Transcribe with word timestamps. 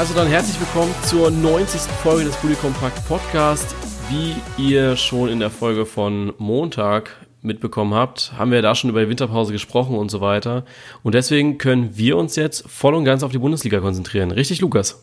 also 0.00 0.14
dann 0.14 0.28
herzlich 0.28 0.58
willkommen 0.58 0.94
zur 1.04 1.30
90. 1.30 1.78
Folge 2.02 2.24
des 2.24 2.34
Bully 2.36 2.54
Compact 2.54 3.06
Podcast. 3.06 3.76
Wie 4.08 4.34
ihr 4.56 4.96
schon 4.96 5.28
in 5.28 5.40
der 5.40 5.50
Folge 5.50 5.84
von 5.84 6.32
Montag 6.38 7.18
mitbekommen 7.42 7.92
habt, 7.92 8.32
haben 8.38 8.50
wir 8.50 8.62
da 8.62 8.74
schon 8.74 8.88
über 8.88 9.02
die 9.02 9.10
Winterpause 9.10 9.52
gesprochen 9.52 9.98
und 9.98 10.10
so 10.10 10.22
weiter. 10.22 10.64
Und 11.02 11.14
deswegen 11.14 11.58
können 11.58 11.98
wir 11.98 12.16
uns 12.16 12.34
jetzt 12.36 12.66
voll 12.66 12.94
und 12.94 13.04
ganz 13.04 13.22
auf 13.22 13.30
die 13.30 13.36
Bundesliga 13.36 13.80
konzentrieren. 13.80 14.30
Richtig, 14.30 14.62
Lukas? 14.62 15.02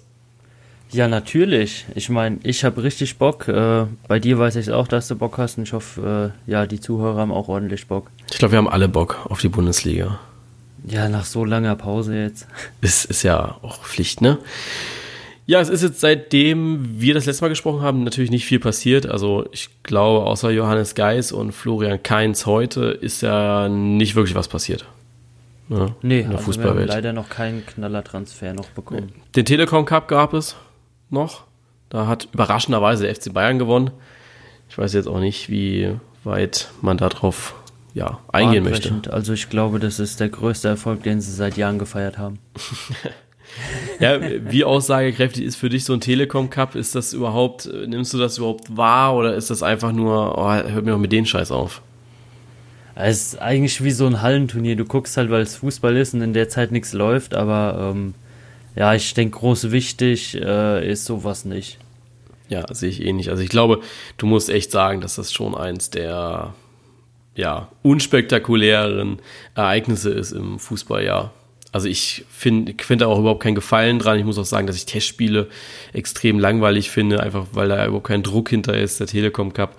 Ja, 0.90 1.08
natürlich. 1.08 1.86
Ich 1.94 2.10
meine, 2.10 2.40
ich 2.42 2.64
habe 2.64 2.82
richtig 2.82 3.20
Bock. 3.20 3.48
Äh, 3.48 3.86
bei 4.08 4.18
dir 4.18 4.40
weiß 4.40 4.56
ich 4.56 4.72
auch, 4.72 4.88
dass 4.88 5.08
du 5.08 5.16
Bock 5.16 5.38
hast. 5.38 5.60
Und 5.60 5.66
ich 5.66 5.74
hoffe, 5.74 6.34
äh, 6.48 6.52
ja, 6.52 6.66
die 6.66 6.80
Zuhörer 6.80 7.20
haben 7.20 7.32
auch 7.32 7.50
ordentlich 7.50 7.86
Bock. 7.86 8.10
Ich 8.32 8.40
glaube, 8.40 8.54
wir 8.54 8.58
haben 8.58 8.70
alle 8.70 8.88
Bock 8.88 9.28
auf 9.30 9.42
die 9.42 9.50
Bundesliga. 9.50 10.18
Ja, 10.86 11.10
nach 11.10 11.26
so 11.26 11.46
langer 11.46 11.76
Pause 11.76 12.16
jetzt. 12.16 12.48
Ist, 12.82 13.06
ist 13.06 13.24
ja 13.24 13.58
auch 13.62 13.84
Pflicht, 13.84 14.22
ne? 14.22 14.38
Ja, 15.46 15.62
es 15.62 15.70
ist 15.70 15.82
jetzt 15.82 16.02
seitdem 16.02 17.00
wir 17.00 17.14
das 17.14 17.26
letzte 17.26 17.46
Mal 17.46 17.50
gesprochen 17.50 17.82
haben 17.82 18.04
natürlich 18.04 18.32
nicht 18.32 18.46
viel 18.46 18.60
passiert. 18.60 19.06
Also 19.06 19.48
ich 19.54 19.70
glaube, 19.84 20.26
außer 20.26 20.50
Johannes 20.50 20.94
Geis 20.94 21.32
und 21.32 21.54
Florian 21.54 22.04
Kainz 22.04 22.46
heute 22.46 22.86
ist 22.86 23.22
ja 23.22 23.70
nicht 23.70 24.16
wirklich 24.16 24.36
was 24.36 24.50
passiert. 24.50 24.86
Ne? 25.70 25.96
Nee, 26.02 26.20
in 26.20 26.30
der 26.30 26.40
also 26.40 26.46
Fußballwelt. 26.46 26.76
wir 26.76 26.82
haben 26.82 26.88
leider 26.90 27.14
noch 27.14 27.30
keinen 27.30 27.66
Knallertransfer 27.66 28.54
noch 28.54 28.68
bekommen. 28.70 29.14
Den 29.36 29.46
Telekom 29.46 29.86
Cup 29.86 30.10
gab 30.10 30.34
es 30.34 30.58
noch. 31.10 31.46
Da 31.90 32.08
hat 32.08 32.28
überraschenderweise 32.34 33.06
der 33.06 33.16
FC 33.16 33.34
Bayern 33.34 33.58
gewonnen. 33.58 33.92
Ich 34.70 34.78
weiß 34.78 34.94
jetzt 34.94 35.08
auch 35.08 35.20
nicht, 35.20 35.50
wie 35.50 35.96
weit 36.26 36.70
man 36.82 36.98
darauf 36.98 37.56
ja, 37.98 38.20
eingehen 38.32 38.64
möchte. 38.64 39.12
Also 39.12 39.34
ich 39.34 39.50
glaube, 39.50 39.80
das 39.80 40.00
ist 40.00 40.20
der 40.20 40.30
größte 40.30 40.68
Erfolg, 40.68 41.02
den 41.02 41.20
sie 41.20 41.32
seit 41.32 41.58
Jahren 41.58 41.80
gefeiert 41.80 42.20
haben. 42.20 42.38
ja, 44.00 44.20
wie 44.22 44.64
aussagekräftig 44.64 45.44
ist 45.44 45.56
für 45.56 45.70
dich 45.70 45.84
so 45.84 45.94
ein 45.94 46.00
Telekom 46.00 46.52
Cup? 46.52 46.76
Ist 46.76 46.94
das 46.94 47.14
überhaupt, 47.14 47.68
nimmst 47.88 48.14
du 48.14 48.20
das 48.20 48.38
überhaupt 48.38 48.78
wahr 48.78 49.16
oder 49.16 49.34
ist 49.34 49.50
das 49.50 49.64
einfach 49.64 49.94
nur, 49.94 50.38
oh, 50.38 50.48
hört 50.48 50.86
mir 50.86 50.92
doch 50.92 51.00
mit 51.00 51.12
den 51.12 51.26
Scheiß 51.26 51.52
auf? 51.52 51.82
Es 52.94 53.34
ist 53.34 53.42
eigentlich 53.42 53.84
wie 53.84 53.90
so 53.90 54.06
ein 54.06 54.22
Hallenturnier. 54.22 54.76
Du 54.76 54.86
guckst 54.86 55.18
halt, 55.18 55.32
weil 55.32 55.42
es 55.42 55.56
Fußball 55.56 55.98
ist 55.98 56.14
und 56.14 56.22
in 56.22 56.34
der 56.34 56.50
Zeit 56.50 56.72
nichts 56.72 56.94
läuft, 56.94 57.34
aber 57.34 57.94
ähm, 57.96 58.14
ja, 58.76 58.94
ich 58.94 59.12
denke, 59.16 59.40
groß 59.40 59.72
wichtig 59.72 60.36
äh, 60.36 60.88
ist 60.88 61.06
sowas 61.06 61.46
nicht. 61.46 61.80
Ja, 62.48 62.72
sehe 62.72 62.90
ich 62.90 63.04
eh 63.04 63.12
nicht. 63.12 63.30
Also 63.30 63.42
ich 63.42 63.50
glaube, 63.50 63.82
du 64.18 64.28
musst 64.28 64.52
echt 64.52 64.70
sagen, 64.70 65.02
dass 65.02 65.16
das 65.16 65.34
schon 65.34 65.56
eins 65.56 65.90
der 65.90 66.54
ja, 67.38 67.70
unspektakulären 67.84 69.20
Ereignisse 69.56 70.10
ist 70.10 70.32
im 70.32 70.60
Fußballjahr. 70.60 71.32
Also 71.72 71.88
ich 71.88 72.26
finde 72.30 72.74
find 72.80 73.04
auch 73.04 73.20
überhaupt 73.20 73.44
keinen 73.44 73.56
Gefallen 73.56 74.00
dran. 74.00 74.18
Ich 74.18 74.26
muss 74.26 74.40
auch 74.40 74.46
sagen, 74.46 74.66
dass 74.66 74.76
ich 74.76 74.88
Testspiele 74.88 75.48
extrem 75.94 76.40
langweilig 76.40 76.90
finde, 76.90 77.22
einfach 77.22 77.46
weil 77.52 77.70
da 77.70 77.86
überhaupt 77.86 78.08
kein 78.08 78.24
Druck 78.24 78.50
hinter 78.50 78.76
ist, 78.76 79.00
der 79.00 79.08
Telekom 79.08 79.54
Cup. 79.54 79.78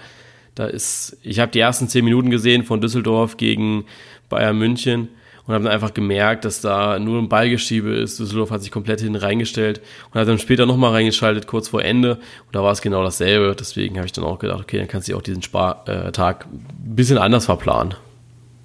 Da 0.54 0.66
ist, 0.66 1.16
ich 1.22 1.40
habe 1.40 1.50
die 1.50 1.58
ersten 1.58 1.88
zehn 1.88 2.04
Minuten 2.04 2.30
gesehen 2.30 2.64
von 2.64 2.80
Düsseldorf 2.80 3.36
gegen 3.36 3.86
Bayern 4.28 4.56
München 4.56 5.08
und 5.48 5.54
habe 5.54 5.64
dann 5.64 5.72
einfach 5.72 5.94
gemerkt, 5.94 6.44
dass 6.44 6.60
da 6.60 6.98
nur 6.98 7.18
ein 7.18 7.30
Ballgeschiebe 7.30 7.90
ist. 7.94 8.20
Düsseldorf 8.20 8.50
hat 8.50 8.60
sich 8.60 8.70
komplett 8.70 9.00
hinten 9.00 9.16
reingestellt 9.16 9.80
und 10.12 10.20
hat 10.20 10.28
dann 10.28 10.38
später 10.38 10.66
nochmal 10.66 10.92
reingeschaltet, 10.92 11.46
kurz 11.46 11.68
vor 11.68 11.82
Ende. 11.82 12.16
Und 12.16 12.54
da 12.54 12.62
war 12.62 12.70
es 12.70 12.82
genau 12.82 13.02
dasselbe. 13.02 13.56
Deswegen 13.58 13.96
habe 13.96 14.04
ich 14.04 14.12
dann 14.12 14.24
auch 14.24 14.38
gedacht, 14.38 14.60
okay, 14.60 14.76
dann 14.76 14.88
kannst 14.88 15.08
du 15.08 15.16
auch 15.16 15.22
diesen 15.22 15.42
Spar 15.42 15.88
äh, 15.88 16.12
Tag 16.12 16.44
ein 16.46 16.94
bisschen 16.94 17.16
anders 17.16 17.46
verplanen. 17.46 17.94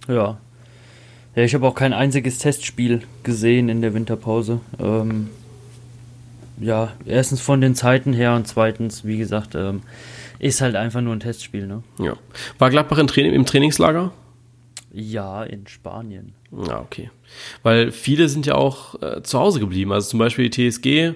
Ja. 0.10 0.38
Ja, 1.36 1.44
ich 1.44 1.56
habe 1.56 1.66
auch 1.66 1.74
kein 1.74 1.94
einziges 1.94 2.38
Testspiel 2.38 3.04
gesehen 3.24 3.70
in 3.70 3.82
der 3.82 3.94
Winterpause. 3.94 4.60
Ähm, 4.78 5.30
ja, 6.60 6.92
erstens 7.06 7.40
von 7.40 7.62
den 7.62 7.76
Zeiten 7.76 8.12
her 8.12 8.36
und 8.36 8.46
zweitens, 8.46 9.06
wie 9.06 9.18
gesagt, 9.18 9.56
ähm, 9.56 9.84
ist 10.38 10.60
halt 10.60 10.76
einfach 10.76 11.00
nur 11.00 11.14
ein 11.14 11.22
Testspiel. 11.22 11.66
Ne? 11.66 11.82
Ja. 11.98 12.18
War 12.60 12.70
Gladbach 12.70 12.98
im, 12.98 13.08
Training, 13.08 13.34
im 13.34 13.46
Trainingslager? 13.46 14.12
Ja, 14.92 15.44
in 15.44 15.66
Spanien. 15.66 16.34
Ja, 16.68 16.82
okay. 16.82 17.10
Weil 17.64 17.92
viele 17.92 18.30
sind 18.30 18.46
ja 18.46 18.56
auch 18.56 19.02
äh, 19.02 19.24
zu 19.24 19.40
Hause 19.40 19.60
geblieben. 19.60 19.92
Also 19.92 20.10
zum 20.10 20.20
Beispiel 20.20 20.50
die 20.50 20.70
TSG, 20.70 21.14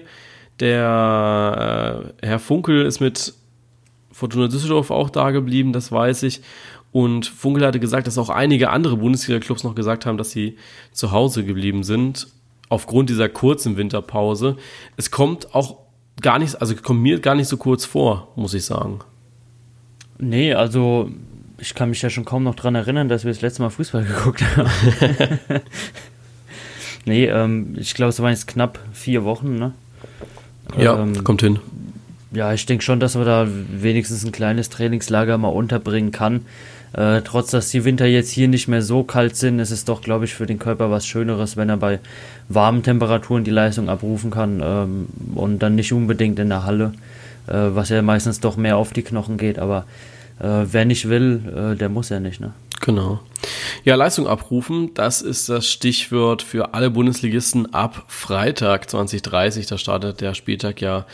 der 0.60 2.14
äh, 2.20 2.26
Herr 2.26 2.38
Funkel 2.38 2.84
ist 2.84 3.00
mit 3.00 3.34
Fortuna 4.10 4.48
Düsseldorf 4.48 4.90
auch 4.90 5.10
da 5.10 5.30
geblieben, 5.30 5.72
das 5.72 5.92
weiß 5.92 6.24
ich. 6.24 6.40
Und 6.90 7.26
Funkel 7.26 7.66
hatte 7.66 7.80
gesagt, 7.80 8.06
dass 8.06 8.18
auch 8.18 8.30
einige 8.30 8.70
andere 8.70 8.96
Bundesliga-Clubs 8.96 9.62
noch 9.62 9.74
gesagt 9.74 10.06
haben, 10.06 10.18
dass 10.18 10.30
sie 10.30 10.56
zu 10.90 11.12
Hause 11.12 11.44
geblieben 11.44 11.84
sind, 11.84 12.28
aufgrund 12.68 13.10
dieser 13.10 13.28
kurzen 13.28 13.76
Winterpause. 13.76 14.56
Es 14.96 15.10
kommt 15.10 15.54
auch 15.54 15.76
gar 16.20 16.38
nicht, 16.38 16.60
also 16.60 16.74
kommt 16.74 17.02
mir 17.02 17.20
gar 17.20 17.34
nicht 17.34 17.48
so 17.48 17.56
kurz 17.56 17.84
vor, 17.84 18.32
muss 18.36 18.54
ich 18.54 18.64
sagen. 18.64 19.00
Nee, 20.18 20.54
also 20.54 21.10
ich 21.58 21.74
kann 21.74 21.90
mich 21.90 22.00
ja 22.02 22.10
schon 22.10 22.24
kaum 22.24 22.44
noch 22.44 22.54
daran 22.54 22.74
erinnern, 22.74 23.08
dass 23.08 23.24
wir 23.24 23.32
das 23.32 23.42
letzte 23.42 23.62
Mal 23.62 23.70
Fußball 23.70 24.04
geguckt 24.16 24.42
haben. 24.56 24.70
nee, 27.04 27.26
ähm, 27.26 27.74
ich 27.78 27.94
glaube, 27.94 28.10
es 28.10 28.20
waren 28.20 28.30
jetzt 28.30 28.48
knapp 28.48 28.78
vier 28.92 29.24
Wochen, 29.24 29.56
ne? 29.56 29.72
Ja, 30.76 31.00
ähm, 31.00 31.24
kommt 31.24 31.42
hin. 31.42 31.58
Ja, 32.30 32.52
ich 32.52 32.66
denke 32.66 32.84
schon, 32.84 33.00
dass 33.00 33.14
man 33.14 33.24
da 33.24 33.48
wenigstens 33.48 34.24
ein 34.24 34.32
kleines 34.32 34.68
Trainingslager 34.68 35.38
mal 35.38 35.48
unterbringen 35.48 36.12
kann. 36.12 36.44
Äh, 36.92 37.22
trotz 37.22 37.50
dass 37.50 37.70
die 37.70 37.84
Winter 37.84 38.06
jetzt 38.06 38.30
hier 38.30 38.48
nicht 38.48 38.68
mehr 38.68 38.82
so 38.82 39.02
kalt 39.02 39.36
sind, 39.36 39.58
ist 39.58 39.70
es 39.70 39.84
doch, 39.84 40.02
glaube 40.02 40.26
ich, 40.26 40.34
für 40.34 40.46
den 40.46 40.58
Körper 40.58 40.90
was 40.90 41.06
Schöneres, 41.06 41.56
wenn 41.56 41.68
er 41.68 41.76
bei 41.76 42.00
warmen 42.48 42.82
Temperaturen 42.82 43.44
die 43.44 43.50
Leistung 43.50 43.88
abrufen 43.88 44.30
kann 44.30 44.60
ähm, 44.62 45.06
und 45.34 45.58
dann 45.58 45.74
nicht 45.74 45.92
unbedingt 45.92 46.38
in 46.38 46.48
der 46.48 46.64
Halle, 46.64 46.92
äh, 47.46 47.52
was 47.52 47.88
ja 47.88 48.00
meistens 48.02 48.40
doch 48.40 48.56
mehr 48.56 48.76
auf 48.76 48.92
die 48.92 49.02
Knochen 49.02 49.36
geht. 49.36 49.58
Aber 49.58 49.80
äh, 49.80 50.17
wer 50.40 50.84
nicht 50.84 51.08
will, 51.08 51.72
äh, 51.74 51.76
der 51.76 51.88
muss 51.88 52.08
ja 52.08 52.20
nicht, 52.20 52.40
ne? 52.40 52.52
Genau. 52.80 53.20
Ja, 53.84 53.96
Leistung 53.96 54.26
abrufen, 54.26 54.94
das 54.94 55.20
ist 55.20 55.48
das 55.48 55.68
Stichwort 55.68 56.42
für 56.42 56.74
alle 56.74 56.90
Bundesligisten 56.90 57.74
ab 57.74 58.04
Freitag 58.06 58.88
2030. 58.88 59.66
Da 59.66 59.78
startet 59.78 60.20
der 60.20 60.34
Spieltag 60.34 60.80
ja 60.80 61.04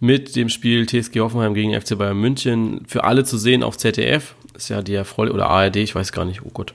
mit 0.00 0.36
dem 0.36 0.48
Spiel 0.48 0.86
TSG 0.86 1.20
Hoffenheim 1.20 1.54
gegen 1.54 1.78
FC 1.80 1.96
Bayern 1.96 2.18
München. 2.18 2.82
Für 2.86 3.04
alle 3.04 3.24
zu 3.24 3.38
sehen 3.38 3.62
auf 3.62 3.78
ZDF. 3.78 4.34
Ist 4.54 4.68
ja 4.68 4.82
die 4.82 4.94
Erfolg 4.94 5.32
oder 5.32 5.48
ARD, 5.48 5.76
ich 5.76 5.94
weiß 5.94 6.12
gar 6.12 6.24
nicht, 6.24 6.42
oh 6.44 6.50
Gott. 6.52 6.74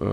Äh, 0.00 0.04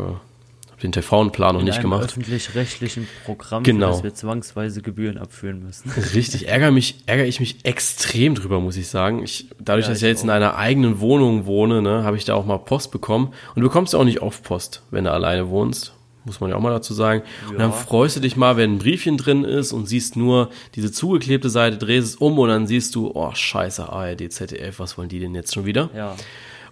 den 0.84 0.92
TV-Plan 0.92 1.56
noch 1.56 1.62
nicht 1.62 1.82
gemacht. 1.82 2.04
öffentlich-rechtlichen 2.04 3.08
Programm, 3.26 3.64
genau. 3.64 3.92
dass 3.92 4.04
wir 4.04 4.14
zwangsweise 4.14 4.82
Gebühren 4.82 5.18
abführen 5.18 5.64
müssen. 5.64 5.92
Richtig, 6.14 6.48
ärgere, 6.48 6.72
mich, 6.72 7.04
ärgere 7.06 7.26
ich 7.26 7.40
mich 7.40 7.58
extrem 7.64 8.36
drüber, 8.36 8.60
muss 8.60 8.78
ich 8.78 8.88
sagen. 8.88 9.24
Ich, 9.24 9.50
dadurch, 9.60 9.86
ja, 9.86 9.92
dass 9.92 10.00
ich, 10.00 10.04
ich 10.04 10.10
jetzt 10.10 10.22
auch. 10.22 10.26
in 10.26 10.30
einer 10.32 10.56
eigenen 10.56 11.00
Wohnung 11.00 11.46
wohne, 11.46 11.82
ne, 11.82 12.04
habe 12.04 12.18
ich 12.18 12.26
da 12.26 12.36
auch 12.36 12.46
mal 12.46 12.58
Post 12.58 12.92
bekommen. 12.92 13.34
Und 13.56 13.62
du 13.62 13.68
bekommst 13.68 13.94
ja 13.94 14.00
auch 14.00 14.06
nicht 14.06 14.22
oft 14.22 14.44
Post, 14.44 14.84
wenn 14.92 15.06
du 15.06 15.12
alleine 15.12 15.50
wohnst. 15.50 15.94
Muss 16.26 16.40
man 16.40 16.50
ja 16.50 16.56
auch 16.56 16.62
mal 16.62 16.72
dazu 16.72 16.94
sagen. 16.96 17.22
Ja. 17.44 17.52
Und 17.52 17.60
dann 17.60 17.72
freust 17.72 18.16
du 18.16 18.20
dich 18.20 18.36
mal, 18.36 18.58
wenn 18.58 18.74
ein 18.74 18.78
Briefchen 18.80 19.16
drin 19.18 19.44
ist 19.44 19.72
und 19.72 19.86
siehst 19.86 20.16
nur 20.16 20.50
diese 20.74 20.92
zugeklebte 20.92 21.52
Seite, 21.52 21.78
drehst 21.78 22.08
es 22.08 22.16
um 22.16 22.40
und 22.40 22.50
dann 22.50 22.66
siehst 22.66 22.96
du, 22.96 23.12
oh 23.14 23.32
scheiße, 23.32 23.88
ARD, 23.88 24.32
ZDF, 24.32 24.80
was 24.80 24.98
wollen 24.98 25.10
die 25.10 25.20
denn 25.20 25.36
jetzt 25.36 25.54
schon 25.54 25.66
wieder? 25.66 25.92
Ja. 25.96 26.16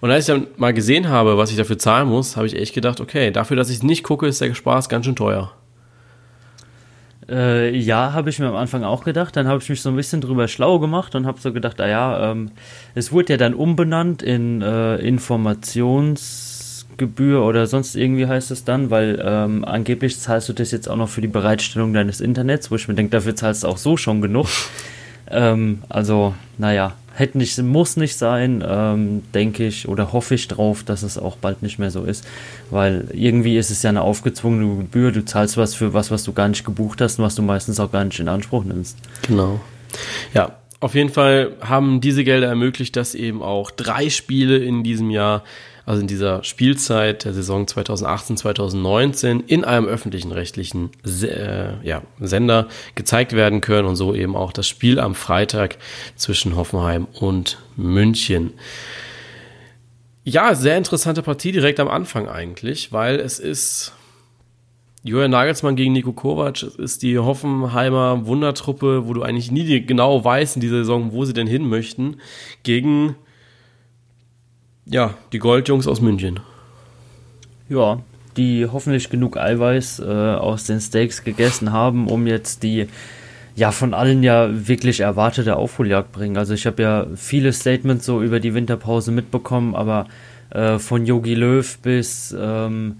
Und 0.03 0.12
als 0.12 0.28
ich 0.28 0.36
dann 0.36 0.47
mal 0.58 0.74
gesehen 0.74 1.08
habe, 1.08 1.38
was 1.38 1.50
ich 1.50 1.56
dafür 1.56 1.80
zahlen 1.80 2.09
muss, 2.09 2.36
habe 2.36 2.46
ich 2.46 2.58
echt 2.58 2.74
gedacht, 2.74 3.00
okay, 3.00 3.31
dafür, 3.31 3.56
dass 3.56 3.69
ich 3.69 3.78
es 3.78 3.84
nicht 3.84 4.03
gucke, 4.03 4.28
ist 4.28 4.41
der 4.41 4.53
Spaß 4.53 4.90
ganz 4.90 5.06
schön 5.06 5.16
teuer. 5.16 5.53
Äh, 7.30 7.74
ja, 7.74 8.12
habe 8.12 8.30
ich 8.30 8.38
mir 8.38 8.47
am 8.47 8.58
Anfang 8.58 8.84
auch 8.84 9.06
gedacht. 9.06 9.38
Dann 9.38 9.47
habe 9.47 9.64
ich 9.64 9.69
mich 9.69 9.81
so 9.81 9.88
ein 9.88 9.96
bisschen 9.96 10.19
drüber 10.19 10.50
schlau 10.50 10.80
gemacht 10.80 11.16
und 11.16 11.25
habe 11.25 11.40
so 11.40 11.53
gedacht, 11.53 11.80
ah 11.80 11.88
ja, 11.88 12.31
ähm, 12.31 12.52
es 12.96 13.14
wurde 13.14 13.31
ja 13.31 13.38
dann 13.38 13.53
umbenannt 13.53 14.22
in 14.22 14.62
äh, 14.62 14.97
Informationsgebühr 14.97 17.41
oder 17.41 17.66
sonst 17.66 17.96
irgendwie 17.96 18.28
heißt 18.28 18.52
es 18.52 18.66
dann, 18.66 18.90
weil 18.90 19.23
ähm, 19.26 19.64
angeblich 19.64 20.20
zahlst 20.20 20.50
du 20.50 20.53
das 20.53 20.72
jetzt 20.72 20.90
auch 20.90 20.97
noch 20.97 21.08
für 21.08 21.22
die 21.22 21.29
Bereitstellung 21.29 21.94
deines 21.94 22.20
Internets, 22.20 22.72
wo 22.72 22.76
ich 22.76 22.90
mir 22.90 22.96
denke, 22.96 23.11
dafür 23.11 23.38
zahlst 23.38 23.64
du 23.64 23.70
auch 23.70 23.78
so 23.78 23.96
schon 23.96 24.22
genug. 24.22 24.47
ähm, 25.32 25.82
also, 25.88 26.34
naja, 26.58 26.91
hätte 27.14 27.38
nicht, 27.38 27.58
muss 27.62 27.96
nicht 27.96 28.18
sein, 28.18 28.64
ähm, 28.68 29.24
denke 29.34 29.68
ich 29.68 29.88
oder 29.88 30.12
hoffe 30.14 30.36
ich 30.36 30.48
drauf, 30.48 30.84
dass 30.84 31.04
es 31.04 31.18
auch 31.18 31.38
bald 31.38 31.62
nicht 31.62 31.80
mehr 31.80 31.92
so 31.92 32.04
ist, 32.04 32.28
weil 32.70 33.08
irgendwie 33.14 33.58
ist 33.58 33.70
es 33.70 33.84
ja 33.84 33.90
eine 33.90 34.02
aufgezwungene 34.02 34.78
Gebühr, 34.78 35.12
du 35.12 35.24
zahlst 35.24 35.56
was 35.58 35.76
für 35.76 35.94
was, 35.94 36.12
was 36.12 36.24
du 36.24 36.34
gar 36.34 36.48
nicht 36.48 36.66
gebucht 36.66 37.02
hast 37.02 37.20
und 37.20 37.26
was 37.26 37.36
du 37.36 37.44
meistens 37.44 37.80
auch 37.80 37.92
gar 37.92 38.04
nicht 38.04 38.20
in 38.20 38.28
Anspruch 38.28 38.64
nimmst. 38.64 38.98
Genau. 39.28 39.62
Ja, 40.34 40.58
auf 40.80 40.96
jeden 40.96 41.12
Fall 41.12 41.54
haben 41.62 42.02
diese 42.02 42.24
Gelder 42.24 42.48
ermöglicht, 42.48 42.96
dass 42.96 43.16
eben 43.16 43.42
auch 43.42 43.72
drei 43.72 44.10
Spiele 44.10 44.58
in 44.58 44.84
diesem 44.84 45.12
Jahr 45.12 45.44
also 45.85 46.02
in 46.02 46.08
dieser 46.08 46.44
Spielzeit 46.44 47.26
der 47.26 47.34
Saison 47.34 47.68
2018, 47.68 48.38
2019 48.38 49.41
in 49.41 49.66
einem 49.66 49.85
öffentlichen 49.85 50.32
rechtlichen 50.32 50.91
äh, 51.06 51.85
ja, 51.85 52.03
Sender 52.20 52.68
gezeigt 52.96 53.34
werden 53.34 53.59
können 53.62 53.88
und 53.88 53.96
so 53.96 54.16
eben 54.16 54.35
auch 54.35 54.53
das 54.53 54.68
Spiel 54.68 55.00
am 55.00 55.14
Freitag 55.14 55.78
zwischen 56.16 56.56
Hoffenheim 56.56 57.08
und 57.20 57.59
München. 57.76 58.53
Ja, 60.24 60.56
sehr 60.56 60.78
interessante 60.78 61.22
Partie 61.22 61.52
direkt 61.52 61.82
am 61.82 61.90
Anfang 61.90 62.29
eigentlich, 62.29 62.94
weil 62.94 63.20
es 63.20 63.40
ist 63.40 63.94
Julian 65.06 65.32
Nagelsmann 65.32 65.76
gegen 65.76 65.91
Nico 65.91 66.14
Kovac 66.14 66.64
ist 66.64 67.03
die 67.03 67.20
Hoffenheimer 67.20 68.26
Wundertruppe, 68.26 69.06
wo 69.06 69.14
du 69.14 69.22
eigentlich 69.22 69.52
nie 69.52 69.86
genau 69.86 70.24
weißt 70.24 70.56
in 70.56 70.62
dieser 70.62 70.78
Saison, 70.78 71.12
wo 71.12 71.26
sie 71.26 71.34
denn 71.34 71.46
hin 71.46 71.68
möchten, 71.68 72.22
gegen 72.64 73.18
ja, 74.85 75.14
die 75.32 75.40
Goldjungs 75.40 75.88
aus 75.88 76.02
München. 76.02 76.40
Ja, 77.70 78.00
die 78.38 78.68
hoffentlich 78.68 79.09
genug 79.09 79.38
Eiweiß 79.38 80.00
äh, 80.00 80.03
aus 80.03 80.66
den 80.66 80.80
Steaks 80.80 81.24
gegessen 81.24 81.72
haben, 81.72 82.08
um 82.08 82.28
jetzt 82.28 82.64
die 82.64 82.88
ja 83.56 83.72
von 83.72 83.94
allen 83.94 84.24
ja 84.24 84.50
wirklich 84.68 85.02
erwartete 85.02 85.56
Aufholjagd 85.56 86.12
bringen. 86.12 86.38
Also 86.38 86.53
ich 86.53 86.66
habe 86.66 86.82
ja 86.82 87.08
viele 87.16 87.53
Statements 87.53 88.06
so 88.06 88.22
über 88.22 88.40
die 88.40 88.53
Winterpause 88.53 89.12
mitbekommen, 89.12 89.76
aber 89.76 90.08
äh, 90.50 90.80
von 90.80 91.06
Yogi 91.06 91.36
Löw 91.36 91.78
bis 91.79 92.36
ähm, 92.38 93.00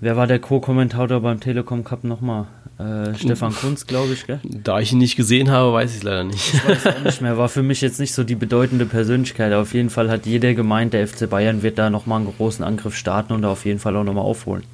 wer 0.00 0.16
war 0.16 0.26
der 0.26 0.38
Co-Kommentator 0.38 1.20
beim 1.20 1.40
Telekom 1.40 1.84
Cup 1.84 2.04
nochmal? 2.04 2.46
Äh, 2.78 3.14
Stefan 3.14 3.54
Kunz, 3.54 3.86
glaube 3.86 4.12
ich, 4.12 4.26
gell? 4.26 4.38
Da 4.44 4.80
ich 4.80 4.92
ihn 4.92 4.98
nicht 4.98 5.16
gesehen 5.16 5.50
habe, 5.50 5.72
weiß 5.72 5.92
ich 5.92 5.98
es 5.98 6.02
leider 6.02 6.24
nicht. 6.24 6.54
Ich 6.54 6.68
weiß 6.68 6.86
auch 6.86 7.04
nicht 7.04 7.22
mehr. 7.22 7.38
War 7.38 7.48
für 7.48 7.62
mich 7.62 7.80
jetzt 7.80 7.98
nicht 7.98 8.12
so 8.12 8.22
die 8.22 8.34
bedeutende 8.34 8.84
Persönlichkeit. 8.84 9.52
auf 9.54 9.72
jeden 9.72 9.88
Fall 9.88 10.10
hat 10.10 10.26
jeder 10.26 10.52
gemeint, 10.52 10.92
der 10.92 11.08
FC 11.08 11.28
Bayern 11.28 11.62
wird 11.62 11.78
da 11.78 11.88
nochmal 11.88 12.20
einen 12.20 12.34
großen 12.36 12.64
Angriff 12.64 12.94
starten 12.94 13.32
und 13.32 13.42
da 13.42 13.50
auf 13.50 13.64
jeden 13.64 13.78
Fall 13.78 13.96
auch 13.96 14.04
nochmal 14.04 14.24
aufholen. 14.24 14.64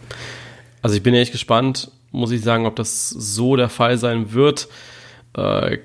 Also 0.82 0.96
ich 0.96 1.02
bin 1.02 1.14
echt 1.14 1.30
gespannt, 1.30 1.92
muss 2.10 2.32
ich 2.32 2.42
sagen, 2.42 2.66
ob 2.66 2.74
das 2.74 3.08
so 3.08 3.54
der 3.54 3.68
Fall 3.68 3.98
sein 3.98 4.32
wird. 4.32 4.68
Äh, 5.34 5.78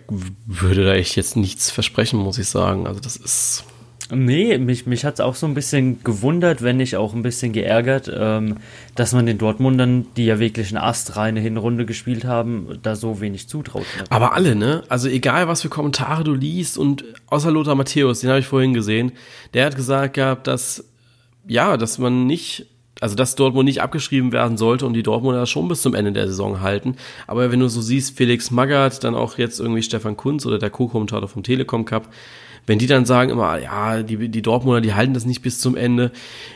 würde 0.45 0.85
da 0.85 0.93
echt 0.93 1.15
jetzt 1.15 1.37
nichts 1.37 1.69
versprechen, 1.69 2.19
muss 2.19 2.39
ich 2.39 2.49
sagen. 2.49 2.87
Also 2.87 2.99
das 2.99 3.15
ist 3.15 3.63
Nee, 4.09 4.57
mich, 4.57 4.85
mich 4.85 5.03
hat 5.03 5.15
es 5.15 5.19
auch 5.19 5.35
so 5.35 5.45
ein 5.45 5.53
bisschen 5.53 6.03
gewundert, 6.03 6.61
wenn 6.61 6.77
nicht 6.77 6.95
auch 6.95 7.13
ein 7.13 7.23
bisschen 7.23 7.51
geärgert, 7.51 8.09
ähm, 8.13 8.57
dass 8.95 9.13
man 9.13 9.25
den 9.25 9.37
Dortmundern, 9.37 10.05
die 10.15 10.25
ja 10.25 10.39
wirklich 10.39 10.69
eine 10.69 10.83
astreine 10.83 11.41
Hinrunde 11.41 11.85
gespielt 11.85 12.23
haben, 12.23 12.79
da 12.83 12.95
so 12.95 13.19
wenig 13.19 13.49
zutraut. 13.49 13.85
Aber 14.09 14.33
alle, 14.33 14.55
ne? 14.55 14.83
Also 14.87 15.09
egal, 15.09 15.47
was 15.47 15.61
für 15.61 15.69
Kommentare 15.69 16.23
du 16.23 16.33
liest 16.33 16.77
und 16.77 17.03
außer 17.27 17.51
Lothar 17.51 17.75
Matthäus, 17.75 18.21
den 18.21 18.29
habe 18.29 18.39
ich 18.39 18.47
vorhin 18.47 18.73
gesehen, 18.73 19.11
der 19.53 19.65
hat 19.65 19.75
gesagt 19.75 20.13
gehabt, 20.13 20.47
dass, 20.47 20.85
ja, 21.47 21.75
dass 21.75 21.97
man 21.97 22.25
nicht 22.25 22.67
also 22.99 23.15
dass 23.15 23.35
Dortmund 23.35 23.65
nicht 23.65 23.81
abgeschrieben 23.81 24.31
werden 24.31 24.57
sollte 24.57 24.85
und 24.87 24.93
die 24.93 25.03
Dortmunder 25.03 25.45
schon 25.45 25.67
bis 25.67 25.83
zum 25.83 25.93
Ende 25.93 26.11
der 26.11 26.27
Saison 26.27 26.61
halten. 26.61 26.95
Aber 27.27 27.51
wenn 27.51 27.59
du 27.59 27.67
so 27.67 27.79
siehst, 27.79 28.17
Felix 28.17 28.49
Magath, 28.49 29.03
dann 29.03 29.13
auch 29.13 29.37
jetzt 29.37 29.59
irgendwie 29.59 29.83
Stefan 29.83 30.17
Kunz 30.17 30.47
oder 30.47 30.57
der 30.57 30.71
Co-Kommentator 30.71 31.27
vom 31.27 31.43
Telekom 31.43 31.85
Cup, 31.85 32.09
wenn 32.67 32.79
die 32.79 32.87
dann 32.87 33.05
sagen 33.05 33.31
immer, 33.31 33.57
ja, 33.59 34.03
die, 34.03 34.29
die 34.29 34.41
Dortmunder, 34.41 34.81
die 34.81 34.93
halten 34.93 35.13
das 35.13 35.25
nicht 35.25 35.41
bis 35.41 35.59
zum 35.59 35.75
Ende, 35.75 36.11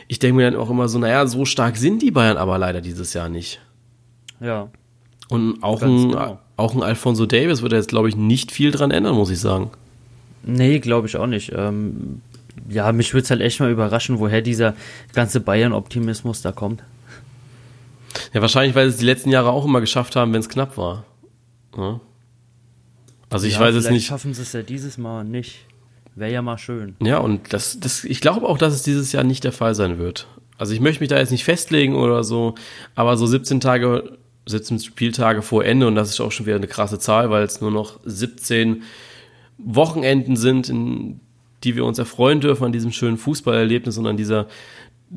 ich 0.08 0.18
denke 0.18 0.36
mir 0.36 0.50
dann 0.50 0.60
auch 0.60 0.70
immer 0.70 0.88
so, 0.88 0.98
naja, 0.98 1.26
so 1.26 1.44
stark 1.44 1.76
sind 1.76 2.02
die 2.02 2.10
Bayern 2.10 2.36
aber 2.36 2.58
leider 2.58 2.82
dieses 2.82 3.14
Jahr 3.14 3.28
nicht. 3.28 3.60
Ja. 4.40 4.68
Und 5.28 5.62
auch 5.62 5.80
ein, 5.82 6.10
genau. 6.10 6.38
auch 6.58 6.74
ein 6.74 6.82
Alfonso 6.82 7.24
Davis 7.24 7.62
wird 7.62 7.72
jetzt, 7.72 7.88
glaube 7.88 8.10
ich, 8.10 8.16
nicht 8.16 8.52
viel 8.52 8.70
dran 8.70 8.90
ändern, 8.90 9.14
muss 9.14 9.30
ich 9.30 9.40
sagen. 9.40 9.70
Nee, 10.42 10.80
glaube 10.80 11.06
ich 11.06 11.16
auch 11.16 11.26
nicht. 11.26 11.52
Ähm, 11.54 12.20
ja, 12.68 12.92
mich 12.92 13.14
würde 13.14 13.24
es 13.24 13.30
halt 13.30 13.40
echt 13.40 13.60
mal 13.60 13.70
überraschen, 13.70 14.18
woher 14.18 14.42
dieser 14.42 14.74
ganze 15.14 15.40
Bayern-Optimismus 15.40 16.42
da 16.42 16.52
kommt. 16.52 16.82
Ja, 18.34 18.42
wahrscheinlich, 18.42 18.74
weil 18.74 18.88
sie 18.88 18.94
es 18.94 18.98
die 18.98 19.06
letzten 19.06 19.30
Jahre 19.30 19.50
auch 19.50 19.64
immer 19.64 19.80
geschafft 19.80 20.16
haben, 20.16 20.34
wenn 20.34 20.40
es 20.40 20.50
knapp 20.50 20.76
war. 20.76 21.04
Ja. 21.76 22.00
Also 23.30 23.46
ich 23.46 23.54
ja, 23.54 23.60
weiß 23.60 23.74
es 23.76 23.88
nicht. 23.88 24.06
schaffen 24.06 24.34
sie 24.34 24.42
es 24.42 24.52
ja 24.52 24.60
dieses 24.60 24.98
Mal 24.98 25.24
nicht. 25.24 25.64
Wäre 26.14 26.32
ja 26.32 26.42
mal 26.42 26.58
schön. 26.58 26.96
Ja, 27.02 27.18
und 27.18 27.52
das, 27.52 27.80
das, 27.80 28.04
ich 28.04 28.20
glaube 28.20 28.46
auch, 28.46 28.58
dass 28.58 28.74
es 28.74 28.82
dieses 28.82 29.12
Jahr 29.12 29.24
nicht 29.24 29.44
der 29.44 29.52
Fall 29.52 29.74
sein 29.74 29.98
wird. 29.98 30.26
Also 30.58 30.74
ich 30.74 30.80
möchte 30.80 31.00
mich 31.00 31.08
da 31.08 31.18
jetzt 31.18 31.30
nicht 31.30 31.44
festlegen 31.44 31.94
oder 31.94 32.22
so, 32.22 32.54
aber 32.94 33.16
so 33.16 33.26
17 33.26 33.60
Tage, 33.60 34.18
17 34.46 34.78
Spieltage 34.80 35.42
vor 35.42 35.64
Ende, 35.64 35.86
und 35.86 35.94
das 35.94 36.10
ist 36.10 36.20
auch 36.20 36.32
schon 36.32 36.46
wieder 36.46 36.56
eine 36.56 36.68
krasse 36.68 36.98
Zahl, 36.98 37.30
weil 37.30 37.42
es 37.44 37.60
nur 37.60 37.70
noch 37.70 37.98
17 38.04 38.82
Wochenenden 39.58 40.36
sind, 40.36 40.68
in 40.68 41.20
die 41.64 41.76
wir 41.76 41.84
uns 41.84 41.98
erfreuen 41.98 42.40
dürfen 42.40 42.64
an 42.64 42.72
diesem 42.72 42.92
schönen 42.92 43.16
Fußballerlebnis 43.16 43.96
und 43.98 44.06
an 44.06 44.16
dieser 44.16 44.48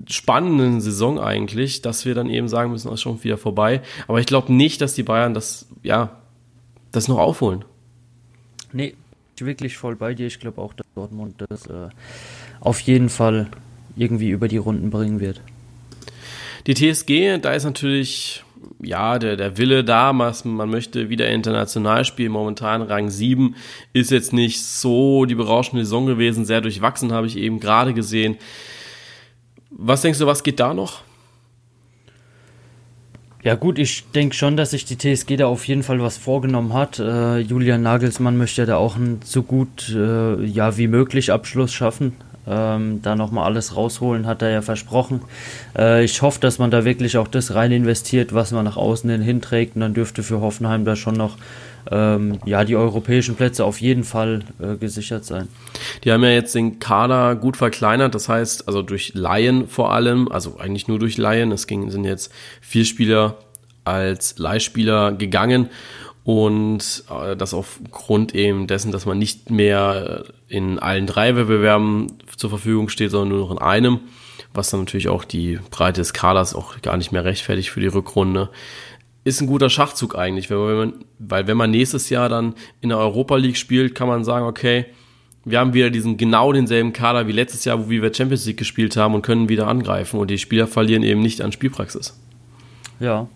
spannenden 0.08 0.82
Saison 0.82 1.20
eigentlich, 1.20 1.82
dass 1.82 2.06
wir 2.06 2.16
dann 2.16 2.30
eben 2.30 2.48
sagen 2.48 2.72
müssen, 2.72 2.88
das 2.88 2.96
ist 2.96 3.02
schon 3.02 3.24
wieder 3.24 3.38
vorbei. 3.38 3.82
Aber 4.08 4.20
ich 4.20 4.26
glaube 4.26 4.54
nicht, 4.54 4.82
dass 4.82 4.94
die 4.94 5.04
Bayern 5.04 5.34
das, 5.34 5.68
ja, 5.84 6.22
das 6.92 7.08
noch 7.08 7.18
aufholen. 7.18 7.66
Nee, 8.74 8.96
wirklich 9.40 9.78
voll 9.78 9.96
bei 9.96 10.14
dir. 10.14 10.28
Ich 10.28 10.40
glaube 10.40 10.62
auch, 10.62 10.74
dass 10.74 10.85
Dortmund 10.96 11.36
das 11.50 11.68
äh, 11.68 11.90
auf 12.62 12.80
jeden 12.80 13.10
Fall 13.10 13.48
irgendwie 13.98 14.30
über 14.30 14.48
die 14.48 14.58
Runden 14.58 14.90
bringen 14.90 15.20
wird. 15.20 15.42
Die 16.68 16.74
TSG, 16.74 17.38
da 17.42 17.52
ist 17.52 17.66
natürlich 17.66 18.44
ja, 18.82 19.20
der, 19.20 19.36
der 19.36 19.58
Wille 19.58 19.84
da, 19.84 20.14
man 20.14 20.70
möchte 20.70 21.10
wieder 21.10 21.30
international 21.30 22.06
spielen. 22.06 22.32
Momentan 22.32 22.82
Rang 22.82 23.10
7 23.10 23.56
ist 23.94 24.12
jetzt 24.12 24.34
nicht 24.34 24.64
so 24.64 25.26
die 25.26 25.36
berauschende 25.36 25.84
Saison 25.84 26.06
gewesen, 26.06 26.46
sehr 26.46 26.62
durchwachsen, 26.62 27.12
habe 27.12 27.28
ich 27.28 27.38
eben 27.38 27.60
gerade 27.60 27.94
gesehen. 27.94 28.38
Was 29.70 30.02
denkst 30.02 30.20
du, 30.20 30.28
was 30.28 30.44
geht 30.44 30.60
da 30.60 30.74
noch? 30.74 31.02
Ja 33.46 33.54
gut, 33.54 33.78
ich 33.78 34.06
denke 34.16 34.34
schon, 34.34 34.58
dass 34.58 34.72
sich 34.72 34.86
die 34.86 34.98
TSG 34.98 35.38
da 35.38 35.46
auf 35.46 35.68
jeden 35.68 35.84
Fall 35.84 36.02
was 36.02 36.18
vorgenommen 36.18 36.74
hat. 36.74 36.98
Äh, 36.98 37.38
Julian 37.38 37.84
Nagelsmann 37.84 38.38
möchte 38.38 38.66
da 38.66 38.78
auch 38.78 38.96
einen 38.96 39.20
so 39.24 39.44
gut 39.44 39.94
äh, 39.96 40.44
ja, 40.44 40.78
wie 40.78 40.88
möglich 40.88 41.32
Abschluss 41.32 41.72
schaffen. 41.72 42.14
Ähm, 42.48 43.04
da 43.04 43.16
nochmal 43.16 43.46
alles 43.46 43.76
rausholen, 43.76 44.26
hat 44.26 44.42
er 44.42 44.50
ja 44.50 44.64
versprochen. 44.64 45.22
Äh, 45.78 46.04
ich 46.04 46.24
hoffe, 46.24 46.40
dass 46.40 46.58
man 46.58 46.72
da 46.72 46.86
wirklich 46.86 47.20
auch 47.20 47.28
das 47.28 47.54
rein 47.54 47.72
investiert, 47.72 48.34
was 48.34 48.52
man 48.52 48.66
nach 48.66 48.78
außen 48.78 49.12
hin 49.12 49.22
hinträgt. 49.22 49.76
Und 49.76 49.82
dann 49.82 49.94
dürfte 49.94 50.24
für 50.24 50.42
Hoffenheim 50.42 50.84
da 50.84 50.96
schon 50.96 51.14
noch 51.14 51.38
ähm, 51.92 52.40
ja, 52.46 52.64
die 52.64 52.76
europäischen 52.76 53.36
Plätze 53.36 53.66
auf 53.66 53.82
jeden 53.82 54.04
Fall 54.04 54.44
äh, 54.60 54.76
gesichert 54.78 55.26
sein. 55.26 55.48
Die 56.04 56.12
haben 56.12 56.24
ja 56.24 56.32
jetzt 56.32 56.56
den 56.56 56.80
Kader 56.80 57.36
gut 57.36 57.58
verkleinert, 57.58 58.16
das 58.16 58.30
heißt, 58.30 58.68
also 58.68 58.82
durch 58.82 59.14
Laien 59.14 59.68
vor 59.68 59.94
allem, 59.94 60.32
also 60.32 60.58
eigentlich 60.58 60.88
nur 60.88 61.00
durch 61.00 61.18
Laien. 61.18 61.52
Es 61.52 61.68
ging, 61.68 61.90
sind 61.92 62.06
jetzt 62.06 62.32
vier 62.62 62.86
Spieler 62.86 63.38
als 63.84 64.38
Leihspieler 64.38 65.12
gegangen 65.12 65.70
und 66.24 67.04
äh, 67.10 67.36
das 67.36 67.54
aufgrund 67.54 68.34
eben 68.34 68.66
dessen, 68.66 68.92
dass 68.92 69.06
man 69.06 69.20
nicht 69.20 69.52
mehr 69.52 70.26
in 70.50 70.80
allen 70.80 71.06
drei 71.06 71.36
Wettbewerben 71.36 72.08
zur 72.36 72.50
Verfügung 72.50 72.90
steht, 72.90 73.12
sondern 73.12 73.30
nur 73.30 73.48
noch 73.48 73.52
in 73.52 73.60
einem, 73.60 74.00
was 74.54 74.72
dann 74.72 74.82
natürlich 74.82 75.08
auch 75.08 75.24
die 75.24 75.60
Breite 75.70 76.02
des 76.02 76.14
Kaders 76.14 76.56
auch 76.56 76.82
gar 76.82 76.98
nicht 76.98 77.12
mehr 77.12 77.24
rechtfertigt 77.24 77.70
für 77.70 77.80
die 77.80 77.88
Rückrunde 77.88 78.50
ist 79.26 79.42
ein 79.42 79.48
guter 79.48 79.70
Schachzug 79.70 80.16
eigentlich, 80.16 80.50
weil 80.50 80.68
wenn 80.68 80.78
man, 80.78 80.94
weil 81.20 81.48
wenn 81.48 81.58
man 81.58 81.72
nächstes 81.72 82.10
Jahr 82.10 82.30
dann 82.30 82.54
in 82.80 82.90
der 82.90 83.00
Europa 83.00 83.36
League 83.36 83.58
spielt, 83.58 83.96
kann 83.96 84.08
man 84.08 84.24
sagen, 84.24 84.46
okay, 84.46 84.86
wir 85.44 85.60
haben 85.60 85.74
wieder 85.74 85.90
diesen 85.90 86.16
genau 86.16 86.54
denselben 86.54 86.94
Kader 86.94 87.28
wie 87.28 87.32
letztes 87.32 87.66
Jahr, 87.66 87.84
wo 87.84 87.90
wir 87.90 88.14
Champions 88.14 88.46
League 88.46 88.58
gespielt 88.58 88.96
haben 88.96 89.16
und 89.16 89.24
können 89.24 89.50
wieder 89.50 89.68
angreifen 89.68 90.20
und 90.20 90.30
die 90.30 90.38
Spieler 90.38 90.68
verlieren 90.68 91.04
eben 91.04 91.22
nicht 91.22 91.42
an 91.42 91.52
Spielpraxis. 91.52 92.18
Ja, 93.00 93.28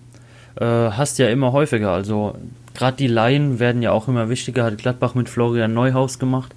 äh, 0.60 0.66
hast 0.66 1.18
ja 1.18 1.28
immer 1.28 1.54
häufiger. 1.54 1.92
Also 1.92 2.36
gerade 2.76 2.98
die 2.98 3.08
Laien 3.08 3.60
werden 3.60 3.82
ja 3.82 3.92
auch 3.92 4.08
immer 4.08 4.30
wichtiger. 4.30 4.66
Hat 4.66 4.78
Gladbach 4.78 5.16
mit 5.16 5.28
Florian 5.28 5.74
Neuhaus 5.74 6.20
gemacht, 6.20 6.54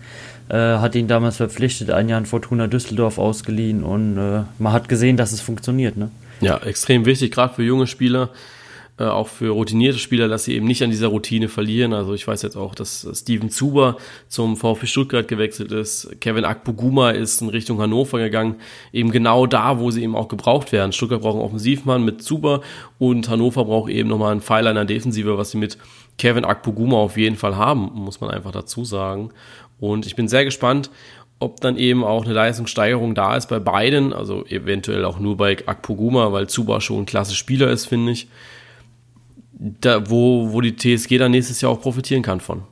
äh, 0.51 0.57
hat 0.57 0.95
ihn 0.95 1.09
damals 1.09 1.39
verpflichtet, 1.39 1.91
ein 1.91 2.11
Jahr 2.11 2.19
in 2.19 2.27
Fortuna 2.27 2.67
Düsseldorf 2.67 3.19
ausgeliehen 3.19 3.83
und 3.83 4.19
äh, 4.19 4.43
man 4.59 4.73
hat 4.73 4.91
gesehen, 4.91 5.17
dass 5.17 5.33
es 5.33 5.41
funktioniert. 5.41 5.97
Ne? 5.97 6.11
Ja, 6.43 6.59
extrem 6.59 7.07
wichtig, 7.07 7.33
gerade 7.33 7.55
für 7.55 7.63
junge 7.63 7.87
Spieler 7.87 8.29
äh, 9.03 9.07
auch 9.07 9.27
für 9.27 9.51
routinierte 9.51 9.99
Spieler, 9.99 10.29
dass 10.29 10.45
sie 10.45 10.55
eben 10.55 10.67
nicht 10.67 10.83
an 10.85 10.91
dieser 10.91 11.09
Routine 11.09 11.49
verlieren. 11.49 11.93
Also 11.93 12.15
ich 12.15 12.29
weiß 12.29 12.43
jetzt 12.43 12.57
auch, 12.57 12.75
dass 12.75 13.07
Steven 13.13 13.51
Zuber 13.51 13.97
zum 14.29 14.57
VfB 14.57 14.87
Stuttgart 14.87 15.27
gewechselt 15.27 15.73
ist. 15.73 16.21
Kevin 16.21 16.45
Akpoguma 16.45 17.11
ist 17.11 17.43
in 17.43 17.49
Richtung 17.49 17.81
Hannover 17.81 18.19
gegangen, 18.21 18.57
eben 18.93 19.11
genau 19.11 19.47
da, 19.47 19.81
wo 19.81 19.91
sie 19.91 20.05
eben 20.05 20.15
auch 20.15 20.29
gebraucht 20.29 20.71
werden. 20.71 20.93
Stuttgart 20.93 21.21
braucht 21.21 21.35
einen 21.35 21.45
Offensivmann 21.45 22.05
mit 22.05 22.23
Zuber 22.23 22.61
und 23.01 23.29
Hannover 23.29 23.65
braucht 23.65 23.91
eben 23.91 24.09
nochmal 24.09 24.31
einen 24.31 24.41
Pfeiler 24.41 24.71
in 24.71 24.77
der 24.77 24.85
Defensive, 24.85 25.37
was 25.37 25.51
sie 25.51 25.59
mit 25.59 25.79
Kevin 26.17 26.45
Akpoguma 26.45 26.99
auf 26.99 27.17
jeden 27.17 27.37
Fall 27.37 27.57
haben, 27.57 27.91
muss 27.95 28.21
man 28.21 28.31
einfach 28.31 28.53
dazu 28.53 28.85
sagen. 28.85 29.31
Und 29.81 30.07
ich 30.07 30.15
bin 30.15 30.29
sehr 30.29 30.45
gespannt, 30.45 30.91
ob 31.41 31.61
dann 31.61 31.77
eben 31.77 32.05
auch 32.05 32.25
eine 32.25 32.35
Leistungssteigerung 32.35 33.17
da 33.17 33.35
ist 33.37 33.49
bei 33.49 33.59
beiden, 33.59 34.13
also 34.13 34.45
eventuell 34.47 35.05
auch 35.05 35.19
nur 35.19 35.37
bei 35.37 35.57
Akpoguma, 35.67 36.33
weil 36.33 36.47
Zuba 36.47 36.81
schon 36.81 37.01
ein 37.01 37.07
klasse 37.07 37.35
Spieler 37.35 37.69
ist, 37.69 37.87
finde 37.87 38.13
ich 38.13 38.29
da, 39.53 40.09
wo, 40.11 40.53
wo 40.53 40.61
die 40.61 40.77
TSG 40.77 41.19
dann 41.19 41.31
nächstes 41.31 41.61
Jahr 41.61 41.73
auch 41.73 41.81
profitieren 41.81 42.23
kann 42.23 42.41
von. 42.41 42.63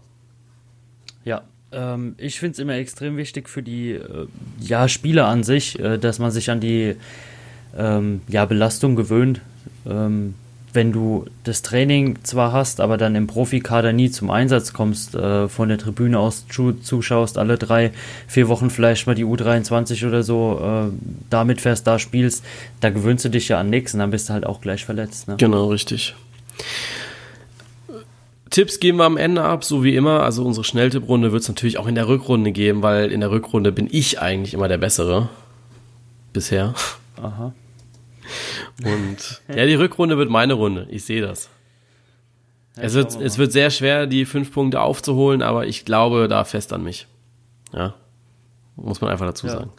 Ja, 1.24 1.42
ähm, 1.72 2.14
ich 2.18 2.38
finde 2.38 2.52
es 2.52 2.58
immer 2.58 2.74
extrem 2.74 3.16
wichtig 3.16 3.48
für 3.48 3.62
die 3.62 3.92
äh, 3.92 4.26
ja, 4.60 4.88
Spieler 4.88 5.26
an 5.26 5.42
sich, 5.42 5.78
äh, 5.78 5.98
dass 5.98 6.18
man 6.18 6.30
sich 6.30 6.50
an 6.50 6.60
die 6.60 6.96
ähm, 7.76 8.22
ja, 8.28 8.44
Belastung 8.44 8.96
gewöhnt. 8.96 9.40
Ähm, 9.86 10.34
wenn 10.72 10.92
du 10.92 11.26
das 11.44 11.62
Training 11.62 12.18
zwar 12.22 12.52
hast, 12.52 12.80
aber 12.80 12.96
dann 12.96 13.14
im 13.14 13.26
Profikader 13.26 13.92
nie 13.92 14.10
zum 14.10 14.30
Einsatz 14.30 14.72
kommst, 14.72 15.14
äh, 15.14 15.48
von 15.48 15.68
der 15.68 15.78
Tribüne 15.78 16.18
aus 16.18 16.46
zuschaust, 16.48 17.38
alle 17.38 17.58
drei, 17.58 17.92
vier 18.26 18.48
Wochen 18.48 18.70
vielleicht 18.70 19.06
mal 19.06 19.14
die 19.14 19.24
U23 19.24 20.06
oder 20.06 20.22
so, 20.22 20.60
äh, 20.62 20.92
damit 21.28 21.60
fährst, 21.60 21.86
da 21.86 21.98
spielst, 21.98 22.44
da 22.80 22.90
gewöhnst 22.90 23.24
du 23.24 23.30
dich 23.30 23.48
ja 23.48 23.58
an 23.58 23.70
nichts 23.70 23.94
und 23.94 24.00
dann 24.00 24.10
bist 24.10 24.28
du 24.28 24.32
halt 24.32 24.46
auch 24.46 24.60
gleich 24.60 24.84
verletzt. 24.84 25.28
Ne? 25.28 25.36
Genau, 25.38 25.66
richtig. 25.66 26.14
Tipps 28.50 28.80
geben 28.80 28.98
wir 28.98 29.04
am 29.04 29.16
Ende 29.16 29.42
ab, 29.42 29.64
so 29.64 29.84
wie 29.84 29.94
immer. 29.94 30.22
Also 30.22 30.44
unsere 30.44 30.64
Schnelltipprunde 30.64 31.30
wird 31.30 31.42
es 31.42 31.48
natürlich 31.48 31.78
auch 31.78 31.86
in 31.86 31.94
der 31.94 32.08
Rückrunde 32.08 32.50
geben, 32.50 32.82
weil 32.82 33.12
in 33.12 33.20
der 33.20 33.30
Rückrunde 33.30 33.70
bin 33.70 33.88
ich 33.90 34.20
eigentlich 34.20 34.54
immer 34.54 34.68
der 34.68 34.78
Bessere. 34.78 35.28
Bisher. 36.32 36.74
Aha. 37.16 37.54
Und 38.84 39.42
ja, 39.48 39.66
die 39.66 39.74
Rückrunde 39.74 40.18
wird 40.18 40.30
meine 40.30 40.54
Runde. 40.54 40.86
Ich 40.90 41.04
sehe 41.04 41.22
das. 41.22 41.48
Ja, 42.76 42.84
es, 42.84 42.94
wird, 42.94 43.20
es 43.20 43.38
wird 43.38 43.52
sehr 43.52 43.70
schwer, 43.70 44.06
die 44.06 44.24
fünf 44.24 44.52
Punkte 44.52 44.80
aufzuholen, 44.80 45.42
aber 45.42 45.66
ich 45.66 45.84
glaube 45.84 46.28
da 46.28 46.44
fest 46.44 46.72
an 46.72 46.82
mich. 46.82 47.06
Ja. 47.72 47.94
Muss 48.76 49.00
man 49.00 49.10
einfach 49.10 49.26
dazu 49.26 49.46
ja. 49.46 49.54
sagen. 49.54 49.70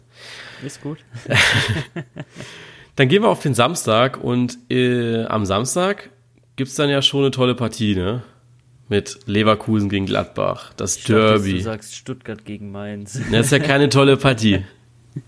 Ist 0.64 0.80
gut. 0.80 0.98
dann 2.96 3.08
gehen 3.08 3.22
wir 3.22 3.28
auf 3.28 3.42
den 3.42 3.54
Samstag 3.54 4.22
und 4.22 4.58
äh, 4.70 5.24
am 5.24 5.44
Samstag 5.44 6.10
gibt 6.56 6.70
es 6.70 6.76
dann 6.76 6.90
ja 6.90 7.02
schon 7.02 7.20
eine 7.20 7.30
tolle 7.30 7.54
Partie, 7.54 7.94
ne? 7.94 8.22
Mit 8.88 9.20
Leverkusen 9.26 9.88
gegen 9.88 10.06
Gladbach, 10.06 10.72
das 10.76 10.96
ich 10.96 11.04
Derby. 11.04 11.54
Du 11.54 11.60
sagst 11.60 11.94
Stuttgart 11.94 12.44
gegen 12.44 12.70
Mainz. 12.70 13.18
Das 13.30 13.46
ist 13.46 13.52
ja 13.52 13.58
keine 13.58 13.88
tolle 13.88 14.16
Partie. 14.16 14.64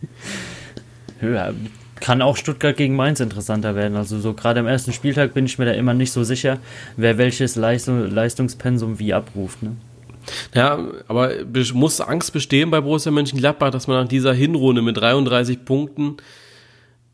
Ja, 1.23 1.55
kann 2.01 2.21
auch 2.21 2.37
Stuttgart 2.37 2.77
gegen 2.77 2.97
Mainz 2.97 3.21
interessanter 3.21 3.75
werden. 3.75 3.97
Also 3.97 4.19
so 4.19 4.35
gerade 4.35 4.61
am 4.61 4.67
ersten 4.67 4.93
Spieltag 4.93 5.33
bin 5.33 5.47
ich 5.47 5.59
mir 5.59 5.65
da 5.65 5.73
immer 5.73 5.95
nicht 5.95 6.13
so 6.13 6.23
sicher, 6.23 6.59
wer 6.99 7.17
welches 7.17 7.57
Leistung, 7.57 8.11
Leistungspensum 8.11 8.99
wie 8.99 9.15
abruft. 9.15 9.63
Ne? 9.63 9.77
Ja, 10.55 10.79
aber 11.09 11.33
muss 11.73 12.01
Angst 12.01 12.33
bestehen 12.33 12.71
bei 12.71 12.81
Borussia 12.81 13.11
Mönchengladbach, 13.11 13.71
dass 13.71 13.87
man 13.87 14.03
nach 14.03 14.09
dieser 14.09 14.35
Hinrunde 14.35 14.83
mit 14.83 14.97
33 14.97 15.65
Punkten 15.65 16.17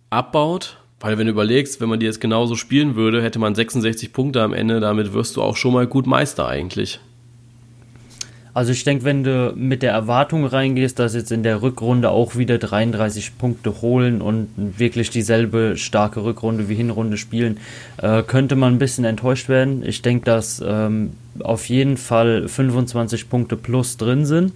abbaut? 0.08 0.79
Weil 1.00 1.16
wenn 1.16 1.26
du 1.26 1.32
überlegst, 1.32 1.80
wenn 1.80 1.88
man 1.88 1.98
die 1.98 2.06
jetzt 2.06 2.20
genauso 2.20 2.56
spielen 2.56 2.94
würde, 2.94 3.22
hätte 3.22 3.38
man 3.38 3.54
66 3.54 4.12
Punkte 4.12 4.42
am 4.42 4.52
Ende, 4.52 4.80
damit 4.80 5.14
wirst 5.14 5.36
du 5.36 5.42
auch 5.42 5.56
schon 5.56 5.72
mal 5.72 5.86
gut 5.86 6.06
Meister 6.06 6.46
eigentlich. 6.46 7.00
Also 8.52 8.72
ich 8.72 8.84
denke, 8.84 9.04
wenn 9.04 9.22
du 9.22 9.52
mit 9.56 9.82
der 9.82 9.92
Erwartung 9.92 10.44
reingehst, 10.44 10.98
dass 10.98 11.14
jetzt 11.14 11.30
in 11.30 11.42
der 11.42 11.62
Rückrunde 11.62 12.10
auch 12.10 12.36
wieder 12.36 12.58
33 12.58 13.38
Punkte 13.38 13.80
holen 13.80 14.20
und 14.20 14.48
wirklich 14.56 15.10
dieselbe 15.10 15.76
starke 15.76 16.24
Rückrunde 16.24 16.68
wie 16.68 16.74
Hinrunde 16.74 17.16
spielen, 17.16 17.58
äh, 17.98 18.22
könnte 18.22 18.56
man 18.56 18.74
ein 18.74 18.78
bisschen 18.78 19.04
enttäuscht 19.04 19.48
werden. 19.48 19.84
Ich 19.84 20.02
denke, 20.02 20.24
dass 20.24 20.62
ähm, 20.66 21.12
auf 21.38 21.68
jeden 21.68 21.96
Fall 21.96 22.48
25 22.48 23.30
Punkte 23.30 23.56
plus 23.56 23.96
drin 23.96 24.26
sind. 24.26 24.52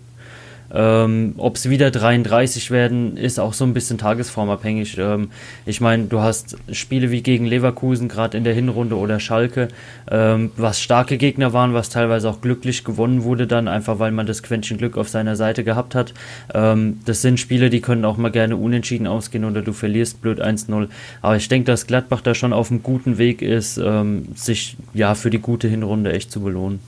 Ähm, 0.74 1.34
Ob 1.38 1.54
es 1.54 1.70
wieder 1.70 1.92
33 1.92 2.72
werden, 2.72 3.16
ist 3.16 3.38
auch 3.38 3.52
so 3.52 3.64
ein 3.64 3.74
bisschen 3.74 3.96
tagesformabhängig. 3.96 4.98
Ähm, 4.98 5.30
ich 5.66 5.80
meine, 5.80 6.06
du 6.06 6.20
hast 6.20 6.56
Spiele 6.72 7.12
wie 7.12 7.22
gegen 7.22 7.46
Leverkusen, 7.46 8.08
gerade 8.08 8.36
in 8.36 8.42
der 8.42 8.54
Hinrunde 8.54 8.96
oder 8.96 9.20
Schalke, 9.20 9.68
ähm, 10.10 10.50
was 10.56 10.80
starke 10.80 11.16
Gegner 11.16 11.52
waren, 11.52 11.74
was 11.74 11.90
teilweise 11.90 12.28
auch 12.28 12.40
glücklich 12.40 12.82
gewonnen 12.82 13.22
wurde, 13.22 13.46
dann 13.46 13.68
einfach 13.68 14.00
weil 14.00 14.10
man 14.10 14.26
das 14.26 14.42
Quäntchen 14.42 14.78
Glück 14.78 14.98
auf 14.98 15.08
seiner 15.08 15.36
Seite 15.36 15.62
gehabt 15.62 15.94
hat. 15.94 16.12
Ähm, 16.52 17.00
das 17.04 17.22
sind 17.22 17.38
Spiele, 17.38 17.70
die 17.70 17.80
können 17.80 18.04
auch 18.04 18.16
mal 18.16 18.32
gerne 18.32 18.56
unentschieden 18.56 19.06
ausgehen 19.06 19.44
oder 19.44 19.62
du 19.62 19.72
verlierst 19.72 20.22
blöd 20.22 20.42
1-0. 20.42 20.88
Aber 21.22 21.36
ich 21.36 21.48
denke, 21.48 21.66
dass 21.66 21.86
Gladbach 21.86 22.20
da 22.20 22.34
schon 22.34 22.52
auf 22.52 22.72
einem 22.72 22.82
guten 22.82 23.18
Weg 23.18 23.42
ist, 23.42 23.78
ähm, 23.78 24.26
sich 24.34 24.76
ja 24.92 25.14
für 25.14 25.30
die 25.30 25.38
gute 25.40 25.68
Hinrunde 25.68 26.12
echt 26.12 26.32
zu 26.32 26.40
belohnen. 26.40 26.80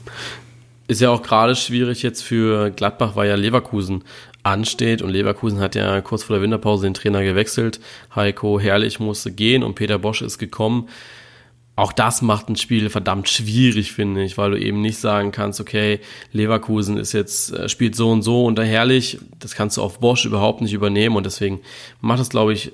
Ist 0.87 1.01
ja 1.01 1.09
auch 1.09 1.21
gerade 1.21 1.55
schwierig 1.55 2.01
jetzt 2.01 2.23
für 2.23 2.71
Gladbach, 2.71 3.15
weil 3.15 3.27
ja 3.27 3.35
Leverkusen 3.35 4.03
ansteht 4.43 5.01
und 5.01 5.09
Leverkusen 5.09 5.59
hat 5.59 5.75
ja 5.75 5.99
kurz 6.01 6.23
vor 6.23 6.35
der 6.35 6.43
Winterpause 6.43 6.87
den 6.87 6.93
Trainer 6.93 7.23
gewechselt. 7.23 7.79
Heiko 8.15 8.59
Herrlich 8.59 8.99
musste 8.99 9.31
gehen 9.31 9.63
und 9.63 9.75
Peter 9.75 9.99
Bosch 9.99 10.21
ist 10.21 10.37
gekommen. 10.37 10.87
Auch 11.75 11.93
das 11.93 12.23
macht 12.23 12.49
ein 12.49 12.55
Spiel 12.55 12.89
verdammt 12.89 13.29
schwierig, 13.29 13.91
finde 13.91 14.23
ich, 14.23 14.37
weil 14.37 14.51
du 14.51 14.59
eben 14.59 14.81
nicht 14.81 14.97
sagen 14.97 15.31
kannst, 15.31 15.59
okay, 15.59 15.99
Leverkusen 16.31 16.97
ist 16.97 17.13
jetzt, 17.13 17.53
äh, 17.53 17.69
spielt 17.69 17.95
so 17.95 18.09
und 18.09 18.23
so 18.23 18.45
und 18.45 18.57
der 18.57 18.65
Herrlich, 18.65 19.19
das 19.37 19.53
kannst 19.53 19.77
du 19.77 19.83
auf 19.83 19.99
Bosch 19.99 20.25
überhaupt 20.25 20.61
nicht 20.61 20.73
übernehmen 20.73 21.15
und 21.17 21.25
deswegen 21.25 21.61
macht 22.01 22.19
es, 22.19 22.29
glaube 22.29 22.53
ich, 22.53 22.71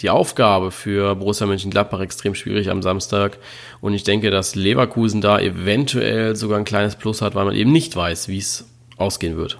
die 0.00 0.10
Aufgabe 0.10 0.70
für 0.70 1.14
Borussia 1.14 1.46
Mönchengladbach 1.46 2.00
extrem 2.00 2.34
schwierig 2.34 2.70
am 2.70 2.82
Samstag. 2.82 3.38
Und 3.80 3.94
ich 3.94 4.02
denke, 4.04 4.30
dass 4.30 4.54
Leverkusen 4.54 5.20
da 5.20 5.38
eventuell 5.38 6.36
sogar 6.36 6.58
ein 6.58 6.64
kleines 6.64 6.96
Plus 6.96 7.22
hat, 7.22 7.34
weil 7.34 7.46
man 7.46 7.54
eben 7.54 7.72
nicht 7.72 7.96
weiß, 7.96 8.28
wie 8.28 8.38
es 8.38 8.68
ausgehen 8.98 9.36
wird. 9.36 9.58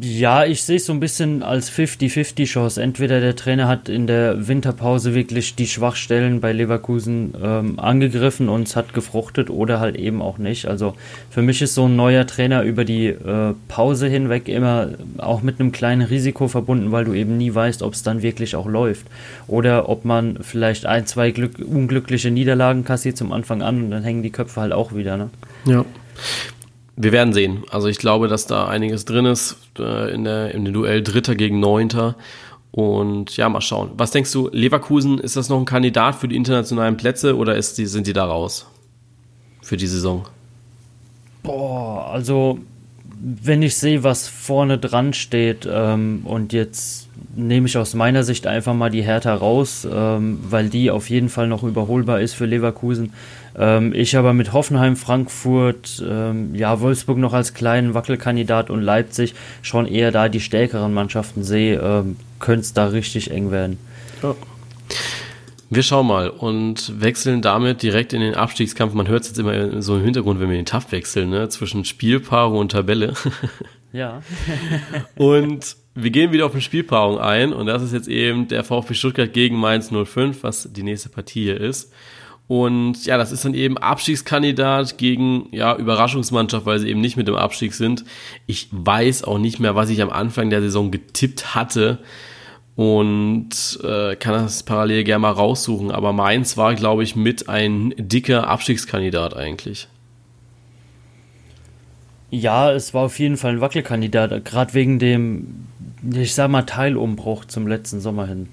Ja, 0.00 0.44
ich 0.44 0.64
sehe 0.64 0.76
es 0.76 0.86
so 0.86 0.92
ein 0.92 0.98
bisschen 0.98 1.44
als 1.44 1.70
50-50-Chance. 1.70 2.82
Entweder 2.82 3.20
der 3.20 3.36
Trainer 3.36 3.68
hat 3.68 3.88
in 3.88 4.08
der 4.08 4.48
Winterpause 4.48 5.14
wirklich 5.14 5.54
die 5.54 5.68
Schwachstellen 5.68 6.40
bei 6.40 6.52
Leverkusen 6.52 7.34
ähm, 7.40 7.78
angegriffen 7.78 8.48
und 8.48 8.66
es 8.66 8.74
hat 8.74 8.94
gefruchtet 8.94 9.48
oder 9.48 9.78
halt 9.78 9.94
eben 9.94 10.22
auch 10.22 10.38
nicht. 10.38 10.66
Also 10.66 10.94
für 11.30 11.40
mich 11.40 11.62
ist 11.62 11.74
so 11.74 11.86
ein 11.86 11.94
neuer 11.94 12.26
Trainer 12.26 12.62
über 12.62 12.84
die 12.84 13.06
äh, 13.06 13.54
Pause 13.68 14.08
hinweg 14.08 14.48
immer 14.48 14.88
auch 15.18 15.42
mit 15.42 15.60
einem 15.60 15.70
kleinen 15.70 16.02
Risiko 16.02 16.48
verbunden, 16.48 16.90
weil 16.90 17.04
du 17.04 17.12
eben 17.12 17.36
nie 17.36 17.54
weißt, 17.54 17.84
ob 17.84 17.92
es 17.92 18.02
dann 18.02 18.22
wirklich 18.22 18.56
auch 18.56 18.66
läuft. 18.66 19.06
Oder 19.46 19.88
ob 19.88 20.04
man 20.04 20.38
vielleicht 20.40 20.86
ein, 20.86 21.06
zwei 21.06 21.30
Glück 21.30 21.60
unglückliche 21.64 22.32
Niederlagen 22.32 22.84
kassiert 22.84 23.16
zum 23.16 23.30
Anfang 23.30 23.62
an 23.62 23.84
und 23.84 23.90
dann 23.92 24.02
hängen 24.02 24.24
die 24.24 24.30
Köpfe 24.30 24.62
halt 24.62 24.72
auch 24.72 24.96
wieder. 24.96 25.16
Ne? 25.16 25.30
Ja. 25.64 25.84
Wir 26.96 27.12
werden 27.12 27.34
sehen. 27.34 27.64
Also 27.70 27.88
ich 27.88 27.98
glaube, 27.98 28.26
dass 28.26 28.46
da 28.46 28.68
einiges 28.68 29.04
drin 29.04 29.26
ist 29.26 29.56
äh, 29.78 30.12
in, 30.12 30.24
der, 30.24 30.54
in 30.54 30.64
dem 30.64 30.72
Duell 30.72 31.02
Dritter 31.02 31.34
gegen 31.34 31.60
Neunter. 31.60 32.16
Und 32.70 33.36
ja, 33.36 33.48
mal 33.48 33.60
schauen. 33.60 33.90
Was 33.96 34.10
denkst 34.10 34.32
du, 34.32 34.48
Leverkusen, 34.52 35.18
ist 35.18 35.36
das 35.36 35.48
noch 35.48 35.58
ein 35.58 35.64
Kandidat 35.64 36.14
für 36.14 36.28
die 36.28 36.36
internationalen 36.36 36.96
Plätze 36.96 37.36
oder 37.36 37.56
ist 37.56 37.78
die, 37.78 37.86
sind 37.86 38.06
die 38.06 38.12
da 38.12 38.24
raus 38.24 38.66
für 39.62 39.76
die 39.76 39.86
Saison? 39.86 40.26
Boah, 41.42 42.10
also 42.10 42.58
wenn 43.20 43.62
ich 43.62 43.76
sehe, 43.76 44.04
was 44.04 44.28
vorne 44.28 44.78
dran 44.78 45.12
steht 45.12 45.68
ähm, 45.70 46.22
und 46.24 46.52
jetzt 46.52 47.08
nehme 47.34 47.66
ich 47.66 47.78
aus 47.78 47.94
meiner 47.94 48.22
Sicht 48.24 48.46
einfach 48.46 48.74
mal 48.74 48.90
die 48.90 49.02
Hertha 49.02 49.34
raus, 49.34 49.86
ähm, 49.90 50.38
weil 50.48 50.68
die 50.68 50.90
auf 50.90 51.08
jeden 51.10 51.28
Fall 51.28 51.48
noch 51.48 51.62
überholbar 51.62 52.20
ist 52.20 52.34
für 52.34 52.46
Leverkusen. 52.46 53.12
Ähm, 53.58 53.92
ich 53.94 54.16
aber 54.16 54.32
mit 54.32 54.52
Hoffenheim, 54.52 54.96
Frankfurt, 54.96 56.02
ähm, 56.06 56.54
ja, 56.54 56.80
Wolfsburg 56.80 57.18
noch 57.18 57.32
als 57.32 57.54
kleinen 57.54 57.94
Wackelkandidat 57.94 58.70
und 58.70 58.82
Leipzig 58.82 59.34
schon 59.62 59.86
eher 59.86 60.12
da 60.12 60.28
die 60.28 60.40
stärkeren 60.40 60.92
Mannschaften 60.92 61.42
sehe, 61.42 61.80
ähm, 61.80 62.16
könnte 62.38 62.62
es 62.62 62.74
da 62.74 62.86
richtig 62.88 63.30
eng 63.30 63.50
werden. 63.50 63.78
Ja. 64.22 64.34
Wir 65.68 65.82
schauen 65.82 66.06
mal 66.06 66.30
und 66.30 67.00
wechseln 67.00 67.42
damit 67.42 67.82
direkt 67.82 68.12
in 68.12 68.20
den 68.20 68.34
Abstiegskampf. 68.34 68.94
Man 68.94 69.08
hört 69.08 69.22
es 69.22 69.28
jetzt 69.28 69.38
immer 69.38 69.82
so 69.82 69.96
im 69.96 70.04
Hintergrund, 70.04 70.38
wenn 70.38 70.48
wir 70.48 70.56
den 70.56 70.66
Tab 70.66 70.92
wechseln, 70.92 71.30
ne? 71.30 71.48
zwischen 71.48 71.84
Spielpaarung 71.84 72.58
und 72.58 72.72
Tabelle. 72.72 73.14
Ja. 73.92 74.20
und 75.16 75.76
wir 75.94 76.10
gehen 76.10 76.30
wieder 76.30 76.46
auf 76.46 76.52
eine 76.52 76.60
Spielpaarung 76.60 77.18
ein 77.18 77.52
und 77.52 77.66
das 77.66 77.82
ist 77.82 77.92
jetzt 77.92 78.08
eben 78.08 78.46
der 78.46 78.62
VfB 78.62 78.94
Stuttgart 78.94 79.32
gegen 79.32 79.56
Mainz 79.56 79.90
05, 79.90 80.42
was 80.42 80.70
die 80.72 80.82
nächste 80.82 81.08
Partie 81.08 81.44
hier 81.44 81.60
ist. 81.60 81.92
Und 82.48 83.04
ja, 83.06 83.16
das 83.16 83.32
ist 83.32 83.44
dann 83.44 83.54
eben 83.54 83.76
Abstiegskandidat 83.78 84.98
gegen 84.98 85.48
ja, 85.50 85.74
Überraschungsmannschaft, 85.74 86.66
weil 86.66 86.78
sie 86.78 86.90
eben 86.90 87.00
nicht 87.00 87.16
mit 87.16 87.26
dem 87.26 87.34
Abstieg 87.34 87.74
sind. 87.74 88.04
Ich 88.46 88.68
weiß 88.70 89.24
auch 89.24 89.38
nicht 89.38 89.58
mehr, 89.58 89.74
was 89.74 89.90
ich 89.90 90.00
am 90.00 90.10
Anfang 90.10 90.50
der 90.50 90.60
Saison 90.60 90.90
getippt 90.90 91.54
hatte 91.54 91.98
und 92.76 93.80
äh, 93.82 94.16
kann 94.16 94.34
das 94.34 94.62
parallel 94.62 95.02
gerne 95.04 95.20
mal 95.20 95.30
raussuchen. 95.30 95.90
Aber 95.90 96.12
Mainz 96.12 96.56
war, 96.56 96.74
glaube 96.74 97.02
ich, 97.02 97.16
mit 97.16 97.48
ein 97.48 97.94
dicker 97.96 98.48
Abstiegskandidat 98.48 99.34
eigentlich. 99.34 99.88
Ja, 102.30 102.72
es 102.72 102.92
war 102.92 103.04
auf 103.04 103.18
jeden 103.18 103.38
Fall 103.38 103.52
ein 103.52 103.60
Wackelkandidat, 103.60 104.44
gerade 104.44 104.74
wegen 104.74 104.98
dem, 104.98 105.66
ich 106.12 106.34
sag 106.34 106.50
mal, 106.50 106.62
Teilumbruch 106.62 107.46
zum 107.46 107.66
letzten 107.66 108.00
Sommer 108.00 108.26
hin. 108.26 108.48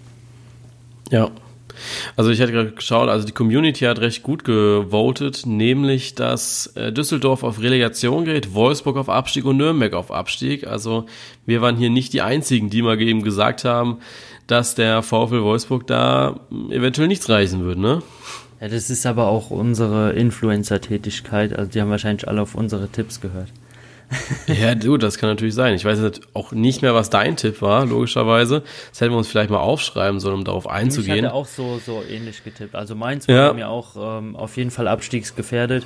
Ja. 1.09 1.31
Also 2.15 2.31
ich 2.31 2.41
hatte 2.41 2.51
gerade 2.51 2.71
geschaut, 2.71 3.09
also 3.09 3.25
die 3.25 3.31
Community 3.31 3.85
hat 3.85 3.99
recht 3.99 4.23
gut 4.23 4.43
gewotet, 4.43 5.45
nämlich 5.45 6.15
dass 6.15 6.67
äh, 6.75 6.91
Düsseldorf 6.91 7.43
auf 7.43 7.61
Relegation 7.61 8.25
geht, 8.25 8.53
Wolfsburg 8.53 8.97
auf 8.97 9.09
Abstieg 9.09 9.45
und 9.45 9.57
Nürnberg 9.57 9.93
auf 9.93 10.11
Abstieg. 10.11 10.67
Also 10.67 11.05
wir 11.45 11.61
waren 11.61 11.77
hier 11.77 11.89
nicht 11.89 12.13
die 12.13 12.21
einzigen, 12.21 12.69
die 12.69 12.81
mal 12.81 12.99
eben 13.01 13.23
gesagt 13.23 13.65
haben, 13.65 13.99
dass 14.47 14.75
der 14.75 15.01
VfL 15.01 15.41
Wolfsburg 15.41 15.87
da 15.87 16.39
eventuell 16.69 17.07
nichts 17.07 17.29
reißen 17.29 17.61
würde, 17.63 17.81
ne? 17.81 18.01
Ja, 18.59 18.69
das 18.69 18.89
ist 18.89 19.05
aber 19.05 19.27
auch 19.27 19.49
unsere 19.49 20.13
Influencer-Tätigkeit. 20.13 21.53
Also 21.53 21.69
die 21.71 21.81
haben 21.81 21.89
wahrscheinlich 21.89 22.27
alle 22.27 22.41
auf 22.41 22.55
unsere 22.55 22.87
Tipps 22.87 23.19
gehört. 23.19 23.49
ja, 24.47 24.75
du, 24.75 24.97
das 24.97 25.17
kann 25.17 25.29
natürlich 25.29 25.53
sein. 25.53 25.73
Ich 25.75 25.85
weiß 25.85 25.99
jetzt 26.01 26.21
auch 26.33 26.51
nicht 26.51 26.81
mehr, 26.81 26.93
was 26.93 27.09
dein 27.09 27.35
Tipp 27.37 27.61
war, 27.61 27.85
logischerweise. 27.85 28.63
Das 28.89 29.01
hätten 29.01 29.11
wir 29.11 29.17
uns 29.17 29.27
vielleicht 29.27 29.49
mal 29.49 29.59
aufschreiben 29.59 30.19
sollen, 30.19 30.35
um 30.35 30.43
darauf 30.43 30.67
einzugehen. 30.67 31.17
Ich 31.17 31.23
hatte 31.23 31.33
auch 31.33 31.47
so, 31.47 31.79
so 31.83 32.03
ähnlich 32.09 32.43
getippt. 32.43 32.75
Also 32.75 32.95
meins 32.95 33.27
war 33.27 33.35
ja. 33.35 33.53
mir 33.53 33.69
auch 33.69 33.95
ähm, 34.19 34.35
auf 34.35 34.57
jeden 34.57 34.71
Fall 34.71 34.87
abstiegsgefährdet. 34.87 35.85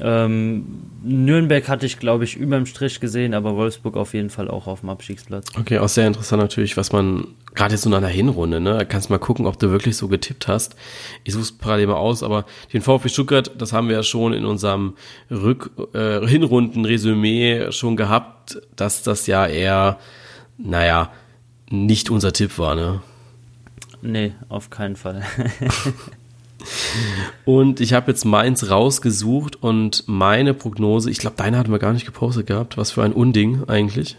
Ähm, 0.00 0.64
Nürnberg 1.02 1.68
hatte 1.68 1.86
ich, 1.86 1.98
glaube 1.98 2.24
ich, 2.24 2.36
überm 2.36 2.66
Strich 2.66 3.00
gesehen, 3.00 3.34
aber 3.34 3.56
Wolfsburg 3.56 3.96
auf 3.96 4.14
jeden 4.14 4.30
Fall 4.30 4.48
auch 4.48 4.66
auf 4.66 4.80
dem 4.80 4.90
Abstiegsplatz. 4.90 5.46
Okay, 5.58 5.78
auch 5.78 5.88
sehr 5.88 6.06
interessant 6.06 6.42
natürlich, 6.42 6.76
was 6.76 6.92
man 6.92 7.26
gerade 7.54 7.74
jetzt 7.74 7.82
so 7.82 7.90
nach 7.90 7.98
einer 7.98 8.08
Hinrunde, 8.08 8.60
ne? 8.60 8.78
Da 8.78 8.84
kannst 8.84 9.08
du 9.08 9.12
mal 9.12 9.18
gucken, 9.18 9.46
ob 9.46 9.58
du 9.58 9.70
wirklich 9.70 9.96
so 9.96 10.08
getippt 10.08 10.48
hast. 10.48 10.76
Ich 11.24 11.32
suche 11.32 11.42
es 11.42 11.52
parallel 11.52 11.88
mal 11.88 11.94
aus, 11.94 12.22
aber 12.22 12.46
den 12.72 12.82
VfB 12.82 13.08
Stuttgart, 13.08 13.50
das 13.58 13.72
haben 13.72 13.88
wir 13.88 13.96
ja 13.96 14.02
schon 14.02 14.32
in 14.32 14.44
unserem 14.44 14.94
Rück 15.30 15.70
äh, 15.94 16.26
Hinrunden-Resümee 16.26 17.72
schon 17.72 17.96
gehabt, 17.96 18.60
dass 18.76 19.02
das 19.02 19.26
ja 19.26 19.46
eher, 19.46 19.98
naja, 20.56 21.10
nicht 21.70 22.10
unser 22.10 22.32
Tipp 22.32 22.58
war, 22.58 22.74
ne? 22.74 23.00
Nee, 24.00 24.32
auf 24.48 24.70
keinen 24.70 24.96
Fall. 24.96 25.24
und 27.44 27.80
ich 27.80 27.92
habe 27.92 28.10
jetzt 28.10 28.24
meins 28.24 28.70
rausgesucht 28.70 29.62
und 29.62 30.04
meine 30.06 30.54
Prognose, 30.54 31.10
ich 31.10 31.18
glaube, 31.18 31.36
deine 31.36 31.56
hatten 31.56 31.70
wir 31.70 31.78
gar 31.78 31.92
nicht 31.92 32.06
gepostet 32.06 32.46
gehabt. 32.46 32.76
Was 32.76 32.90
für 32.90 33.02
ein 33.02 33.12
Unding 33.12 33.64
eigentlich, 33.68 34.16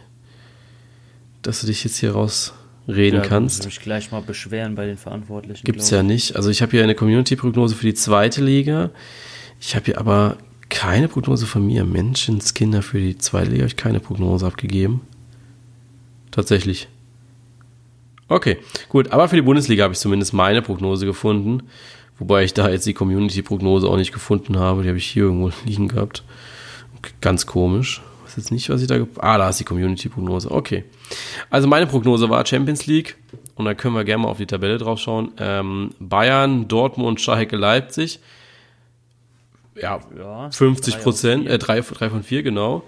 dass 1.41 1.61
du 1.61 1.67
dich 1.67 1.83
jetzt 1.83 1.97
hier 1.97 2.11
rausreden 2.13 3.21
ja, 3.21 3.25
kannst. 3.25 3.59
Ich 3.61 3.65
mich 3.65 3.79
gleich 3.81 4.11
mal 4.11 4.21
beschweren 4.21 4.75
bei 4.75 4.85
den 4.85 4.97
Verantwortlichen. 4.97 5.65
Gibt 5.65 5.81
es 5.81 5.89
ja 5.89 6.01
nicht. 6.01 6.35
Also 6.35 6.49
ich 6.49 6.61
habe 6.61 6.71
hier 6.71 6.83
eine 6.83 6.95
Community-Prognose 6.95 7.75
für 7.75 7.85
die 7.85 7.93
zweite 7.93 8.41
Liga. 8.41 8.91
Ich 9.59 9.75
habe 9.75 9.85
hier 9.85 9.97
aber 9.97 10.37
keine 10.69 11.07
Prognose 11.07 11.45
von 11.45 11.65
mir. 11.65 11.83
Menschenskinder 11.83 12.81
für 12.81 12.99
die 12.99 13.17
zweite 13.17 13.49
Liga 13.49 13.63
habe 13.63 13.69
ich 13.69 13.75
keine 13.75 13.99
Prognose 13.99 14.45
abgegeben. 14.45 15.01
Tatsächlich. 16.31 16.87
Okay, 18.29 18.57
gut. 18.87 19.11
Aber 19.11 19.27
für 19.27 19.35
die 19.35 19.41
Bundesliga 19.41 19.83
habe 19.83 19.93
ich 19.93 19.99
zumindest 19.99 20.33
meine 20.33 20.61
Prognose 20.61 21.05
gefunden. 21.05 21.63
Wobei 22.19 22.43
ich 22.43 22.53
da 22.53 22.69
jetzt 22.69 22.85
die 22.85 22.93
Community-Prognose 22.93 23.87
auch 23.87 23.97
nicht 23.97 24.11
gefunden 24.11 24.59
habe. 24.59 24.83
Die 24.83 24.89
habe 24.89 24.97
ich 24.97 25.07
hier 25.07 25.23
irgendwo 25.23 25.51
liegen 25.65 25.87
gehabt. 25.87 26.23
Ganz 27.21 27.45
komisch. 27.45 28.01
Weiß 28.25 28.35
jetzt 28.35 28.51
nicht, 28.51 28.69
was 28.69 28.81
ich 28.81 28.87
da. 28.87 29.07
Ah, 29.17 29.37
da 29.37 29.49
ist 29.49 29.59
die 29.59 29.63
Community-Prognose. 29.63 30.51
Okay. 30.51 30.83
Also 31.49 31.67
meine 31.67 31.87
Prognose 31.87 32.29
war 32.29 32.45
Champions 32.45 32.85
League. 32.85 33.15
Und 33.55 33.65
da 33.65 33.73
können 33.73 33.95
wir 33.95 34.03
gerne 34.03 34.23
mal 34.23 34.29
auf 34.29 34.37
die 34.37 34.45
Tabelle 34.45 34.77
drauf 34.77 34.99
schauen. 34.99 35.31
Ähm, 35.37 35.91
Bayern, 35.99 36.67
Dortmund, 36.67 37.19
Schalke, 37.19 37.57
Leipzig. 37.57 38.19
Ja, 39.75 39.99
ja 40.17 40.51
50 40.51 41.01
Prozent, 41.01 41.47
äh, 41.47 41.57
drei, 41.57 41.81
drei 41.81 42.09
von 42.09 42.23
vier, 42.23 42.43
genau. 42.43 42.83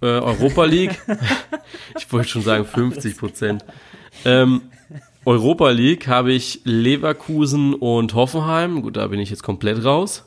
Äh, 0.00 0.06
Europa 0.06 0.64
League. 0.64 1.00
ich 1.96 2.12
wollte 2.12 2.28
schon 2.28 2.42
sagen 2.42 2.64
50 2.64 3.18
Prozent. 3.18 3.64
Ähm, 4.24 4.62
Europa 5.24 5.70
League 5.70 6.06
habe 6.06 6.32
ich 6.32 6.60
Leverkusen 6.64 7.74
und 7.74 8.14
Hoffenheim. 8.14 8.82
Gut, 8.82 8.96
da 8.96 9.06
bin 9.06 9.20
ich 9.20 9.30
jetzt 9.30 9.42
komplett 9.42 9.84
raus. 9.84 10.24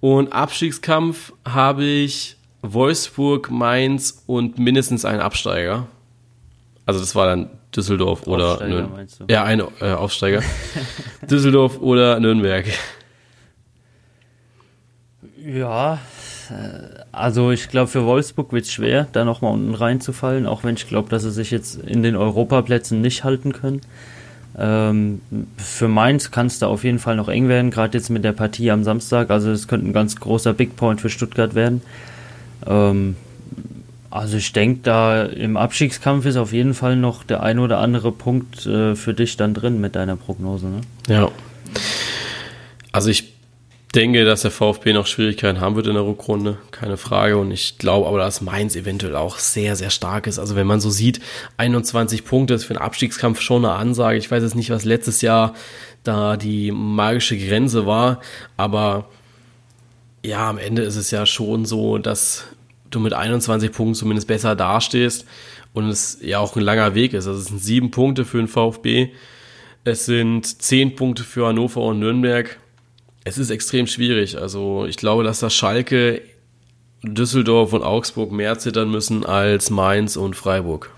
Und 0.00 0.32
Abstiegskampf 0.32 1.32
habe 1.46 1.84
ich 1.84 2.36
Wolfsburg, 2.62 3.50
Mainz 3.50 4.22
und 4.26 4.58
mindestens 4.58 5.04
einen 5.04 5.20
Absteiger. 5.20 5.86
Also 6.86 7.00
das 7.00 7.14
war 7.14 7.26
dann 7.26 7.50
Düsseldorf 7.74 8.26
oder 8.26 8.52
Aufsteiger, 8.52 8.88
meinst 8.88 9.20
du? 9.20 9.24
Ja, 9.30 9.44
ein 9.44 9.62
äh, 9.80 9.92
Aufsteiger. 9.92 10.42
Düsseldorf 11.30 11.78
oder 11.78 12.18
Nürnberg. 12.20 12.66
Ja, 15.42 15.98
also 17.12 17.50
ich 17.50 17.68
glaube, 17.68 17.88
für 17.88 18.04
Wolfsburg 18.04 18.52
wird 18.52 18.64
es 18.64 18.72
schwer, 18.72 19.06
da 19.12 19.24
nochmal 19.24 19.52
unten 19.52 19.74
reinzufallen, 19.74 20.46
auch 20.46 20.64
wenn 20.64 20.74
ich 20.74 20.88
glaube, 20.88 21.08
dass 21.08 21.22
sie 21.22 21.30
sich 21.30 21.50
jetzt 21.50 21.80
in 21.80 22.02
den 22.02 22.16
Europaplätzen 22.16 23.00
nicht 23.00 23.24
halten 23.24 23.52
können. 23.52 23.80
Ähm, 24.58 25.20
für 25.56 25.88
Mainz 25.88 26.30
kann 26.30 26.46
es 26.46 26.58
da 26.58 26.66
auf 26.66 26.84
jeden 26.84 26.98
Fall 26.98 27.16
noch 27.16 27.28
eng 27.28 27.48
werden, 27.48 27.70
gerade 27.70 27.96
jetzt 27.96 28.10
mit 28.10 28.24
der 28.24 28.32
Partie 28.32 28.70
am 28.70 28.84
Samstag. 28.84 29.30
Also 29.30 29.50
es 29.50 29.68
könnte 29.68 29.88
ein 29.88 29.92
ganz 29.92 30.16
großer 30.16 30.52
Big 30.52 30.76
Point 30.76 31.00
für 31.00 31.08
Stuttgart 31.08 31.54
werden. 31.54 31.82
Ähm, 32.66 33.16
also 34.10 34.36
ich 34.36 34.52
denke, 34.52 34.80
da 34.82 35.24
im 35.24 35.56
Abstiegskampf 35.56 36.26
ist 36.26 36.36
auf 36.36 36.52
jeden 36.52 36.74
Fall 36.74 36.96
noch 36.96 37.22
der 37.22 37.42
ein 37.42 37.60
oder 37.60 37.78
andere 37.78 38.10
Punkt 38.10 38.66
äh, 38.66 38.96
für 38.96 39.14
dich 39.14 39.36
dann 39.36 39.54
drin 39.54 39.80
mit 39.80 39.94
deiner 39.94 40.16
Prognose. 40.16 40.66
Ne? 40.66 40.80
Ja. 41.06 41.28
Also 42.90 43.08
ich 43.08 43.39
denke, 43.92 44.24
dass 44.24 44.42
der 44.42 44.50
VfB 44.50 44.92
noch 44.92 45.06
Schwierigkeiten 45.06 45.60
haben 45.60 45.74
wird 45.74 45.86
in 45.86 45.94
der 45.94 46.06
Rückrunde, 46.06 46.58
keine 46.70 46.96
Frage. 46.96 47.36
Und 47.36 47.50
ich 47.50 47.78
glaube 47.78 48.06
aber, 48.06 48.18
dass 48.18 48.40
Mainz 48.40 48.76
eventuell 48.76 49.16
auch 49.16 49.38
sehr, 49.38 49.76
sehr 49.76 49.90
stark 49.90 50.26
ist. 50.26 50.38
Also 50.38 50.56
wenn 50.56 50.66
man 50.66 50.80
so 50.80 50.90
sieht, 50.90 51.20
21 51.56 52.24
Punkte 52.24 52.54
ist 52.54 52.64
für 52.64 52.74
einen 52.74 52.82
Abstiegskampf 52.82 53.40
schon 53.40 53.64
eine 53.64 53.74
Ansage. 53.74 54.18
Ich 54.18 54.30
weiß 54.30 54.42
jetzt 54.42 54.54
nicht, 54.54 54.70
was 54.70 54.84
letztes 54.84 55.22
Jahr 55.22 55.54
da 56.04 56.36
die 56.36 56.70
magische 56.72 57.36
Grenze 57.36 57.84
war, 57.86 58.20
aber 58.56 59.10
ja, 60.22 60.48
am 60.48 60.58
Ende 60.58 60.82
ist 60.82 60.96
es 60.96 61.10
ja 61.10 61.26
schon 61.26 61.64
so, 61.64 61.98
dass 61.98 62.44
du 62.90 63.00
mit 63.00 63.12
21 63.12 63.72
Punkten 63.72 63.94
zumindest 63.94 64.28
besser 64.28 64.56
dastehst 64.56 65.26
und 65.72 65.88
es 65.88 66.18
ja 66.22 66.38
auch 66.38 66.56
ein 66.56 66.62
langer 66.62 66.94
Weg 66.94 67.12
ist. 67.12 67.26
Also 67.26 67.38
es 67.38 67.46
sind 67.46 67.62
sieben 67.62 67.90
Punkte 67.90 68.24
für 68.24 68.38
den 68.38 68.48
VfB, 68.48 69.10
es 69.84 70.06
sind 70.06 70.62
zehn 70.62 70.94
Punkte 70.94 71.22
für 71.22 71.46
Hannover 71.46 71.82
und 71.82 72.00
Nürnberg 72.00 72.58
es 73.24 73.38
ist 73.38 73.50
extrem 73.50 73.86
schwierig. 73.86 74.38
Also 74.38 74.86
ich 74.86 74.96
glaube, 74.96 75.24
dass 75.24 75.40
das 75.40 75.54
Schalke, 75.54 76.22
Düsseldorf 77.02 77.72
und 77.72 77.82
Augsburg 77.82 78.32
mehr 78.32 78.58
zittern 78.58 78.90
müssen 78.90 79.24
als 79.24 79.70
Mainz 79.70 80.16
und 80.16 80.36
Freiburg. 80.36 80.90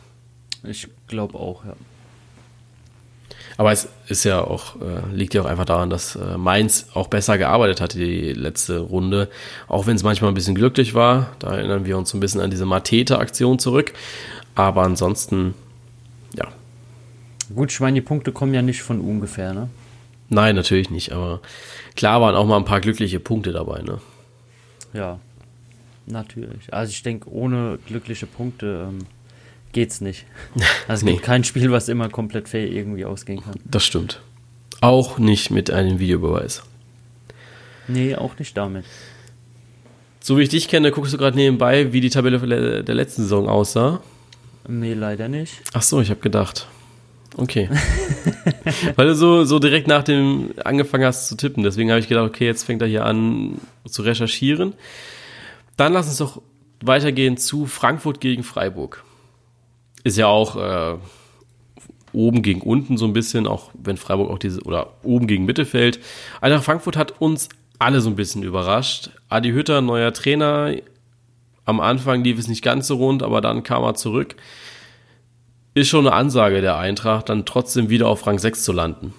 Ich 0.64 0.88
glaube 1.08 1.38
auch, 1.38 1.64
ja. 1.64 1.74
Aber 3.58 3.70
es 3.70 3.88
ist 4.08 4.24
ja 4.24 4.42
auch, 4.42 4.76
äh, 4.80 5.14
liegt 5.14 5.34
ja 5.34 5.42
auch 5.42 5.46
einfach 5.46 5.66
daran, 5.66 5.90
dass 5.90 6.16
äh, 6.16 6.38
Mainz 6.38 6.86
auch 6.94 7.08
besser 7.08 7.36
gearbeitet 7.36 7.80
hat 7.80 7.94
die 7.94 8.32
letzte 8.32 8.78
Runde. 8.78 9.28
Auch 9.68 9.86
wenn 9.86 9.94
es 9.94 10.02
manchmal 10.02 10.30
ein 10.30 10.34
bisschen 10.34 10.54
glücklich 10.54 10.94
war. 10.94 11.36
Da 11.38 11.54
erinnern 11.54 11.84
wir 11.84 11.98
uns 11.98 12.14
ein 12.14 12.20
bisschen 12.20 12.40
an 12.40 12.50
diese 12.50 12.64
Matete-Aktion 12.64 13.58
zurück. 13.58 13.92
Aber 14.54 14.82
ansonsten, 14.82 15.54
ja. 16.36 16.48
Gut, 17.54 17.70
ich 17.70 17.80
meine, 17.80 17.94
die 17.94 18.00
Punkte 18.00 18.32
kommen 18.32 18.54
ja 18.54 18.62
nicht 18.62 18.82
von 18.82 19.00
ungefähr, 19.00 19.52
ne? 19.52 19.68
Nein, 20.32 20.56
natürlich 20.56 20.88
nicht, 20.88 21.12
aber 21.12 21.42
klar 21.94 22.22
waren 22.22 22.34
auch 22.34 22.46
mal 22.46 22.56
ein 22.56 22.64
paar 22.64 22.80
glückliche 22.80 23.20
Punkte 23.20 23.52
dabei, 23.52 23.82
ne? 23.82 24.00
Ja, 24.94 25.20
natürlich. 26.06 26.72
Also 26.72 26.90
ich 26.90 27.02
denke, 27.02 27.30
ohne 27.30 27.78
glückliche 27.86 28.26
Punkte 28.26 28.88
ähm, 28.88 29.00
geht's 29.72 30.00
nicht. 30.00 30.24
Also 30.88 31.00
es 31.00 31.02
nee. 31.02 31.12
gibt 31.12 31.24
kein 31.24 31.44
Spiel, 31.44 31.70
was 31.70 31.88
immer 31.88 32.08
komplett 32.08 32.48
fair 32.48 32.66
irgendwie 32.66 33.04
ausgehen 33.04 33.42
kann. 33.42 33.54
Das 33.64 33.84
stimmt. 33.84 34.22
Auch 34.80 35.18
nicht 35.18 35.50
mit 35.50 35.70
einem 35.70 35.98
Videobeweis. 35.98 36.62
Nee, 37.86 38.16
auch 38.16 38.38
nicht 38.38 38.56
damit. 38.56 38.86
So 40.20 40.38
wie 40.38 40.42
ich 40.42 40.48
dich 40.48 40.68
kenne, 40.68 40.92
guckst 40.92 41.12
du 41.12 41.18
gerade 41.18 41.36
nebenbei, 41.36 41.92
wie 41.92 42.00
die 42.00 42.10
Tabelle 42.10 42.82
der 42.82 42.94
letzten 42.94 43.22
Saison 43.22 43.48
aussah? 43.48 44.00
Nee, 44.66 44.94
leider 44.94 45.28
nicht. 45.28 45.60
Ach 45.74 45.82
so, 45.82 46.00
ich 46.00 46.10
habe 46.10 46.20
gedacht. 46.20 46.68
Okay. 47.36 47.68
Weil 48.96 49.06
du 49.06 49.14
so, 49.14 49.44
so 49.44 49.58
direkt 49.58 49.88
nach 49.88 50.02
dem 50.02 50.50
angefangen 50.64 51.04
hast 51.04 51.28
zu 51.28 51.36
tippen. 51.36 51.62
Deswegen 51.62 51.90
habe 51.90 52.00
ich 52.00 52.08
gedacht, 52.08 52.26
okay, 52.26 52.46
jetzt 52.46 52.64
fängt 52.64 52.82
er 52.82 52.88
hier 52.88 53.04
an 53.04 53.60
zu 53.86 54.02
recherchieren. 54.02 54.74
Dann 55.76 55.92
lass 55.92 56.08
uns 56.08 56.18
doch 56.18 56.42
weitergehen 56.82 57.36
zu 57.36 57.66
Frankfurt 57.66 58.20
gegen 58.20 58.42
Freiburg. 58.42 59.04
Ist 60.04 60.18
ja 60.18 60.26
auch 60.26 60.56
äh, 60.56 60.98
oben 62.12 62.42
gegen 62.42 62.60
unten 62.60 62.98
so 62.98 63.06
ein 63.06 63.12
bisschen, 63.12 63.46
auch 63.46 63.70
wenn 63.74 63.96
Freiburg 63.96 64.30
auch 64.30 64.38
diese, 64.38 64.60
oder 64.62 64.94
oben 65.02 65.26
gegen 65.26 65.44
Mittelfeld. 65.44 66.00
Eintracht 66.40 66.64
Frankfurt 66.64 66.96
hat 66.96 67.20
uns 67.20 67.48
alle 67.78 68.00
so 68.00 68.10
ein 68.10 68.16
bisschen 68.16 68.42
überrascht. 68.42 69.10
Adi 69.28 69.52
Hütter, 69.52 69.80
neuer 69.80 70.12
Trainer. 70.12 70.74
Am 71.64 71.80
Anfang 71.80 72.24
lief 72.24 72.38
es 72.38 72.48
nicht 72.48 72.62
ganz 72.62 72.88
so 72.88 72.96
rund, 72.96 73.22
aber 73.22 73.40
dann 73.40 73.62
kam 73.62 73.82
er 73.84 73.94
zurück 73.94 74.36
ist 75.74 75.88
schon 75.88 76.06
eine 76.06 76.14
Ansage 76.14 76.60
der 76.60 76.76
Eintracht, 76.76 77.28
dann 77.28 77.44
trotzdem 77.44 77.88
wieder 77.88 78.08
auf 78.08 78.26
Rang 78.26 78.38
6 78.38 78.62
zu 78.62 78.72
landen. 78.72 79.14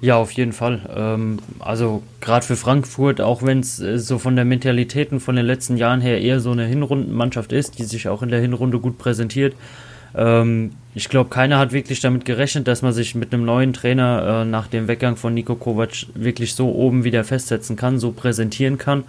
Ja, 0.00 0.16
auf 0.16 0.32
jeden 0.32 0.52
Fall. 0.52 0.80
Ähm, 0.96 1.40
also 1.58 2.02
gerade 2.20 2.44
für 2.44 2.56
Frankfurt, 2.56 3.20
auch 3.20 3.42
wenn 3.42 3.60
es 3.60 3.80
äh, 3.80 3.98
so 3.98 4.18
von 4.18 4.34
der 4.34 4.46
Mentalität 4.46 5.12
und 5.12 5.20
von 5.20 5.36
den 5.36 5.44
letzten 5.44 5.76
Jahren 5.76 6.00
her 6.00 6.20
eher 6.20 6.40
so 6.40 6.52
eine 6.52 6.64
Hinrundenmannschaft 6.64 7.52
ist, 7.52 7.78
die 7.78 7.84
sich 7.84 8.08
auch 8.08 8.22
in 8.22 8.30
der 8.30 8.40
Hinrunde 8.40 8.78
gut 8.78 8.96
präsentiert. 8.96 9.54
Ähm, 10.14 10.72
ich 10.94 11.10
glaube, 11.10 11.28
keiner 11.28 11.58
hat 11.58 11.72
wirklich 11.72 12.00
damit 12.00 12.24
gerechnet, 12.24 12.66
dass 12.66 12.80
man 12.80 12.92
sich 12.92 13.14
mit 13.14 13.32
einem 13.32 13.44
neuen 13.44 13.74
Trainer 13.74 14.42
äh, 14.42 14.44
nach 14.46 14.68
dem 14.68 14.88
Weggang 14.88 15.16
von 15.16 15.34
Nico 15.34 15.54
Kovac 15.54 16.06
wirklich 16.14 16.54
so 16.54 16.72
oben 16.72 17.04
wieder 17.04 17.22
festsetzen 17.22 17.76
kann, 17.76 17.98
so 17.98 18.10
präsentieren 18.10 18.78
kann. 18.78 19.04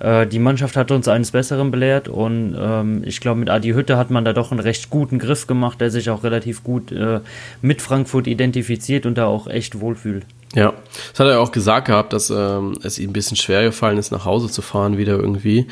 Äh, 0.00 0.26
die 0.26 0.38
Mannschaft 0.38 0.76
hat 0.76 0.90
uns 0.90 1.08
eines 1.08 1.30
Besseren 1.30 1.70
belehrt 1.70 2.08
und 2.08 2.56
ähm, 2.58 3.02
ich 3.04 3.20
glaube, 3.20 3.38
mit 3.38 3.50
Adi 3.50 3.72
Hütte 3.72 3.96
hat 3.96 4.10
man 4.10 4.24
da 4.24 4.32
doch 4.32 4.50
einen 4.50 4.60
recht 4.60 4.90
guten 4.90 5.18
Griff 5.18 5.46
gemacht, 5.46 5.80
der 5.80 5.90
sich 5.90 6.10
auch 6.10 6.24
relativ 6.24 6.64
gut 6.64 6.90
äh, 6.90 7.20
mit 7.60 7.82
Frankfurt 7.82 8.26
identifiziert 8.26 9.06
und 9.06 9.18
da 9.18 9.26
auch 9.26 9.46
echt 9.46 9.80
wohlfühlt. 9.80 10.24
Ja, 10.54 10.72
das 11.12 11.20
hat 11.20 11.28
er 11.28 11.40
auch 11.40 11.52
gesagt 11.52 11.86
gehabt, 11.86 12.12
dass 12.12 12.30
ähm, 12.30 12.76
es 12.82 12.98
ihm 12.98 13.10
ein 13.10 13.12
bisschen 13.12 13.36
schwer 13.36 13.62
gefallen 13.62 13.98
ist, 13.98 14.10
nach 14.10 14.24
Hause 14.24 14.48
zu 14.48 14.62
fahren 14.62 14.96
wieder 14.96 15.18
irgendwie. 15.18 15.66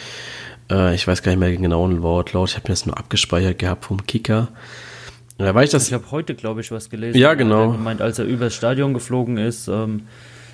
Äh, 0.70 0.94
ich 0.94 1.08
weiß 1.08 1.22
gar 1.22 1.32
nicht 1.32 1.40
mehr 1.40 1.48
den 1.48 1.62
genauen 1.62 2.02
Wortlaut, 2.02 2.50
ich 2.50 2.56
habe 2.56 2.68
mir 2.68 2.74
das 2.74 2.86
nur 2.86 2.98
abgespeichert 2.98 3.58
gehabt 3.58 3.86
vom 3.86 4.06
Kicker. 4.06 4.48
Ja, 5.38 5.54
weil 5.54 5.64
ich 5.64 5.70
das 5.70 5.86
ich 5.86 5.94
habe 5.94 6.10
heute, 6.10 6.34
glaube 6.34 6.60
ich, 6.60 6.70
was 6.70 6.90
gelesen. 6.90 7.18
Ja, 7.18 7.34
genau. 7.34 7.70
Er 7.70 7.72
gemeint, 7.72 8.02
als 8.02 8.18
er 8.18 8.24
übers 8.26 8.54
Stadion 8.54 8.92
geflogen 8.92 9.38
ist, 9.38 9.68
ähm, 9.68 10.02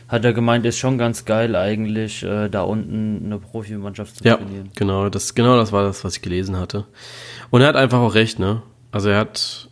hat 0.08 0.24
er 0.24 0.32
gemeint, 0.32 0.66
ist 0.66 0.78
schon 0.78 0.98
ganz 0.98 1.24
geil 1.24 1.56
eigentlich, 1.56 2.22
äh, 2.22 2.48
da 2.48 2.62
unten 2.62 3.22
eine 3.24 3.38
Profimannschaft 3.38 4.16
zu 4.16 4.24
ja, 4.24 4.36
trainieren. 4.36 4.70
Genau, 4.74 5.08
das, 5.08 5.34
genau 5.34 5.56
das 5.56 5.72
war 5.72 5.84
das, 5.84 6.04
was 6.04 6.16
ich 6.16 6.22
gelesen 6.22 6.56
hatte. 6.56 6.84
Und 7.50 7.62
er 7.62 7.68
hat 7.68 7.76
einfach 7.76 8.00
auch 8.00 8.14
recht, 8.14 8.38
ne? 8.38 8.62
Also 8.92 9.08
er 9.08 9.18
hat 9.18 9.68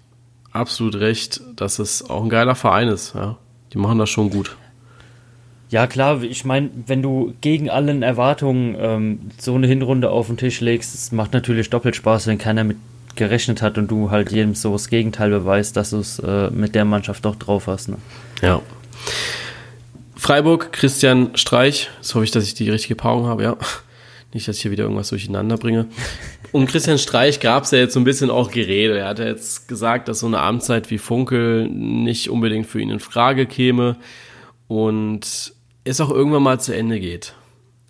absolut 0.52 0.96
recht, 0.96 1.40
dass 1.56 1.78
es 1.78 2.08
auch 2.08 2.22
ein 2.22 2.28
geiler 2.28 2.54
Verein 2.54 2.88
ist. 2.88 3.14
Ja. 3.14 3.38
Die 3.72 3.78
machen 3.78 3.98
das 3.98 4.10
schon 4.10 4.30
gut. 4.30 4.56
Ja, 5.70 5.86
klar, 5.86 6.22
ich 6.22 6.44
meine, 6.44 6.68
wenn 6.86 7.00
du 7.00 7.32
gegen 7.40 7.70
allen 7.70 8.02
Erwartungen 8.02 8.76
ähm, 8.78 9.30
so 9.38 9.54
eine 9.54 9.66
Hinrunde 9.66 10.10
auf 10.10 10.26
den 10.26 10.36
Tisch 10.36 10.60
legst, 10.60 10.94
es 10.94 11.12
macht 11.12 11.32
natürlich 11.32 11.70
doppelt 11.70 11.96
Spaß, 11.96 12.26
wenn 12.26 12.36
keiner 12.36 12.62
mit 12.62 12.76
gerechnet 13.16 13.62
hat 13.62 13.78
und 13.78 13.90
du 13.90 14.10
halt 14.10 14.32
jedem 14.32 14.54
so 14.54 14.72
das 14.72 14.88
Gegenteil 14.88 15.30
beweist, 15.30 15.76
dass 15.76 15.90
du 15.90 15.98
es 15.98 16.18
äh, 16.18 16.50
mit 16.50 16.74
der 16.74 16.84
Mannschaft 16.84 17.24
doch 17.24 17.36
drauf 17.36 17.66
hast. 17.66 17.88
Ne? 17.88 17.96
Ja. 18.42 18.60
Freiburg, 20.22 20.72
Christian 20.72 21.36
Streich. 21.36 21.90
Jetzt 21.96 22.14
hoffe 22.14 22.22
ich, 22.22 22.30
dass 22.30 22.44
ich 22.44 22.54
die 22.54 22.70
richtige 22.70 22.94
Paarung 22.94 23.26
habe, 23.26 23.42
ja. 23.42 23.56
Nicht, 24.32 24.46
dass 24.46 24.54
ich 24.54 24.62
hier 24.62 24.70
wieder 24.70 24.84
irgendwas 24.84 25.08
durcheinander 25.08 25.56
bringe. 25.56 25.88
Um 26.52 26.64
Christian 26.66 26.98
Streich 26.98 27.40
gab 27.40 27.64
es 27.64 27.72
ja 27.72 27.78
jetzt 27.78 27.94
so 27.94 27.98
ein 27.98 28.04
bisschen 28.04 28.30
auch 28.30 28.52
Gerede. 28.52 28.98
Er 28.98 29.08
hat 29.08 29.18
ja 29.18 29.24
jetzt 29.24 29.66
gesagt, 29.66 30.06
dass 30.06 30.20
so 30.20 30.28
eine 30.28 30.38
Amtszeit 30.38 30.92
wie 30.92 30.98
Funkel 30.98 31.66
nicht 31.68 32.30
unbedingt 32.30 32.68
für 32.68 32.80
ihn 32.80 32.90
in 32.90 33.00
Frage 33.00 33.46
käme 33.46 33.96
und 34.68 35.54
es 35.82 36.00
auch 36.00 36.10
irgendwann 36.10 36.44
mal 36.44 36.60
zu 36.60 36.72
Ende 36.72 37.00
geht. 37.00 37.34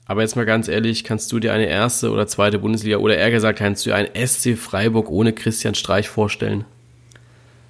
Aber 0.06 0.22
jetzt 0.22 0.34
mal 0.34 0.46
ganz 0.46 0.68
ehrlich, 0.68 1.04
kannst 1.04 1.30
du 1.32 1.38
dir 1.38 1.52
eine 1.52 1.66
erste 1.66 2.10
oder 2.10 2.26
zweite 2.26 2.60
Bundesliga 2.60 2.96
oder 2.96 3.18
eher 3.18 3.30
gesagt, 3.30 3.58
kannst 3.58 3.84
du 3.84 3.90
dir 3.90 3.96
ein 3.96 4.08
SC 4.26 4.56
Freiburg 4.56 5.10
ohne 5.10 5.34
Christian 5.34 5.74
Streich 5.74 6.08
vorstellen? 6.08 6.64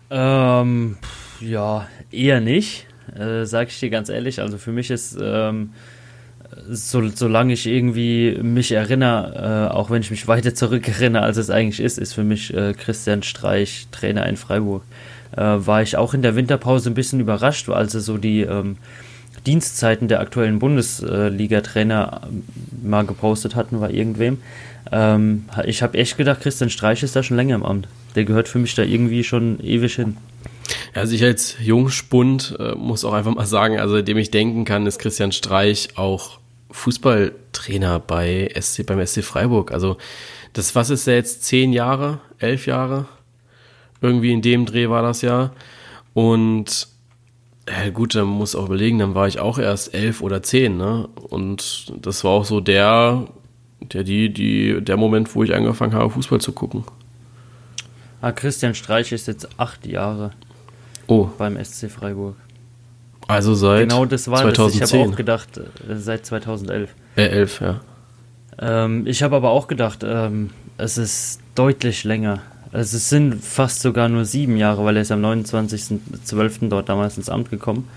Ähm, 0.08 0.98
ja, 1.40 1.88
eher 2.12 2.40
nicht, 2.40 2.86
äh, 3.18 3.44
sag 3.44 3.68
ich 3.68 3.80
dir 3.80 3.90
ganz 3.90 4.08
ehrlich. 4.08 4.40
Also 4.40 4.58
für 4.58 4.72
mich 4.72 4.90
ist, 4.90 5.16
ähm, 5.20 5.70
so, 6.68 7.08
solange 7.08 7.52
ich 7.52 7.66
irgendwie 7.66 8.38
mich 8.42 8.72
erinnere, 8.72 9.68
äh, 9.70 9.74
auch 9.74 9.90
wenn 9.90 10.02
ich 10.02 10.10
mich 10.10 10.28
weiter 10.28 10.54
zurück 10.54 10.86
erinnere, 10.88 11.22
als 11.22 11.36
es 11.36 11.50
eigentlich 11.50 11.80
ist, 11.80 11.98
ist 11.98 12.14
für 12.14 12.24
mich 12.24 12.54
äh, 12.54 12.74
Christian 12.74 13.22
Streich 13.22 13.88
Trainer 13.90 14.26
in 14.26 14.36
Freiburg. 14.36 14.82
Äh, 15.36 15.40
war 15.40 15.82
ich 15.82 15.96
auch 15.96 16.14
in 16.14 16.22
der 16.22 16.36
Winterpause 16.36 16.90
ein 16.90 16.94
bisschen 16.94 17.20
überrascht, 17.20 17.68
als 17.68 17.94
er 17.94 18.00
so 18.00 18.18
die 18.18 18.42
ähm, 18.42 18.76
Dienstzeiten 19.46 20.08
der 20.08 20.20
aktuellen 20.20 20.58
Bundesliga-Trainer 20.58 22.22
ähm, 22.24 22.44
mal 22.82 23.04
gepostet 23.04 23.56
hatten 23.56 23.80
bei 23.80 23.90
irgendwem. 23.90 24.38
Ähm, 24.90 25.46
ich 25.64 25.82
habe 25.82 25.98
echt 25.98 26.16
gedacht, 26.16 26.40
Christian 26.42 26.70
Streich 26.70 27.02
ist 27.02 27.16
da 27.16 27.22
schon 27.22 27.36
länger 27.36 27.54
im 27.54 27.64
Amt. 27.64 27.88
Der 28.14 28.24
gehört 28.24 28.48
für 28.48 28.58
mich 28.58 28.74
da 28.74 28.82
irgendwie 28.82 29.24
schon 29.24 29.58
ewig 29.60 29.94
hin. 29.94 30.18
Also 30.94 31.14
ich 31.14 31.24
als 31.24 31.56
Jungspund 31.60 32.56
äh, 32.58 32.74
muss 32.74 33.04
auch 33.04 33.12
einfach 33.12 33.34
mal 33.34 33.46
sagen, 33.46 33.78
also 33.78 34.02
dem 34.02 34.18
ich 34.18 34.30
denken 34.30 34.64
kann, 34.64 34.86
ist 34.86 34.98
Christian 34.98 35.32
Streich 35.32 35.90
auch 35.96 36.38
Fußballtrainer 36.70 38.00
bei 38.00 38.52
SC, 38.58 38.86
beim 38.86 39.04
SC 39.04 39.22
Freiburg. 39.22 39.72
Also 39.72 39.96
das, 40.52 40.74
was 40.74 40.90
ist 40.90 41.06
der 41.06 41.16
jetzt, 41.16 41.44
zehn 41.44 41.72
Jahre, 41.72 42.20
elf 42.38 42.66
Jahre? 42.66 43.06
Irgendwie 44.00 44.32
in 44.32 44.42
dem 44.42 44.66
Dreh 44.66 44.88
war 44.88 45.02
das 45.02 45.22
ja. 45.22 45.52
Und 46.14 46.88
ja, 47.68 47.90
gut, 47.90 48.14
dann 48.14 48.26
muss 48.26 48.56
auch 48.56 48.66
überlegen, 48.66 48.98
dann 48.98 49.14
war 49.14 49.28
ich 49.28 49.38
auch 49.38 49.58
erst 49.58 49.94
elf 49.94 50.20
oder 50.20 50.42
zehn, 50.42 50.76
ne? 50.76 51.08
Und 51.28 51.92
das 52.04 52.24
war 52.24 52.32
auch 52.32 52.44
so 52.44 52.60
der, 52.60 53.28
der, 53.80 54.02
die, 54.02 54.32
die, 54.32 54.80
der 54.82 54.96
Moment, 54.96 55.34
wo 55.34 55.44
ich 55.44 55.54
angefangen 55.54 55.94
habe, 55.94 56.10
Fußball 56.10 56.40
zu 56.40 56.52
gucken. 56.52 56.84
Ah, 58.20 58.32
Christian 58.32 58.74
Streich 58.74 59.12
ist 59.12 59.28
jetzt 59.28 59.48
acht 59.58 59.86
Jahre 59.86 60.32
oh. 61.06 61.28
beim 61.38 61.62
SC 61.62 61.90
Freiburg. 61.90 62.36
Also 63.28 63.54
seit 63.54 63.88
Genau, 63.88 64.04
das 64.04 64.28
war 64.28 64.42
2010. 64.42 64.80
das. 64.80 64.92
Ich 64.92 64.98
habe 65.00 65.10
auch 65.10 65.16
gedacht, 65.16 65.58
äh, 65.58 65.96
seit 65.96 66.26
2011. 66.26 66.90
Äh, 67.16 67.22
elf, 67.22 67.60
ja. 67.60 67.80
Ähm, 68.58 69.06
ich 69.06 69.22
habe 69.22 69.36
aber 69.36 69.50
auch 69.50 69.68
gedacht, 69.68 70.04
ähm, 70.04 70.50
es 70.76 70.98
ist 70.98 71.40
deutlich 71.54 72.04
länger. 72.04 72.40
Also 72.72 72.96
es 72.96 73.08
sind 73.08 73.42
fast 73.44 73.82
sogar 73.82 74.08
nur 74.08 74.24
sieben 74.24 74.56
Jahre, 74.56 74.84
weil 74.84 74.96
er 74.96 75.02
ist 75.02 75.12
am 75.12 75.24
29.12. 75.24 76.68
dort 76.68 76.88
damals 76.88 77.16
ins 77.16 77.28
Amt 77.28 77.50
gekommen. 77.50 77.88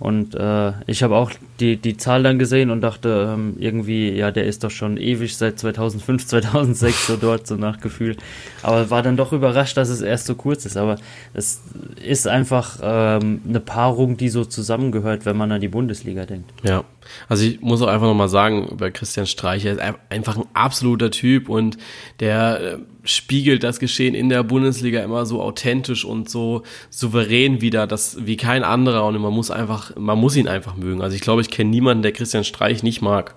Und 0.00 0.34
äh, 0.34 0.72
ich 0.86 1.02
habe 1.02 1.16
auch 1.16 1.30
die, 1.60 1.76
die 1.76 1.96
Zahl 1.96 2.22
dann 2.22 2.38
gesehen 2.38 2.70
und 2.70 2.80
dachte 2.80 3.34
ähm, 3.34 3.54
irgendwie, 3.58 4.10
ja, 4.10 4.30
der 4.30 4.44
ist 4.44 4.64
doch 4.64 4.70
schon 4.70 4.96
ewig 4.96 5.36
seit 5.36 5.58
2005, 5.58 6.26
2006 6.26 7.06
so 7.06 7.16
dort, 7.16 7.46
so 7.46 7.56
nach 7.56 7.80
Gefühl. 7.80 8.16
Aber 8.62 8.90
war 8.90 9.02
dann 9.02 9.16
doch 9.16 9.32
überrascht, 9.32 9.76
dass 9.76 9.88
es 9.88 10.00
erst 10.00 10.26
so 10.26 10.34
kurz 10.34 10.66
ist. 10.66 10.76
Aber 10.76 10.96
es 11.32 11.62
ist 12.04 12.26
einfach 12.26 12.80
ähm, 12.82 13.40
eine 13.48 13.60
Paarung, 13.60 14.16
die 14.16 14.28
so 14.28 14.44
zusammengehört, 14.44 15.26
wenn 15.26 15.36
man 15.36 15.52
an 15.52 15.60
die 15.60 15.68
Bundesliga 15.68 16.26
denkt. 16.26 16.50
Ja, 16.64 16.84
also 17.28 17.44
ich 17.44 17.60
muss 17.60 17.82
auch 17.82 17.88
einfach 17.88 18.06
nochmal 18.06 18.28
sagen, 18.28 18.68
über 18.68 18.90
Christian 18.90 19.26
Streich, 19.26 19.64
er 19.64 19.72
ist 19.72 19.80
einfach 20.08 20.36
ein 20.36 20.46
absoluter 20.54 21.10
Typ 21.10 21.48
und 21.48 21.78
der 22.20 22.60
äh, 22.60 22.78
spiegelt 23.04 23.62
das 23.64 23.78
Geschehen 23.78 24.14
in 24.14 24.28
der 24.28 24.42
Bundesliga 24.42 25.02
immer 25.02 25.26
so 25.26 25.42
authentisch 25.42 26.04
und 26.04 26.28
so 26.28 26.62
souverän 26.90 27.60
wieder, 27.60 27.86
das 27.86 28.18
wie 28.26 28.36
kein 28.36 28.64
anderer 28.64 29.06
und 29.06 29.20
man 29.20 29.32
muss 29.32 29.50
einfach, 29.50 29.94
man 29.96 30.18
muss 30.18 30.36
ihn 30.36 30.48
einfach 30.48 30.76
mögen. 30.76 31.02
Also 31.02 31.14
ich 31.14 31.22
glaube, 31.22 31.42
ich 31.42 31.50
kenne 31.50 31.70
niemanden, 31.70 32.02
der 32.02 32.12
Christian 32.12 32.44
Streich 32.44 32.82
nicht 32.82 33.02
mag. 33.02 33.34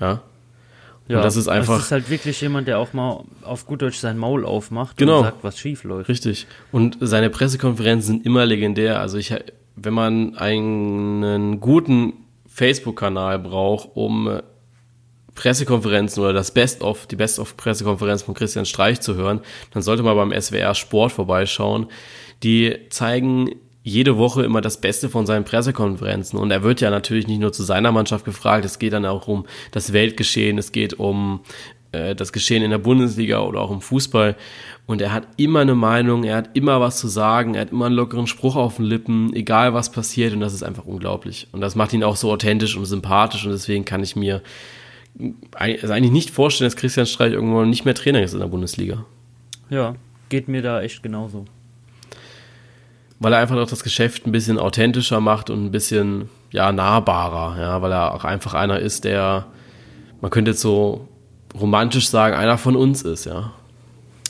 Ja. 0.00 0.22
Ja, 1.08 1.18
und 1.18 1.24
das 1.24 1.36
ist 1.36 1.46
einfach. 1.46 1.76
Das 1.76 1.86
ist 1.86 1.92
halt 1.92 2.10
wirklich 2.10 2.40
jemand, 2.40 2.66
der 2.66 2.78
auch 2.78 2.92
mal 2.92 3.22
auf 3.42 3.66
gut 3.66 3.82
Deutsch 3.82 3.98
sein 3.98 4.18
Maul 4.18 4.44
aufmacht 4.44 4.96
genau, 4.96 5.18
und 5.18 5.24
sagt, 5.24 5.44
was 5.44 5.58
schief 5.58 5.84
läuft. 5.84 6.08
Richtig. 6.08 6.46
Und 6.72 6.98
seine 7.00 7.30
Pressekonferenzen 7.30 8.16
sind 8.16 8.26
immer 8.26 8.44
legendär. 8.44 9.00
Also 9.00 9.16
ich, 9.16 9.32
wenn 9.76 9.94
man 9.94 10.36
einen 10.36 11.60
guten 11.60 12.14
Facebook-Kanal 12.56 13.38
braucht, 13.38 13.90
um 13.94 14.40
Pressekonferenzen 15.34 16.22
oder 16.22 16.32
das 16.32 16.52
Best-of, 16.52 17.06
die 17.06 17.16
Best-of-Pressekonferenz 17.16 18.22
von 18.22 18.34
Christian 18.34 18.64
Streich 18.64 19.02
zu 19.02 19.14
hören, 19.14 19.40
dann 19.72 19.82
sollte 19.82 20.02
man 20.02 20.16
beim 20.16 20.40
SWR 20.40 20.74
Sport 20.74 21.12
vorbeischauen. 21.12 21.88
Die 22.42 22.74
zeigen 22.88 23.50
jede 23.82 24.16
Woche 24.16 24.42
immer 24.42 24.62
das 24.62 24.80
Beste 24.80 25.10
von 25.10 25.26
seinen 25.26 25.44
Pressekonferenzen. 25.44 26.38
Und 26.38 26.50
er 26.50 26.62
wird 26.62 26.80
ja 26.80 26.88
natürlich 26.88 27.26
nicht 27.26 27.40
nur 27.40 27.52
zu 27.52 27.62
seiner 27.62 27.92
Mannschaft 27.92 28.24
gefragt, 28.24 28.64
es 28.64 28.78
geht 28.78 28.94
dann 28.94 29.04
auch 29.04 29.28
um 29.28 29.44
das 29.70 29.92
Weltgeschehen, 29.92 30.56
es 30.56 30.72
geht 30.72 30.94
um 30.94 31.40
äh, 31.92 32.14
das 32.14 32.32
Geschehen 32.32 32.62
in 32.62 32.70
der 32.70 32.78
Bundesliga 32.78 33.40
oder 33.40 33.60
auch 33.60 33.70
im 33.70 33.80
Fußball. 33.80 34.36
Und 34.86 35.00
er 35.00 35.12
hat 35.12 35.26
immer 35.36 35.60
eine 35.60 35.74
Meinung, 35.74 36.24
er 36.24 36.36
hat 36.36 36.50
immer 36.54 36.80
was 36.80 36.98
zu 36.98 37.08
sagen, 37.08 37.54
er 37.54 37.62
hat 37.62 37.72
immer 37.72 37.86
einen 37.86 37.94
lockeren 37.94 38.26
Spruch 38.26 38.56
auf 38.56 38.76
den 38.76 38.84
Lippen, 38.84 39.34
egal 39.34 39.74
was 39.74 39.90
passiert. 39.90 40.32
Und 40.32 40.40
das 40.40 40.54
ist 40.54 40.62
einfach 40.62 40.84
unglaublich. 40.84 41.48
Und 41.52 41.60
das 41.60 41.74
macht 41.74 41.92
ihn 41.92 42.04
auch 42.04 42.16
so 42.16 42.30
authentisch 42.30 42.76
und 42.76 42.84
sympathisch. 42.84 43.44
Und 43.44 43.52
deswegen 43.52 43.84
kann 43.84 44.02
ich 44.02 44.16
mir 44.16 44.42
also 45.52 45.92
eigentlich 45.92 46.12
nicht 46.12 46.30
vorstellen, 46.30 46.66
dass 46.66 46.76
Christian 46.76 47.06
Streich 47.06 47.32
irgendwann 47.32 47.70
nicht 47.70 47.84
mehr 47.84 47.94
Trainer 47.94 48.22
ist 48.22 48.34
in 48.34 48.40
der 48.40 48.46
Bundesliga. 48.46 49.04
Ja, 49.70 49.94
geht 50.28 50.48
mir 50.48 50.62
da 50.62 50.82
echt 50.82 51.02
genauso. 51.02 51.46
Weil 53.18 53.32
er 53.32 53.38
einfach 53.38 53.56
auch 53.56 53.68
das 53.68 53.82
Geschäft 53.82 54.26
ein 54.26 54.32
bisschen 54.32 54.58
authentischer 54.58 55.20
macht 55.20 55.48
und 55.48 55.64
ein 55.64 55.70
bisschen 55.70 56.28
ja, 56.50 56.70
nahbarer, 56.70 57.58
ja, 57.58 57.82
weil 57.82 57.92
er 57.92 58.14
auch 58.14 58.24
einfach 58.24 58.54
einer 58.54 58.78
ist, 58.78 59.04
der, 59.04 59.46
man 60.20 60.30
könnte 60.30 60.50
jetzt 60.50 60.60
so 60.60 61.08
romantisch 61.58 62.08
sagen, 62.08 62.36
einer 62.36 62.58
von 62.58 62.76
uns 62.76 63.02
ist, 63.02 63.24
ja. 63.24 63.52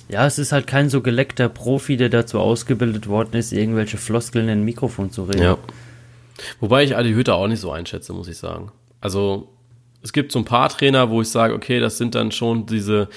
Ja, 0.09 0.25
es 0.25 0.39
ist 0.39 0.53
halt 0.53 0.67
kein 0.67 0.89
so 0.89 1.01
geleckter 1.01 1.49
Profi, 1.49 1.97
der 1.97 2.09
dazu 2.09 2.39
ausgebildet 2.39 3.09
worden 3.09 3.35
ist, 3.35 3.53
irgendwelche 3.53 3.97
Floskeln 3.97 4.49
in 4.49 4.61
ein 4.61 4.65
Mikrofon 4.65 5.11
zu 5.11 5.25
reden. 5.25 5.43
Ja. 5.43 5.59
Wobei 6.61 6.85
ich 6.85 6.97
Adi 6.97 7.13
Hütter 7.13 7.35
auch 7.35 7.49
nicht 7.49 7.61
so 7.61 7.73
einschätze, 7.73 8.13
muss 8.13 8.29
ich 8.29 8.39
sagen. 8.39 8.71
Also, 9.01 9.49
es 10.03 10.13
gibt 10.13 10.31
so 10.31 10.39
ein 10.39 10.45
paar 10.45 10.69
Trainer, 10.69 11.11
wo 11.11 11.23
ich 11.23 11.29
sage, 11.29 11.55
okay, 11.55 11.81
das 11.81 11.99
sind 11.99 12.15
dann 12.15 12.31
schon 12.31 12.67
diese 12.67 13.09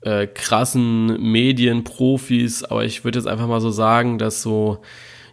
äh, 0.00 0.26
krassen 0.26 1.20
Medienprofis, 1.20 2.64
aber 2.64 2.84
ich 2.84 3.04
würde 3.04 3.18
jetzt 3.18 3.28
einfach 3.28 3.46
mal 3.46 3.60
so 3.60 3.70
sagen, 3.70 4.18
dass 4.18 4.42
so, 4.42 4.78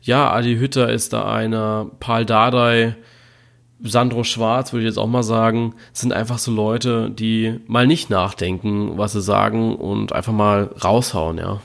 ja, 0.02 0.32
Adi 0.32 0.58
Hütter 0.58 0.92
ist 0.92 1.14
da 1.14 1.32
einer, 1.34 1.90
Paul 2.00 2.26
Dardai, 2.26 2.96
Sandro 3.84 4.24
Schwarz, 4.24 4.72
würde 4.72 4.84
ich 4.84 4.90
jetzt 4.90 4.98
auch 4.98 5.08
mal 5.08 5.24
sagen, 5.24 5.74
sind 5.92 6.14
einfach 6.14 6.38
so 6.38 6.52
Leute, 6.52 7.10
die 7.10 7.60
mal 7.68 7.88
nicht 7.88 8.10
nachdenken, 8.10 8.98
was 8.98 9.14
sie 9.14 9.22
sagen 9.22 9.76
und 9.76 10.14
einfach 10.14 10.34
mal 10.34 10.70
raushauen, 10.84 11.38
ja. 11.38 11.62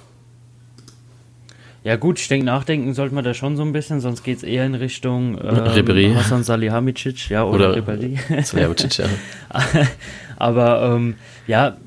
Ja 1.83 1.97
gut, 1.97 2.19
ich 2.19 2.29
denke, 2.29 2.45
nachdenken 2.45 2.93
sollte 2.93 3.15
man 3.15 3.25
da 3.25 3.33
schon 3.33 3.57
so 3.57 3.63
ein 3.63 3.73
bisschen, 3.73 4.01
sonst 4.01 4.23
geht 4.23 4.39
es 4.39 4.43
eher 4.43 4.67
in 4.67 4.75
Richtung 4.75 5.39
ähm, 5.43 6.15
Hasan 6.15 6.43
Salihamidzic, 6.43 7.31
ja, 7.31 7.45
oder, 7.45 7.71
oder 7.71 7.81
Ribéry. 7.81 8.19
Salihamidzic, 8.43 8.99
ja. 8.99 9.07
Aber 10.37 10.95
ähm, 10.95 11.15
ja, 11.47 11.79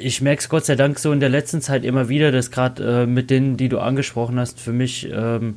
ich 0.00 0.20
merke 0.20 0.40
es 0.40 0.48
Gott 0.48 0.64
sei 0.64 0.76
Dank 0.76 0.98
so 1.00 1.10
in 1.10 1.18
der 1.18 1.28
letzten 1.28 1.60
Zeit 1.60 1.84
immer 1.84 2.08
wieder, 2.08 2.30
dass 2.30 2.52
gerade 2.52 3.02
äh, 3.02 3.06
mit 3.06 3.30
denen, 3.30 3.56
die 3.56 3.68
du 3.68 3.80
angesprochen 3.80 4.38
hast, 4.38 4.60
für 4.60 4.72
mich 4.72 5.08
ähm, 5.12 5.56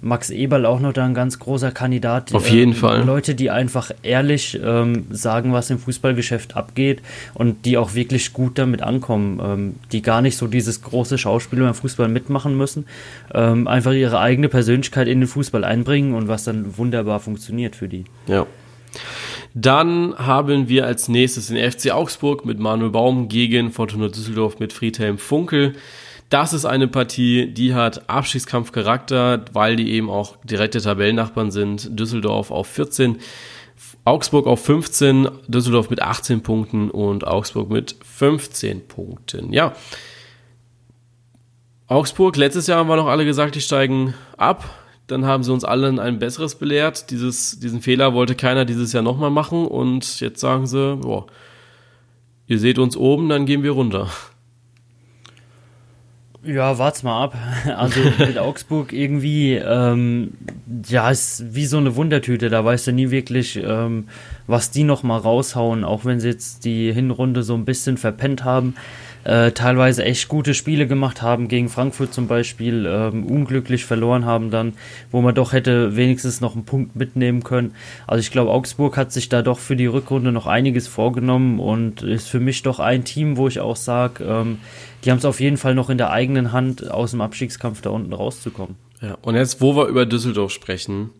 Max 0.00 0.30
Eberl 0.30 0.66
auch 0.66 0.80
noch 0.80 0.92
da 0.92 1.04
ein 1.04 1.14
ganz 1.14 1.38
großer 1.38 1.70
Kandidat. 1.70 2.34
Auf 2.34 2.50
jeden 2.50 2.72
ähm, 2.72 2.76
Fall. 2.76 3.04
Leute, 3.04 3.34
die 3.34 3.50
einfach 3.50 3.90
ehrlich 4.02 4.58
ähm, 4.62 5.06
sagen, 5.10 5.52
was 5.52 5.70
im 5.70 5.78
Fußballgeschäft 5.78 6.56
abgeht 6.56 7.02
und 7.34 7.64
die 7.64 7.76
auch 7.76 7.94
wirklich 7.94 8.32
gut 8.32 8.58
damit 8.58 8.82
ankommen, 8.82 9.40
ähm, 9.42 9.74
die 9.92 10.02
gar 10.02 10.22
nicht 10.22 10.36
so 10.36 10.46
dieses 10.46 10.82
große 10.82 11.18
Schauspiel 11.18 11.60
beim 11.60 11.74
Fußball 11.74 12.08
mitmachen 12.08 12.56
müssen, 12.56 12.86
ähm, 13.34 13.66
einfach 13.66 13.92
ihre 13.92 14.20
eigene 14.20 14.48
Persönlichkeit 14.48 15.08
in 15.08 15.20
den 15.20 15.28
Fußball 15.28 15.64
einbringen 15.64 16.14
und 16.14 16.28
was 16.28 16.44
dann 16.44 16.76
wunderbar 16.78 17.20
funktioniert 17.20 17.76
für 17.76 17.88
die. 17.88 18.04
Ja. 18.26 18.46
Dann 19.54 20.14
haben 20.18 20.68
wir 20.68 20.86
als 20.86 21.08
nächstes 21.08 21.48
den 21.48 21.70
FC 21.70 21.90
Augsburg 21.90 22.44
mit 22.44 22.58
Manuel 22.58 22.90
Baum 22.90 23.28
gegen 23.28 23.72
Fortuna 23.72 24.08
Düsseldorf 24.08 24.60
mit 24.60 24.72
Friedhelm 24.72 25.18
Funkel. 25.18 25.74
Das 26.28 26.52
ist 26.52 26.66
eine 26.66 26.88
Partie, 26.88 27.46
die 27.46 27.74
hat 27.74 28.10
Abstiegskampfcharakter, 28.10 29.46
weil 29.52 29.76
die 29.76 29.92
eben 29.92 30.10
auch 30.10 30.36
direkte 30.44 30.80
Tabellennachbarn 30.80 31.50
sind. 31.50 31.98
Düsseldorf 31.98 32.50
auf 32.50 32.66
14, 32.66 33.18
Augsburg 34.04 34.46
auf 34.46 34.62
15, 34.64 35.28
Düsseldorf 35.48 35.88
mit 35.88 36.02
18 36.02 36.42
Punkten 36.42 36.90
und 36.90 37.26
Augsburg 37.26 37.70
mit 37.70 37.96
15 38.02 38.86
Punkten. 38.88 39.52
Ja. 39.52 39.74
Augsburg, 41.86 42.36
letztes 42.36 42.66
Jahr 42.66 42.78
haben 42.78 42.88
wir 42.88 42.96
noch 42.96 43.06
alle 43.06 43.24
gesagt, 43.24 43.54
die 43.54 43.62
steigen 43.62 44.12
ab. 44.36 44.64
Dann 45.06 45.24
haben 45.24 45.42
sie 45.42 45.52
uns 45.52 45.64
allen 45.64 45.98
ein 45.98 46.18
besseres 46.18 46.56
belehrt. 46.56 47.10
Dieses, 47.10 47.58
diesen 47.60 47.80
Fehler 47.80 48.12
wollte 48.12 48.34
keiner 48.34 48.66
dieses 48.66 48.92
Jahr 48.92 49.02
nochmal 49.02 49.30
machen. 49.30 49.66
Und 49.66 50.20
jetzt 50.20 50.40
sagen 50.40 50.66
sie, 50.66 50.96
boah, 50.96 51.26
ihr 52.46 52.58
seht 52.58 52.78
uns 52.78 52.94
oben, 52.94 53.30
dann 53.30 53.46
gehen 53.46 53.62
wir 53.62 53.70
runter. 53.70 54.10
Ja, 56.48 56.78
wart's 56.78 57.02
mal 57.02 57.24
ab. 57.24 57.36
Also 57.76 58.00
mit 58.18 58.38
Augsburg 58.38 58.94
irgendwie, 58.94 59.54
ähm, 59.54 60.32
ja, 60.88 61.10
ist 61.10 61.54
wie 61.54 61.66
so 61.66 61.76
eine 61.76 61.94
Wundertüte. 61.94 62.48
Da 62.48 62.64
weißt 62.64 62.86
du 62.86 62.92
nie 62.92 63.10
wirklich, 63.10 63.60
ähm, 63.62 64.08
was 64.46 64.70
die 64.70 64.84
noch 64.84 65.02
mal 65.02 65.18
raushauen, 65.18 65.84
auch 65.84 66.06
wenn 66.06 66.20
sie 66.20 66.28
jetzt 66.28 66.64
die 66.64 66.90
Hinrunde 66.90 67.42
so 67.42 67.54
ein 67.54 67.66
bisschen 67.66 67.98
verpennt 67.98 68.44
haben 68.44 68.74
äh, 69.24 69.52
teilweise 69.52 70.04
echt 70.04 70.28
gute 70.28 70.54
Spiele 70.54 70.86
gemacht 70.86 71.22
haben, 71.22 71.48
gegen 71.48 71.68
Frankfurt 71.68 72.14
zum 72.14 72.28
Beispiel, 72.28 72.86
ähm, 72.86 73.24
unglücklich 73.26 73.84
verloren 73.84 74.24
haben 74.24 74.50
dann, 74.50 74.74
wo 75.10 75.20
man 75.20 75.34
doch 75.34 75.52
hätte 75.52 75.96
wenigstens 75.96 76.40
noch 76.40 76.54
einen 76.54 76.64
Punkt 76.64 76.96
mitnehmen 76.96 77.42
können. 77.42 77.74
Also 78.06 78.20
ich 78.20 78.30
glaube, 78.30 78.50
Augsburg 78.50 78.96
hat 78.96 79.12
sich 79.12 79.28
da 79.28 79.42
doch 79.42 79.58
für 79.58 79.76
die 79.76 79.86
Rückrunde 79.86 80.32
noch 80.32 80.46
einiges 80.46 80.88
vorgenommen 80.88 81.60
und 81.60 82.02
ist 82.02 82.28
für 82.28 82.40
mich 82.40 82.62
doch 82.62 82.80
ein 82.80 83.04
Team, 83.04 83.36
wo 83.36 83.48
ich 83.48 83.60
auch 83.60 83.76
sage, 83.76 84.24
ähm, 84.24 84.58
die 85.04 85.10
haben 85.10 85.18
es 85.18 85.24
auf 85.24 85.40
jeden 85.40 85.56
Fall 85.56 85.74
noch 85.74 85.90
in 85.90 85.98
der 85.98 86.10
eigenen 86.10 86.52
Hand, 86.52 86.90
aus 86.90 87.12
dem 87.12 87.20
Abstiegskampf 87.20 87.80
da 87.80 87.90
unten 87.90 88.12
rauszukommen. 88.12 88.76
Ja, 89.00 89.16
und 89.22 89.34
jetzt, 89.34 89.60
wo 89.60 89.76
wir 89.76 89.86
über 89.86 90.06
Düsseldorf 90.06 90.50
sprechen, 90.50 91.10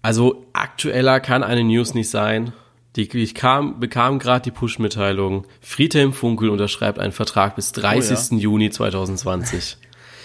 also 0.00 0.46
aktueller 0.52 1.20
kann 1.20 1.42
eine 1.42 1.64
News 1.64 1.94
nicht 1.94 2.08
sein. 2.08 2.52
Die, 2.98 3.08
ich 3.16 3.34
kam, 3.34 3.78
bekam 3.78 4.18
gerade 4.18 4.42
die 4.42 4.50
Push-Mitteilung. 4.50 5.46
Friedhelm 5.60 6.12
Funkel 6.12 6.50
unterschreibt 6.50 6.98
einen 6.98 7.12
Vertrag 7.12 7.54
bis 7.54 7.70
30. 7.70 8.32
Oh 8.32 8.34
ja. 8.34 8.40
Juni 8.40 8.70
2020. 8.70 9.76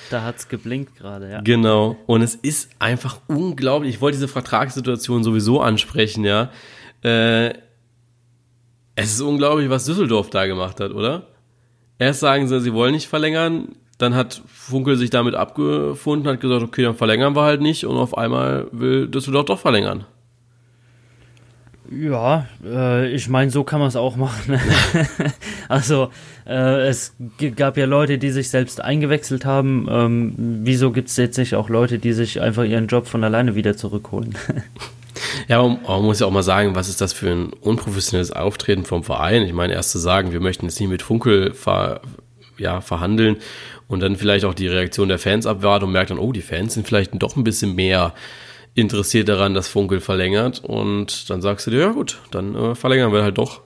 Da 0.09 0.23
hat's 0.23 0.49
geblinkt 0.49 0.95
gerade, 0.97 1.29
ja. 1.29 1.41
Genau. 1.41 1.97
Und 2.07 2.23
es 2.23 2.33
ist 2.33 2.71
einfach 2.79 3.19
unglaublich. 3.27 3.95
Ich 3.95 4.01
wollte 4.01 4.17
diese 4.17 4.27
Vertragssituation 4.27 5.23
sowieso 5.23 5.62
ansprechen, 5.62 6.25
ja. 6.25 6.49
Äh, 7.03 7.49
es 8.95 9.13
ist 9.13 9.21
unglaublich, 9.21 9.69
was 9.69 9.86
Düsseldorf 9.86 10.31
da 10.31 10.47
gemacht 10.47 10.79
hat, 10.79 10.93
oder? 10.93 11.27
Erst 11.99 12.21
sagen 12.21 12.47
sie, 12.47 12.59
sie 12.59 12.73
wollen 12.73 12.93
nicht 12.93 13.07
verlängern. 13.07 13.75
Dann 13.99 14.15
hat 14.15 14.41
Funkel 14.47 14.97
sich 14.97 15.12
damit 15.12 15.36
abgefunden, 15.36 16.27
hat 16.27 16.41
gesagt, 16.41 16.63
okay, 16.63 16.83
dann 16.83 16.95
verlängern 16.95 17.36
wir 17.36 17.43
halt 17.43 17.62
nicht. 17.62 17.86
Und 17.86 17.97
auf 17.97 18.17
einmal 18.17 18.67
will 18.71 19.07
Düsseldorf 19.07 19.45
doch 19.45 19.59
verlängern. 19.59 20.05
Ja, 21.99 22.47
äh, 22.65 23.10
ich 23.10 23.29
meine, 23.29 23.51
so 23.51 23.63
kann 23.63 23.79
man 23.79 23.89
es 23.89 23.95
auch 23.95 24.15
machen. 24.15 24.60
also 25.67 26.10
äh, 26.45 26.88
es 26.88 27.13
gab 27.56 27.77
ja 27.77 27.86
Leute, 27.86 28.17
die 28.17 28.32
sich 28.32 28.49
selbst 28.49 28.82
eingewechselt 28.82 29.45
haben. 29.45 29.88
Ähm, 29.89 30.34
wieso 30.63 30.91
gibt 30.91 31.10
es 31.10 31.17
jetzt 31.17 31.38
nicht 31.38 31.56
auch 31.56 31.69
Leute, 31.69 31.99
die 31.99 32.13
sich 32.13 32.41
einfach 32.41 32.63
ihren 32.63 32.88
Job 32.88 33.08
von 33.08 33.23
alleine 33.23 33.56
wieder 33.56 33.75
zurückholen? 33.75 34.36
ja, 35.47 35.62
man, 35.62 36.03
muss 36.03 36.19
ja 36.19 36.27
auch 36.27 36.32
mal 36.32 36.43
sagen, 36.43 36.75
was 36.75 36.89
ist 36.89 37.01
das 37.01 37.13
für 37.13 37.29
ein 37.29 37.53
unprofessionelles 37.53 38.32
Auftreten 38.32 38.86
vom 38.86 39.03
Verein? 39.03 39.43
Ich 39.43 39.53
meine, 39.53 39.73
erst 39.73 39.91
zu 39.91 39.99
sagen, 39.99 40.32
wir 40.32 40.39
möchten 40.39 40.65
jetzt 40.65 40.79
nicht 40.79 40.89
mit 40.89 41.01
Funkel 41.01 41.53
ver, 41.53 42.01
ja, 42.58 42.82
verhandeln 42.82 43.38
und 43.88 43.99
dann 43.99 44.15
vielleicht 44.15 44.45
auch 44.45 44.53
die 44.53 44.67
Reaktion 44.67 45.10
der 45.10 45.19
Fans 45.19 45.45
abwarten 45.45 45.86
und 45.86 45.91
merkt 45.91 46.12
dann, 46.12 46.19
oh, 46.19 46.32
die 46.32 46.41
Fans 46.41 46.73
sind 46.73 46.88
vielleicht 46.88 47.12
doch 47.21 47.36
ein 47.36 47.43
bisschen 47.43 47.75
mehr 47.75 48.13
interessiert 48.75 49.29
daran, 49.29 49.53
dass 49.53 49.67
Funkel 49.67 49.99
verlängert. 49.99 50.63
Und 50.63 51.29
dann 51.29 51.41
sagst 51.41 51.67
du 51.67 51.71
dir, 51.71 51.81
ja 51.81 51.91
gut, 51.91 52.19
dann 52.31 52.55
äh, 52.55 52.75
verlängern 52.75 53.13
wir 53.13 53.23
halt 53.23 53.38
doch. 53.38 53.62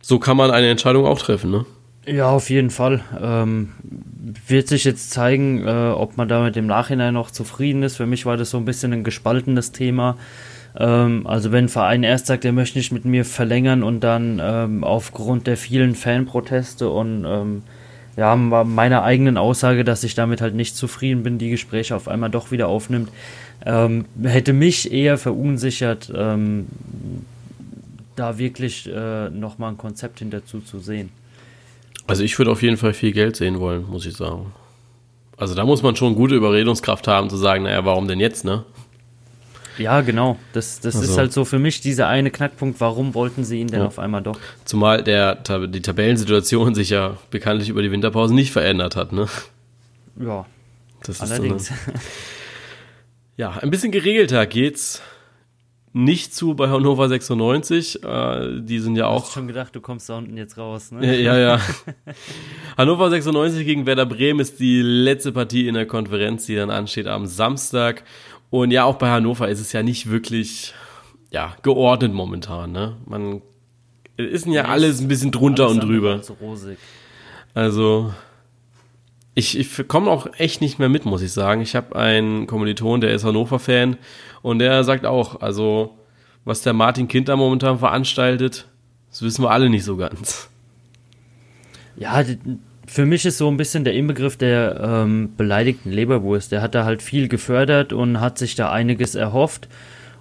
So 0.00 0.18
kann 0.18 0.36
man 0.36 0.50
eine 0.50 0.68
Entscheidung 0.68 1.06
auch 1.06 1.18
treffen, 1.18 1.50
ne? 1.50 1.64
Ja, 2.06 2.28
auf 2.28 2.50
jeden 2.50 2.70
Fall. 2.70 3.02
Ähm, 3.20 3.72
wird 4.46 4.68
sich 4.68 4.84
jetzt 4.84 5.10
zeigen, 5.10 5.66
äh, 5.66 5.92
ob 5.94 6.18
man 6.18 6.28
damit 6.28 6.56
im 6.56 6.66
Nachhinein 6.66 7.14
noch 7.14 7.30
zufrieden 7.30 7.82
ist. 7.82 7.96
Für 7.96 8.06
mich 8.06 8.26
war 8.26 8.36
das 8.36 8.50
so 8.50 8.58
ein 8.58 8.66
bisschen 8.66 8.92
ein 8.92 9.04
gespaltenes 9.04 9.72
Thema. 9.72 10.16
Ähm, 10.76 11.26
also 11.26 11.52
wenn 11.52 11.66
ein 11.66 11.68
Verein 11.70 12.02
erst 12.02 12.26
sagt, 12.26 12.44
er 12.44 12.52
möchte 12.52 12.78
nicht 12.78 12.92
mit 12.92 13.04
mir 13.06 13.24
verlängern 13.24 13.82
und 13.82 14.00
dann 14.00 14.40
ähm, 14.42 14.84
aufgrund 14.84 15.46
der 15.46 15.56
vielen 15.56 15.94
Fanproteste 15.94 16.90
und 16.90 17.24
ähm, 17.26 17.62
ja, 18.16 18.36
meiner 18.36 19.02
eigenen 19.02 19.36
Aussage, 19.36 19.84
dass 19.84 20.04
ich 20.04 20.14
damit 20.14 20.40
halt 20.40 20.54
nicht 20.54 20.76
zufrieden 20.76 21.22
bin, 21.22 21.38
die 21.38 21.50
Gespräche 21.50 21.96
auf 21.96 22.08
einmal 22.08 22.30
doch 22.30 22.50
wieder 22.50 22.68
aufnimmt, 22.68 23.10
ähm, 23.66 24.04
hätte 24.22 24.52
mich 24.52 24.92
eher 24.92 25.18
verunsichert, 25.18 26.12
ähm, 26.14 26.66
da 28.16 28.38
wirklich 28.38 28.88
äh, 28.88 29.30
nochmal 29.30 29.70
ein 29.72 29.78
Konzept 29.78 30.20
hinterzu 30.20 30.60
zu 30.60 30.78
sehen. 30.78 31.10
Also 32.06 32.22
ich 32.22 32.38
würde 32.38 32.50
auf 32.50 32.62
jeden 32.62 32.76
Fall 32.76 32.92
viel 32.92 33.12
Geld 33.12 33.36
sehen 33.36 33.58
wollen, 33.58 33.88
muss 33.88 34.06
ich 34.06 34.14
sagen. 34.14 34.52
Also 35.36 35.54
da 35.54 35.64
muss 35.64 35.82
man 35.82 35.96
schon 35.96 36.14
gute 36.14 36.36
Überredungskraft 36.36 37.08
haben, 37.08 37.28
zu 37.28 37.36
sagen, 37.36 37.64
naja, 37.64 37.84
warum 37.84 38.06
denn 38.06 38.20
jetzt, 38.20 38.44
ne? 38.44 38.64
Ja, 39.78 40.00
genau. 40.00 40.38
Das, 40.52 40.80
das 40.80 40.96
also. 40.96 41.10
ist 41.10 41.18
halt 41.18 41.32
so 41.32 41.44
für 41.44 41.58
mich 41.58 41.80
dieser 41.80 42.08
eine 42.08 42.30
Knackpunkt, 42.30 42.80
warum 42.80 43.14
wollten 43.14 43.44
sie 43.44 43.60
ihn 43.60 43.68
denn 43.68 43.80
ja. 43.80 43.86
auf 43.86 43.98
einmal 43.98 44.22
doch? 44.22 44.38
Zumal 44.64 45.02
der, 45.02 45.36
die 45.68 45.82
Tabellensituation 45.82 46.74
sich 46.74 46.90
ja 46.90 47.16
bekanntlich 47.30 47.68
über 47.68 47.82
die 47.82 47.90
Winterpause 47.90 48.34
nicht 48.34 48.52
verändert 48.52 48.96
hat, 48.96 49.12
ne? 49.12 49.26
Ja. 50.18 50.46
Das 51.04 51.20
allerdings. 51.20 51.66
So 51.66 51.74
eine, 51.74 52.00
ja, 53.36 53.50
ein 53.60 53.70
bisschen 53.70 53.92
geregelter 53.92 54.46
geht's 54.46 55.02
nicht 55.94 56.34
zu 56.34 56.54
bei 56.54 56.68
Hannover 56.68 57.08
96. 57.08 58.02
Äh, 58.02 58.60
die 58.60 58.80
sind 58.80 58.96
ja 58.96 59.06
auch. 59.06 59.20
Du 59.20 59.26
hast 59.26 59.34
schon 59.34 59.46
gedacht, 59.46 59.76
du 59.76 59.80
kommst 59.80 60.08
da 60.08 60.18
unten 60.18 60.36
jetzt 60.36 60.58
raus, 60.58 60.90
ne? 60.90 61.20
Ja, 61.22 61.38
ja. 61.38 61.60
Hannover 62.76 63.10
96 63.10 63.64
gegen 63.64 63.86
Werder 63.86 64.04
Bremen 64.04 64.40
ist 64.40 64.58
die 64.58 64.82
letzte 64.82 65.30
Partie 65.30 65.68
in 65.68 65.74
der 65.74 65.86
Konferenz, 65.86 66.46
die 66.46 66.56
dann 66.56 66.70
ansteht 66.70 67.06
am 67.06 67.26
Samstag. 67.26 68.02
Und 68.54 68.70
ja, 68.70 68.84
auch 68.84 68.98
bei 68.98 69.10
Hannover 69.10 69.48
ist 69.48 69.58
es 69.58 69.72
ja 69.72 69.82
nicht 69.82 70.10
wirklich 70.10 70.74
ja, 71.32 71.56
geordnet 71.62 72.12
momentan. 72.12 72.70
Ne? 72.70 72.94
Man 73.04 73.42
ist 74.16 74.46
ja 74.46 74.66
alles 74.66 75.00
ein 75.00 75.08
bisschen 75.08 75.32
drunter 75.32 75.68
und 75.68 75.82
drüber. 75.82 76.20
Also 77.52 78.14
ich, 79.34 79.58
ich 79.58 79.88
komme 79.88 80.08
auch 80.08 80.28
echt 80.38 80.60
nicht 80.60 80.78
mehr 80.78 80.88
mit, 80.88 81.04
muss 81.04 81.20
ich 81.20 81.32
sagen. 81.32 81.62
Ich 81.62 81.74
habe 81.74 81.96
einen 81.96 82.46
Kommiliton, 82.46 83.00
der 83.00 83.12
ist 83.12 83.24
Hannover-Fan 83.24 83.96
und 84.42 84.60
der 84.60 84.84
sagt 84.84 85.04
auch, 85.04 85.40
also 85.40 85.98
was 86.44 86.62
der 86.62 86.74
Martin 86.74 87.08
Kind 87.08 87.28
da 87.28 87.34
momentan 87.34 87.80
veranstaltet, 87.80 88.68
das 89.10 89.22
wissen 89.22 89.42
wir 89.42 89.50
alle 89.50 89.68
nicht 89.68 89.84
so 89.84 89.96
ganz. 89.96 90.48
Ja, 91.96 92.22
für 92.86 93.06
mich 93.06 93.24
ist 93.24 93.38
so 93.38 93.48
ein 93.48 93.56
bisschen 93.56 93.84
der 93.84 93.94
Inbegriff 93.94 94.36
der 94.36 94.80
ähm, 94.82 95.32
beleidigten 95.36 95.90
Leberwurst. 95.90 96.52
Der 96.52 96.62
hat 96.62 96.74
da 96.74 96.84
halt 96.84 97.02
viel 97.02 97.28
gefördert 97.28 97.92
und 97.92 98.20
hat 98.20 98.38
sich 98.38 98.54
da 98.54 98.70
einiges 98.70 99.14
erhofft 99.14 99.68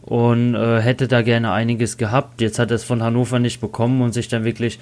und 0.02 0.56
äh, 0.56 0.82
hätte 0.82 1.08
da 1.08 1.22
gerne 1.22 1.52
einiges 1.52 1.98
gehabt. 1.98 2.42
Jetzt 2.42 2.60
hat 2.60 2.72
er 2.72 2.76
es 2.76 2.84
von 2.84 3.02
Hannover 3.02 3.40
nicht 3.40 3.62
bekommen 3.62 4.02
und 4.02 4.14
sich 4.14 4.28
dann 4.28 4.44
wirklich 4.44 4.80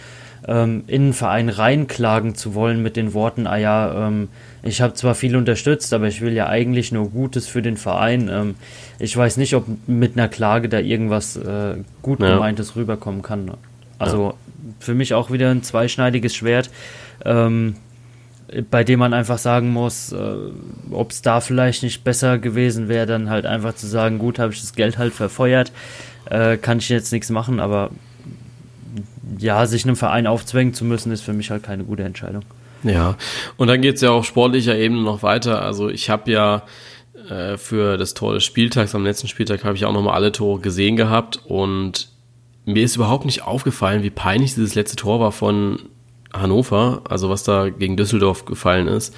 ähm, 0.47 0.83
in 0.87 1.07
den 1.07 1.13
Verein 1.13 1.49
reinklagen 1.49 2.35
zu 2.35 2.55
wollen 2.55 2.81
mit 2.81 2.95
den 2.95 3.13
Worten, 3.13 3.45
ah 3.45 3.57
ja, 3.57 4.07
ähm, 4.07 4.29
ich 4.63 4.81
habe 4.81 4.93
zwar 4.93 5.15
viel 5.15 5.35
unterstützt, 5.35 5.93
aber 5.93 6.07
ich 6.07 6.21
will 6.21 6.33
ja 6.33 6.47
eigentlich 6.47 6.91
nur 6.91 7.09
Gutes 7.09 7.47
für 7.47 7.61
den 7.61 7.77
Verein. 7.77 8.29
Ähm, 8.31 8.55
ich 8.99 9.15
weiß 9.15 9.37
nicht, 9.37 9.55
ob 9.55 9.65
mit 9.87 10.17
einer 10.17 10.27
Klage 10.27 10.69
da 10.69 10.79
irgendwas 10.79 11.35
äh, 11.35 11.75
gut 12.01 12.19
gemeintes 12.19 12.69
ja. 12.69 12.75
rüberkommen 12.75 13.21
kann. 13.21 13.51
Also 14.01 14.33
für 14.79 14.93
mich 14.93 15.13
auch 15.13 15.31
wieder 15.31 15.49
ein 15.49 15.63
zweischneidiges 15.63 16.35
Schwert 16.35 16.69
ähm, 17.25 17.75
bei 18.69 18.83
dem 18.83 18.99
man 18.99 19.13
einfach 19.13 19.37
sagen 19.37 19.71
muss, 19.71 20.11
äh, 20.11 20.35
ob 20.91 21.11
es 21.11 21.21
da 21.21 21.39
vielleicht 21.39 21.83
nicht 21.83 22.03
besser 22.03 22.37
gewesen 22.37 22.89
wäre, 22.89 23.05
dann 23.05 23.29
halt 23.29 23.45
einfach 23.45 23.75
zu 23.75 23.87
sagen, 23.87 24.19
gut, 24.19 24.39
habe 24.39 24.51
ich 24.51 24.59
das 24.59 24.73
Geld 24.73 24.97
halt 24.97 25.13
verfeuert, 25.13 25.71
äh, 26.29 26.57
kann 26.57 26.79
ich 26.79 26.89
jetzt 26.89 27.13
nichts 27.13 27.29
machen, 27.29 27.59
aber 27.59 27.91
ja, 29.37 29.65
sich 29.65 29.85
einem 29.85 29.95
Verein 29.95 30.27
aufzwängen 30.27 30.73
zu 30.73 30.83
müssen, 30.83 31.11
ist 31.11 31.21
für 31.21 31.33
mich 31.33 31.49
halt 31.49 31.63
keine 31.63 31.85
gute 31.85 32.03
Entscheidung. 32.03 32.43
Ja, 32.83 33.15
und 33.57 33.67
dann 33.67 33.81
geht 33.81 33.95
es 33.95 34.01
ja 34.01 34.11
auf 34.11 34.25
sportlicher 34.25 34.75
Ebene 34.75 35.01
noch 35.01 35.23
weiter. 35.23 35.61
Also 35.61 35.89
ich 35.89 36.09
habe 36.09 36.29
ja 36.29 36.63
äh, 37.29 37.57
für 37.57 37.97
das 37.97 38.13
Tor 38.15 38.33
des 38.33 38.43
Spieltags, 38.43 38.95
am 38.95 39.05
letzten 39.05 39.29
Spieltag 39.29 39.63
habe 39.63 39.77
ich 39.77 39.85
auch 39.85 39.93
nochmal 39.93 40.15
alle 40.15 40.31
Tore 40.31 40.59
gesehen 40.59 40.97
gehabt 40.97 41.39
und 41.45 42.10
mir 42.65 42.83
ist 42.83 42.95
überhaupt 42.95 43.25
nicht 43.25 43.43
aufgefallen, 43.43 44.03
wie 44.03 44.09
peinlich 44.09 44.55
dieses 44.55 44.75
letzte 44.75 44.95
Tor 44.95 45.19
war 45.19 45.31
von 45.31 45.79
Hannover, 46.33 47.01
also 47.09 47.29
was 47.29 47.43
da 47.43 47.69
gegen 47.69 47.97
Düsseldorf 47.97 48.45
gefallen 48.45 48.87
ist. 48.87 49.13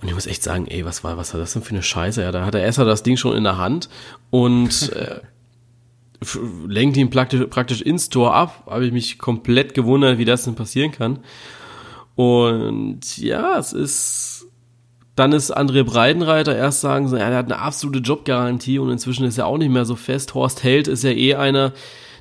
Und 0.00 0.08
ich 0.08 0.14
muss 0.14 0.26
echt 0.26 0.42
sagen, 0.42 0.66
ey, 0.66 0.84
was 0.84 1.04
war, 1.04 1.16
was 1.16 1.32
war 1.32 1.40
das 1.40 1.52
denn 1.52 1.62
für 1.62 1.70
eine 1.70 1.82
Scheiße? 1.82 2.22
Ja, 2.22 2.32
da 2.32 2.44
hat 2.44 2.54
der 2.54 2.66
Esser 2.66 2.84
das 2.84 3.04
Ding 3.04 3.16
schon 3.16 3.36
in 3.36 3.44
der 3.44 3.58
Hand 3.58 3.88
und 4.30 4.92
äh, 4.96 5.20
lenkt 6.66 6.96
ihn 6.96 7.10
praktisch, 7.10 7.46
praktisch 7.48 7.82
ins 7.82 8.08
Tor 8.08 8.34
ab. 8.34 8.64
Habe 8.66 8.86
ich 8.86 8.92
mich 8.92 9.18
komplett 9.18 9.74
gewundert, 9.74 10.18
wie 10.18 10.24
das 10.24 10.44
denn 10.44 10.56
passieren 10.56 10.90
kann. 10.90 11.20
Und 12.16 13.16
ja, 13.16 13.58
es 13.58 13.72
ist, 13.72 14.46
dann 15.14 15.32
ist 15.32 15.56
André 15.56 15.84
Breidenreiter 15.84 16.56
erst 16.56 16.80
sagen, 16.80 17.12
er 17.14 17.36
hat 17.36 17.46
eine 17.46 17.58
absolute 17.58 18.00
Jobgarantie 18.00 18.78
und 18.78 18.90
inzwischen 18.90 19.24
ist 19.24 19.38
er 19.38 19.46
auch 19.46 19.58
nicht 19.58 19.70
mehr 19.70 19.84
so 19.84 19.94
fest. 19.96 20.34
Horst 20.34 20.64
Held 20.64 20.88
ist 20.88 21.04
ja 21.04 21.10
eh 21.10 21.36
einer 21.36 21.72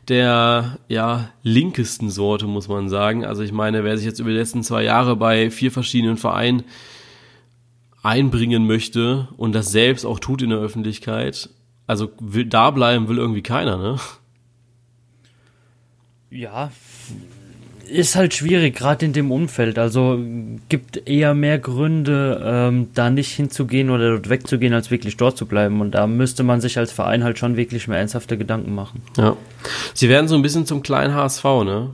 der, 0.07 0.79
ja, 0.87 1.29
linkesten 1.43 2.09
Sorte, 2.09 2.47
muss 2.47 2.67
man 2.67 2.89
sagen. 2.89 3.25
Also 3.25 3.43
ich 3.43 3.51
meine, 3.51 3.83
wer 3.83 3.97
sich 3.97 4.05
jetzt 4.05 4.19
über 4.19 4.29
die 4.29 4.35
letzten 4.37 4.63
zwei 4.63 4.83
Jahre 4.83 5.15
bei 5.15 5.51
vier 5.51 5.71
verschiedenen 5.71 6.17
Vereinen 6.17 6.63
einbringen 8.03 8.65
möchte 8.65 9.27
und 9.37 9.53
das 9.53 9.71
selbst 9.71 10.05
auch 10.05 10.19
tut 10.19 10.41
in 10.41 10.49
der 10.49 10.59
Öffentlichkeit, 10.59 11.49
also 11.87 12.09
will 12.19 12.45
da 12.45 12.71
bleiben 12.71 13.07
will 13.07 13.17
irgendwie 13.17 13.43
keiner, 13.43 13.77
ne? 13.77 13.97
Ja, 16.29 16.71
ist 17.91 18.15
halt 18.15 18.33
schwierig, 18.33 18.75
gerade 18.75 19.05
in 19.05 19.13
dem 19.13 19.31
Umfeld. 19.31 19.77
Also 19.77 20.19
gibt 20.69 21.07
eher 21.07 21.33
mehr 21.33 21.59
Gründe, 21.59 22.41
ähm, 22.43 22.89
da 22.93 23.09
nicht 23.09 23.31
hinzugehen 23.31 23.89
oder 23.89 24.11
dort 24.11 24.29
wegzugehen, 24.29 24.73
als 24.73 24.91
wirklich 24.91 25.17
dort 25.17 25.37
zu 25.37 25.45
bleiben. 25.45 25.81
Und 25.81 25.91
da 25.91 26.07
müsste 26.07 26.43
man 26.43 26.61
sich 26.61 26.77
als 26.77 26.91
Verein 26.91 27.23
halt 27.23 27.37
schon 27.37 27.57
wirklich 27.57 27.87
mehr 27.87 27.99
ernsthafte 27.99 28.37
Gedanken 28.37 28.73
machen. 28.73 29.01
Ja. 29.17 29.35
Sie 29.93 30.09
werden 30.09 30.27
so 30.27 30.35
ein 30.35 30.41
bisschen 30.41 30.65
zum 30.65 30.81
kleinen 30.81 31.13
HSV, 31.13 31.43
ne? 31.43 31.93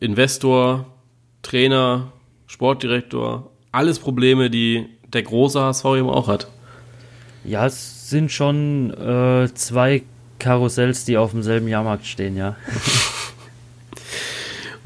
Investor, 0.00 0.86
Trainer, 1.42 2.12
Sportdirektor, 2.46 3.50
alles 3.72 3.98
Probleme, 3.98 4.50
die 4.50 4.86
der 5.12 5.22
große 5.22 5.60
HSV 5.60 5.84
eben 5.84 6.10
auch 6.10 6.28
hat. 6.28 6.48
Ja, 7.44 7.66
es 7.66 8.10
sind 8.10 8.30
schon 8.30 8.90
äh, 8.92 9.48
zwei 9.54 10.02
Karussells, 10.38 11.04
die 11.04 11.16
auf 11.16 11.32
demselben 11.32 11.68
Jahrmarkt 11.68 12.06
stehen, 12.06 12.36
ja. 12.36 12.56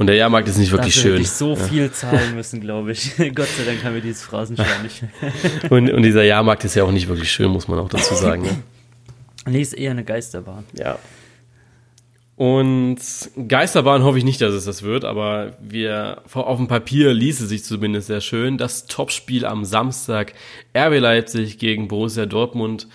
Und 0.03 0.09
der 0.09 0.17
Jahrmarkt 0.17 0.49
ist 0.49 0.59
nicht 0.59 0.73
wirklich 0.73 0.97
Dafür 0.97 1.13
schön. 1.13 1.23
Ich 1.23 1.31
so 1.31 1.51
ja. 1.51 1.57
viel 1.57 1.91
zahlen 1.93 2.35
müssen, 2.35 2.61
glaube 2.61 2.91
ich. 2.91 3.13
Gott 3.37 3.47
sei 3.47 3.65
Dank 3.65 3.85
haben 3.85 3.95
wir 3.95 4.01
dieses 4.01 4.23
Phrasenschwein 4.23 4.83
nicht. 4.83 5.05
und, 5.71 5.93
und 5.93 6.03
dieser 6.03 6.25
Jahrmarkt 6.25 6.65
ist 6.65 6.75
ja 6.75 6.83
auch 6.83 6.91
nicht 6.91 7.07
wirklich 7.07 7.31
schön, 7.31 7.53
muss 7.53 7.69
man 7.69 7.79
auch 7.79 7.89
dazu 7.89 8.17
sagen. 8.17 8.43
Ne? 8.43 8.63
Nee, 9.47 9.61
ist 9.61 9.75
eher 9.75 9.93
eine 9.93 10.03
Geisterbahn. 10.03 10.65
Ja. 10.73 10.99
Und 12.35 12.97
Geisterbahn 13.47 14.03
hoffe 14.03 14.19
ich 14.19 14.25
nicht, 14.25 14.41
dass 14.41 14.55
es 14.55 14.65
das 14.65 14.83
wird, 14.83 15.05
aber 15.05 15.53
wir 15.61 16.23
auf 16.33 16.59
dem 16.59 16.67
Papier 16.67 17.15
ließe 17.15 17.47
sich 17.47 17.63
zumindest 17.63 18.09
sehr 18.09 18.21
schön. 18.21 18.59
Das 18.59 18.87
Topspiel 18.87 19.47
am 19.47 19.65
Samstag 19.65 20.33
RB 20.77 20.99
Leipzig 20.99 21.59
gegen 21.59 21.87
Borussia 21.87 22.27
Dortmund. 22.27 22.89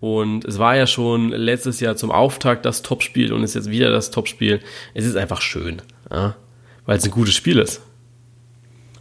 Und 0.00 0.44
es 0.44 0.58
war 0.58 0.74
ja 0.74 0.88
schon 0.88 1.28
letztes 1.28 1.78
Jahr 1.78 1.94
zum 1.94 2.10
Auftakt 2.10 2.64
das 2.64 2.82
Topspiel 2.82 3.32
und 3.32 3.44
ist 3.44 3.54
jetzt 3.54 3.70
wieder 3.70 3.92
das 3.92 4.10
Topspiel. 4.10 4.58
Es 4.94 5.04
ist 5.04 5.14
einfach 5.14 5.40
schön, 5.40 5.82
ja? 6.10 6.34
Weil 6.88 6.96
es 6.96 7.04
ein 7.04 7.10
gutes 7.10 7.34
Spiel 7.34 7.58
ist. 7.58 7.82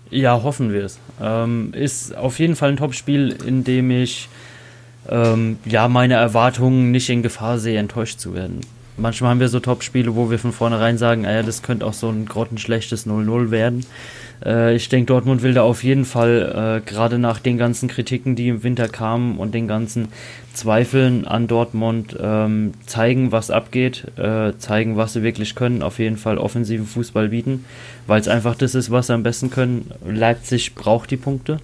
Ja, 0.09 0.43
hoffen 0.43 0.73
wir 0.73 0.83
es. 0.83 0.99
Ähm, 1.21 1.73
ist 1.73 2.17
auf 2.17 2.37
jeden 2.37 2.57
Fall 2.57 2.71
ein 2.71 2.77
Topspiel, 2.77 3.33
in 3.45 3.63
dem 3.63 3.91
ich 3.91 4.27
ähm, 5.07 5.57
ja 5.63 5.87
meine 5.87 6.15
Erwartungen 6.15 6.91
nicht 6.91 7.09
in 7.09 7.23
Gefahr 7.23 7.59
sehe, 7.59 7.79
enttäuscht 7.79 8.19
zu 8.19 8.33
werden. 8.33 8.59
Manchmal 8.97 9.31
haben 9.31 9.39
wir 9.39 9.47
so 9.47 9.61
Topspiele, 9.61 10.17
wo 10.17 10.29
wir 10.29 10.37
von 10.37 10.51
vornherein 10.51 10.97
sagen, 10.97 11.25
ah 11.25 11.31
ja, 11.31 11.43
das 11.43 11.61
könnte 11.61 11.85
auch 11.85 11.93
so 11.93 12.09
ein 12.09 12.25
grottenschlechtes 12.25 13.07
0-0 13.07 13.51
werden. 13.51 13.85
Äh, 14.45 14.75
ich 14.75 14.89
denke, 14.89 15.07
Dortmund 15.07 15.43
will 15.43 15.53
da 15.53 15.63
auf 15.63 15.83
jeden 15.83 16.05
Fall, 16.05 16.81
äh, 16.85 16.89
gerade 16.89 17.19
nach 17.19 17.39
den 17.39 17.57
ganzen 17.57 17.87
Kritiken, 17.87 18.35
die 18.35 18.49
im 18.49 18.63
Winter 18.63 18.87
kamen 18.87 19.37
und 19.37 19.53
den 19.53 19.67
ganzen 19.67 20.09
Zweifeln 20.53 21.25
an 21.25 21.47
Dortmund, 21.47 22.17
ähm, 22.19 22.73
zeigen, 22.85 23.31
was 23.31 23.51
abgeht, 23.51 24.05
äh, 24.17 24.53
zeigen, 24.57 24.97
was 24.97 25.13
sie 25.13 25.23
wirklich 25.23 25.55
können, 25.55 25.81
auf 25.81 25.99
jeden 25.99 26.17
Fall 26.17 26.37
offensiven 26.37 26.85
Fußball 26.85 27.29
bieten, 27.29 27.65
weil 28.07 28.19
es 28.19 28.27
einfach 28.27 28.55
das 28.55 28.75
ist, 28.75 28.91
was 28.91 29.07
sie 29.07 29.13
am 29.13 29.23
besten 29.23 29.49
können. 29.49 29.91
Leipzig 30.05 30.75
braucht 30.75 31.11
die 31.11 31.17
Punkte. 31.17 31.57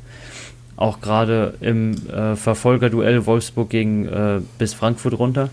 Auch 0.75 1.01
gerade 1.01 1.53
im 1.61 1.93
äh, 2.09 2.35
Verfolgerduell 2.35 3.25
Wolfsburg 3.25 3.69
gegen 3.69 4.07
äh, 4.07 4.41
bis 4.57 4.73
Frankfurt 4.73 5.17
runter. 5.17 5.49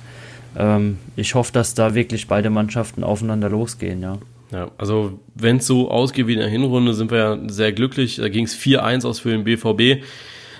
Ähm, 0.56 0.98
ich 1.16 1.34
hoffe, 1.34 1.52
dass 1.52 1.74
da 1.74 1.94
wirklich 1.94 2.26
beide 2.26 2.50
Mannschaften 2.50 3.04
aufeinander 3.04 3.50
losgehen, 3.50 4.02
ja. 4.02 4.18
Ja, 4.52 4.70
also 4.78 5.20
wenn 5.34 5.58
es 5.58 5.66
so 5.66 5.90
ausgeht 5.90 6.26
wie 6.26 6.32
in 6.32 6.40
der 6.40 6.48
Hinrunde, 6.48 6.94
sind 6.94 7.10
wir 7.10 7.18
ja 7.18 7.38
sehr 7.48 7.72
glücklich. 7.72 8.16
Da 8.16 8.28
ging 8.28 8.44
es 8.44 8.56
4-1 8.56 9.06
aus 9.06 9.20
für 9.20 9.30
den 9.30 9.44
BVB. 9.44 10.04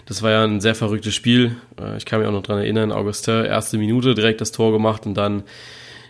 Das 0.07 0.22
war 0.22 0.31
ja 0.31 0.44
ein 0.44 0.61
sehr 0.61 0.74
verrücktes 0.74 1.14
Spiel. 1.14 1.57
Äh, 1.81 1.96
ich 1.96 2.05
kann 2.05 2.20
mich 2.20 2.29
auch 2.29 2.33
noch 2.33 2.42
dran 2.42 2.59
erinnern, 2.59 2.92
Augustin, 2.92 3.44
erste 3.44 3.79
Minute 3.79 4.14
direkt 4.14 4.40
das 4.40 4.53
Tor 4.53 4.72
gemacht 4.72 5.07
und 5.07 5.14
dann 5.14 5.42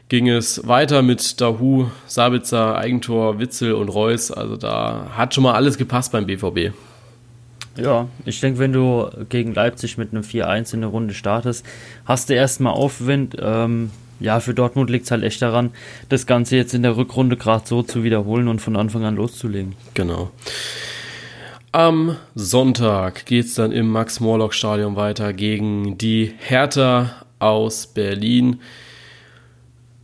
ging 0.08 0.28
es 0.28 0.66
weiter 0.66 1.02
mit 1.02 1.40
Dahu, 1.40 1.86
Sabitzer, 2.06 2.76
Eigentor, 2.76 3.38
Witzel 3.38 3.74
und 3.74 3.88
Reus. 3.88 4.30
Also 4.30 4.56
da 4.56 5.12
hat 5.16 5.34
schon 5.34 5.44
mal 5.44 5.54
alles 5.54 5.78
gepasst 5.78 6.12
beim 6.12 6.26
BVB. 6.26 6.74
Ja, 7.76 8.08
ich 8.24 8.40
denke, 8.40 8.58
wenn 8.58 8.72
du 8.72 9.08
gegen 9.28 9.54
Leipzig 9.54 9.96
mit 9.96 10.12
einem 10.12 10.22
4-1 10.22 10.74
in 10.74 10.80
der 10.80 10.90
Runde 10.90 11.14
startest, 11.14 11.64
hast 12.04 12.28
du 12.28 12.34
erstmal 12.34 12.72
Aufwind. 12.72 13.36
Ähm, 13.40 13.90
ja, 14.20 14.40
für 14.40 14.54
Dortmund 14.54 14.90
liegt 14.90 15.06
es 15.06 15.11
halt 15.11 15.24
echt 15.24 15.42
daran, 15.42 15.70
das 16.09 16.26
Ganze 16.26 16.56
jetzt 16.56 16.74
in 16.74 16.83
der 16.83 16.96
Rückrunde 16.96 17.37
gerade 17.37 17.66
so 17.66 17.83
zu 17.83 18.04
wiederholen 18.04 18.48
und 18.48 18.61
von 18.61 18.76
Anfang 18.76 19.04
an 19.04 19.16
loszulegen. 19.16 19.74
Genau. 19.94 20.30
Am 21.72 22.16
Sonntag 22.35 23.26
geht 23.26 23.46
es 23.46 23.54
dann 23.54 23.72
im 23.72 23.88
Max-Morlock-Stadion 23.90 24.96
weiter 24.96 25.33
gegen 25.33 25.96
die 25.98 26.35
Hertha 26.38 27.24
aus 27.38 27.87
Berlin. 27.87 28.61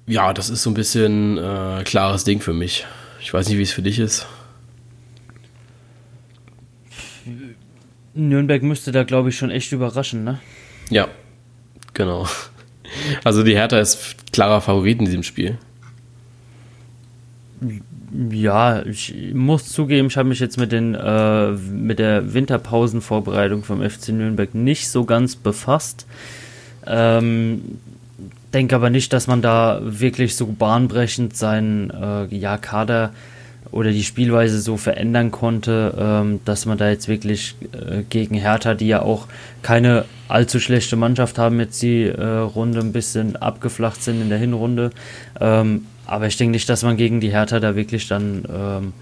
Ja, 0.07 0.33
das 0.33 0.48
ist 0.48 0.62
so 0.62 0.70
ein 0.70 0.74
bisschen 0.74 1.37
äh, 1.38 1.83
klares 1.85 2.24
Ding 2.24 2.40
für 2.40 2.52
mich. 2.52 2.87
Ich 3.20 3.35
weiß 3.35 3.48
nicht, 3.48 3.59
wie 3.59 3.62
es 3.62 3.72
für 3.72 3.83
dich 3.83 3.98
ist. 3.98 4.26
Nürnberg 8.14 8.62
müsste 8.62 8.92
da, 8.92 9.02
glaube 9.02 9.31
ich, 9.31 9.37
schon 9.37 9.50
echt 9.50 9.72
überraschen, 9.72 10.22
ne? 10.22 10.40
Ja, 10.88 11.09
genau. 11.92 12.29
Also 13.25 13.42
die 13.42 13.55
Hertha 13.55 13.79
ist 13.79 14.33
klarer 14.33 14.61
Favorit 14.61 14.99
in 14.99 15.05
diesem 15.07 15.22
Spiel. 15.22 15.59
Ja, 18.31 18.85
ich 18.85 19.14
muss 19.35 19.68
zugeben, 19.68 20.09
ich 20.09 20.16
habe 20.16 20.29
mich 20.29 20.40
jetzt 20.40 20.59
mit, 20.59 20.72
den, 20.72 20.94
äh, 20.94 21.53
mit 21.53 21.99
der 21.99 22.35
Winterpausenvorbereitung 22.35 23.64
vom 23.64 23.83
FC 23.88 24.11
Nürnberg 24.11 24.55
nicht 24.55 24.88
so 24.88 25.05
ganz 25.05 25.37
befasst. 25.37 26.07
Ähm, 26.87 27.79
denke 28.53 28.77
aber 28.77 28.90
nicht, 28.90 29.12
dass 29.12 29.27
man 29.27 29.42
da 29.42 29.81
wirklich 29.83 30.37
so 30.37 30.46
bahnbrechend 30.46 31.37
seinen 31.37 31.90
äh, 31.90 32.35
ja, 32.35 32.57
Kader 32.57 33.12
oder 33.70 33.90
die 33.90 34.05
Spielweise 34.05 34.61
so 34.61 34.77
verändern 34.77 35.31
konnte, 35.31 35.94
ähm, 35.99 36.40
dass 36.44 36.66
man 36.66 36.79
da 36.79 36.88
jetzt 36.88 37.09
wirklich 37.09 37.57
äh, 37.72 38.03
gegen 38.09 38.37
Hertha, 38.37 38.75
die 38.75 38.87
ja 38.87 39.03
auch 39.03 39.27
keine 39.62 40.05
allzu 40.28 40.60
schlechte 40.60 40.96
Mannschaft 40.96 41.38
haben, 41.38 41.60
jetzt 41.60 41.80
die 41.82 42.04
äh, 42.04 42.24
Runde 42.24 42.80
ein 42.80 42.92
bisschen 42.92 43.36
abgeflacht 43.36 44.02
sind 44.02 44.20
in 44.20 44.28
der 44.28 44.38
Hinrunde. 44.38 44.90
Ähm, 45.40 45.86
aber 46.06 46.26
ich 46.26 46.36
denke 46.36 46.52
nicht, 46.52 46.68
dass 46.68 46.82
man 46.82 46.96
gegen 46.96 47.20
die 47.20 47.30
Hertha 47.30 47.60
da 47.60 47.76
wirklich 47.76 48.08
dann 48.08 48.44
ähm, 48.52 48.92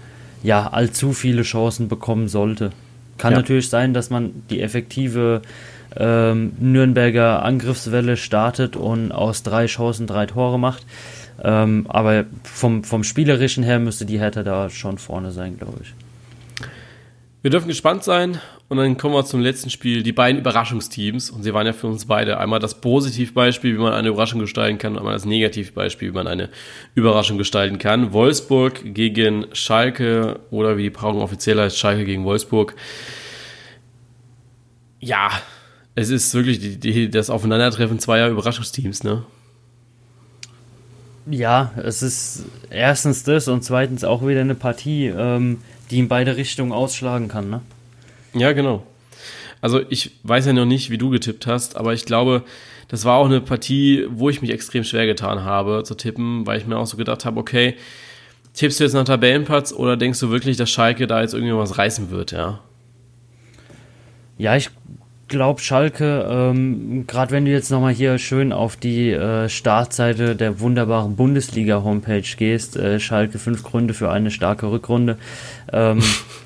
ja 0.43 0.67
allzu 0.67 1.13
viele 1.13 1.43
Chancen 1.43 1.87
bekommen 1.87 2.27
sollte. 2.27 2.71
Kann 3.17 3.31
ja. 3.31 3.39
natürlich 3.39 3.69
sein, 3.69 3.93
dass 3.93 4.09
man 4.09 4.31
die 4.49 4.61
effektive 4.61 5.41
ähm, 5.95 6.53
Nürnberger 6.59 7.43
Angriffswelle 7.43 8.17
startet 8.17 8.75
und 8.75 9.11
aus 9.11 9.43
drei 9.43 9.67
Chancen 9.67 10.07
drei 10.07 10.25
Tore 10.25 10.59
macht. 10.59 10.85
Ähm, 11.43 11.85
aber 11.89 12.25
vom, 12.43 12.83
vom 12.83 13.03
Spielerischen 13.03 13.63
her 13.63 13.79
müsste 13.79 14.05
die 14.05 14.19
Hertha 14.19 14.43
da 14.43 14.69
schon 14.69 14.97
vorne 14.97 15.31
sein, 15.31 15.57
glaube 15.57 15.79
ich. 15.81 15.93
Wir 17.45 17.51
dürfen 17.51 17.67
gespannt 17.67 18.03
sein 18.03 18.39
und 18.69 18.77
dann 18.77 18.97
kommen 18.97 19.13
wir 19.13 19.23
zum 19.23 19.39
letzten 19.39 19.69
Spiel. 19.69 20.01
Die 20.01 20.13
beiden 20.13 20.41
Überraschungsteams 20.41 21.29
und 21.29 21.43
sie 21.43 21.53
waren 21.53 21.67
ja 21.67 21.73
für 21.73 21.85
uns 21.85 22.07
beide 22.07 22.39
einmal 22.39 22.57
das 22.57 22.81
Positivbeispiel, 22.81 23.75
wie 23.75 23.79
man 23.79 23.93
eine 23.93 24.07
Überraschung 24.07 24.39
gestalten 24.39 24.79
kann, 24.79 24.93
und 24.93 24.97
einmal 24.97 25.13
das 25.13 25.25
Negativbeispiel, 25.25 26.09
wie 26.09 26.15
man 26.15 26.25
eine 26.25 26.49
Überraschung 26.95 27.37
gestalten 27.37 27.77
kann. 27.77 28.13
Wolfsburg 28.13 28.95
gegen 28.95 29.45
Schalke 29.53 30.39
oder 30.49 30.75
wie 30.75 30.81
die 30.81 30.89
Paarung 30.89 31.21
offiziell 31.21 31.59
heißt, 31.59 31.77
Schalke 31.77 32.03
gegen 32.03 32.25
Wolfsburg. 32.25 32.75
Ja, 34.99 35.29
es 35.93 36.09
ist 36.09 36.33
wirklich 36.33 36.57
die, 36.57 36.79
die, 36.79 37.11
das 37.11 37.29
Aufeinandertreffen 37.29 37.99
zweier 37.99 38.29
Überraschungsteams, 38.29 39.03
ne? 39.03 39.23
Ja, 41.27 41.73
es 41.77 42.01
ist 42.01 42.45
erstens 42.71 43.23
das 43.23 43.47
und 43.47 43.63
zweitens 43.63 44.03
auch 44.03 44.25
wieder 44.25 44.41
eine 44.41 44.55
Partie, 44.55 45.07
ähm, 45.07 45.59
die 45.91 45.99
in 45.99 46.07
beide 46.07 46.37
Richtungen 46.37 46.71
ausschlagen 46.71 47.27
kann, 47.27 47.49
ne? 47.49 47.61
Ja, 48.33 48.51
genau. 48.51 48.85
Also 49.61 49.81
ich 49.89 50.11
weiß 50.23 50.45
ja 50.47 50.53
noch 50.53 50.65
nicht, 50.65 50.89
wie 50.89 50.97
du 50.97 51.09
getippt 51.09 51.47
hast, 51.47 51.77
aber 51.77 51.93
ich 51.93 52.05
glaube, 52.05 52.43
das 52.87 53.05
war 53.05 53.17
auch 53.17 53.25
eine 53.25 53.41
Partie, 53.41 54.05
wo 54.09 54.29
ich 54.29 54.41
mich 54.41 54.51
extrem 54.51 54.83
schwer 54.83 55.05
getan 55.05 55.43
habe 55.43 55.83
zu 55.83 55.95
tippen, 55.95 56.45
weil 56.45 56.59
ich 56.59 56.67
mir 56.67 56.77
auch 56.77 56.85
so 56.85 56.97
gedacht 56.97 57.25
habe, 57.25 57.39
okay, 57.39 57.75
tippst 58.53 58.79
du 58.79 58.83
jetzt 58.83 58.93
nach 58.93 59.05
Tabellenplatz 59.05 59.73
oder 59.73 59.97
denkst 59.97 60.19
du 60.19 60.29
wirklich, 60.29 60.57
dass 60.57 60.69
Schalke 60.69 61.07
da 61.07 61.21
jetzt 61.21 61.33
irgendwie 61.33 61.55
was 61.55 61.77
reißen 61.77 62.11
wird, 62.11 62.31
ja? 62.31 62.59
Ja, 64.37 64.55
ich 64.55 64.69
glaube, 65.35 65.59
Schalke, 65.59 66.25
ähm, 66.29 67.05
gerade 67.07 67.31
wenn 67.31 67.43
du 67.43 67.51
jetzt 67.51 67.69
nochmal 67.69 67.93
hier 67.93 68.17
schön 68.17 68.53
auf 68.53 68.77
die 68.77 69.11
äh, 69.11 69.49
Startseite 69.49 70.35
der 70.35 70.61
wunderbaren 70.61 71.17
Bundesliga-Homepage 71.17 72.35
gehst, 72.37 72.77
äh, 72.77 73.01
Schalke 73.01 73.37
fünf 73.37 73.63
Gründe 73.63 73.93
für 73.93 74.09
eine 74.09 74.31
starke 74.31 74.71
Rückrunde. 74.71 75.17
Ähm, 75.73 76.01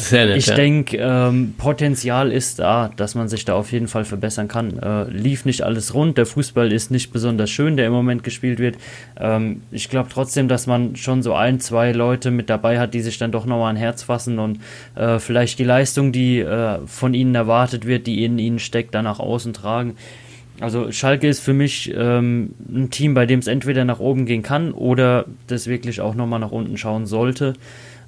Sehr 0.00 0.26
nett, 0.26 0.36
ich 0.38 0.46
ja. 0.46 0.54
denke, 0.54 0.96
ähm, 0.96 1.54
Potenzial 1.58 2.32
ist 2.32 2.58
da, 2.58 2.90
dass 2.96 3.14
man 3.14 3.28
sich 3.28 3.44
da 3.44 3.54
auf 3.54 3.70
jeden 3.70 3.86
Fall 3.86 4.04
verbessern 4.04 4.48
kann. 4.48 4.78
Äh, 4.78 5.04
lief 5.10 5.44
nicht 5.44 5.62
alles 5.62 5.94
rund, 5.94 6.16
der 6.16 6.26
Fußball 6.26 6.72
ist 6.72 6.90
nicht 6.90 7.12
besonders 7.12 7.50
schön, 7.50 7.76
der 7.76 7.86
im 7.86 7.92
Moment 7.92 8.24
gespielt 8.24 8.58
wird. 8.58 8.76
Ähm, 9.18 9.62
ich 9.70 9.90
glaube 9.90 10.08
trotzdem, 10.12 10.48
dass 10.48 10.66
man 10.66 10.96
schon 10.96 11.22
so 11.22 11.34
ein, 11.34 11.60
zwei 11.60 11.92
Leute 11.92 12.30
mit 12.30 12.48
dabei 12.48 12.78
hat, 12.78 12.94
die 12.94 13.00
sich 13.00 13.18
dann 13.18 13.30
doch 13.30 13.44
nochmal 13.44 13.70
ein 13.70 13.76
Herz 13.76 14.02
fassen 14.02 14.38
und 14.38 14.60
äh, 14.94 15.18
vielleicht 15.18 15.58
die 15.58 15.64
Leistung, 15.64 16.12
die 16.12 16.40
äh, 16.40 16.78
von 16.86 17.12
ihnen 17.12 17.34
erwartet 17.34 17.86
wird, 17.86 18.06
die 18.06 18.24
in 18.24 18.38
ihnen 18.38 18.58
steckt, 18.58 18.94
dann 18.94 19.04
nach 19.04 19.20
außen 19.20 19.52
tragen. 19.52 19.96
Also 20.60 20.92
Schalke 20.92 21.26
ist 21.26 21.40
für 21.40 21.54
mich 21.54 21.92
ähm, 21.96 22.54
ein 22.70 22.90
Team, 22.90 23.14
bei 23.14 23.24
dem 23.24 23.38
es 23.38 23.46
entweder 23.46 23.84
nach 23.84 23.98
oben 23.98 24.26
gehen 24.26 24.42
kann 24.42 24.72
oder 24.72 25.24
das 25.46 25.66
wirklich 25.66 26.00
auch 26.02 26.14
nochmal 26.14 26.40
nach 26.40 26.52
unten 26.52 26.76
schauen 26.76 27.06
sollte. 27.06 27.54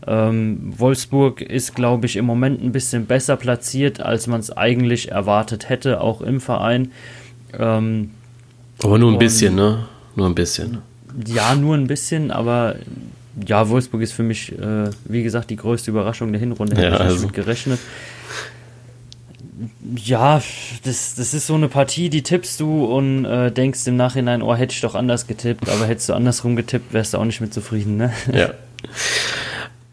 Ähm, 0.07 0.72
Wolfsburg 0.76 1.40
ist, 1.40 1.74
glaube 1.74 2.07
ich, 2.07 2.16
im 2.16 2.24
Moment 2.24 2.62
ein 2.62 2.72
bisschen 2.72 3.07
besser 3.07 3.36
platziert, 3.36 4.00
als 4.00 4.26
man 4.26 4.40
es 4.40 4.50
eigentlich 4.57 5.11
erwartet 5.11 5.68
hätte, 5.68 6.00
auch 6.00 6.20
im 6.20 6.40
Verein. 6.40 6.90
Ähm, 7.59 8.11
aber 8.82 8.98
nur 8.98 9.12
ein 9.12 9.18
bisschen, 9.18 9.55
ne? 9.55 9.86
Nur 10.16 10.26
ein 10.26 10.34
bisschen. 10.34 10.78
Ja, 11.26 11.55
nur 11.55 11.76
ein 11.76 11.86
bisschen, 11.86 12.30
aber 12.30 12.76
ja, 13.46 13.68
Wolfsburg 13.68 14.03
ist 14.03 14.12
für 14.12 14.22
mich, 14.22 14.53
äh, 14.59 14.90
wie 15.05 15.22
gesagt, 15.22 15.50
die 15.50 15.57
größte 15.57 15.90
Überraschung 15.90 16.32
der 16.32 16.40
Hinrunde. 16.40 16.76
Hätte 16.76 16.88
ja, 16.88 16.94
ich 16.94 17.00
also. 17.00 17.14
nicht 17.14 17.24
mit 17.26 17.32
gerechnet. 17.34 17.78
Ja, 19.94 20.42
das, 20.82 21.14
das 21.14 21.34
ist 21.34 21.46
so 21.46 21.55
eine 21.55 21.68
Partie, 21.68 22.09
die 22.09 22.22
tippst 22.22 22.59
du 22.59 22.84
und 22.84 23.24
äh, 23.24 23.53
denkst 23.53 23.86
im 23.86 23.96
Nachhinein, 23.96 24.42
oh, 24.42 24.55
hätte 24.55 24.74
ich 24.74 24.80
doch 24.80 24.96
anders 24.96 25.26
getippt, 25.26 25.68
aber 25.68 25.86
hättest 25.86 26.09
du 26.09 26.14
andersrum 26.14 26.57
getippt, 26.57 26.92
wärst 26.92 27.14
du 27.14 27.18
auch 27.18 27.24
nicht 27.24 27.40
mit 27.40 27.55
zufrieden, 27.55 27.96
ne? 27.96 28.12
Ja. 28.32 28.50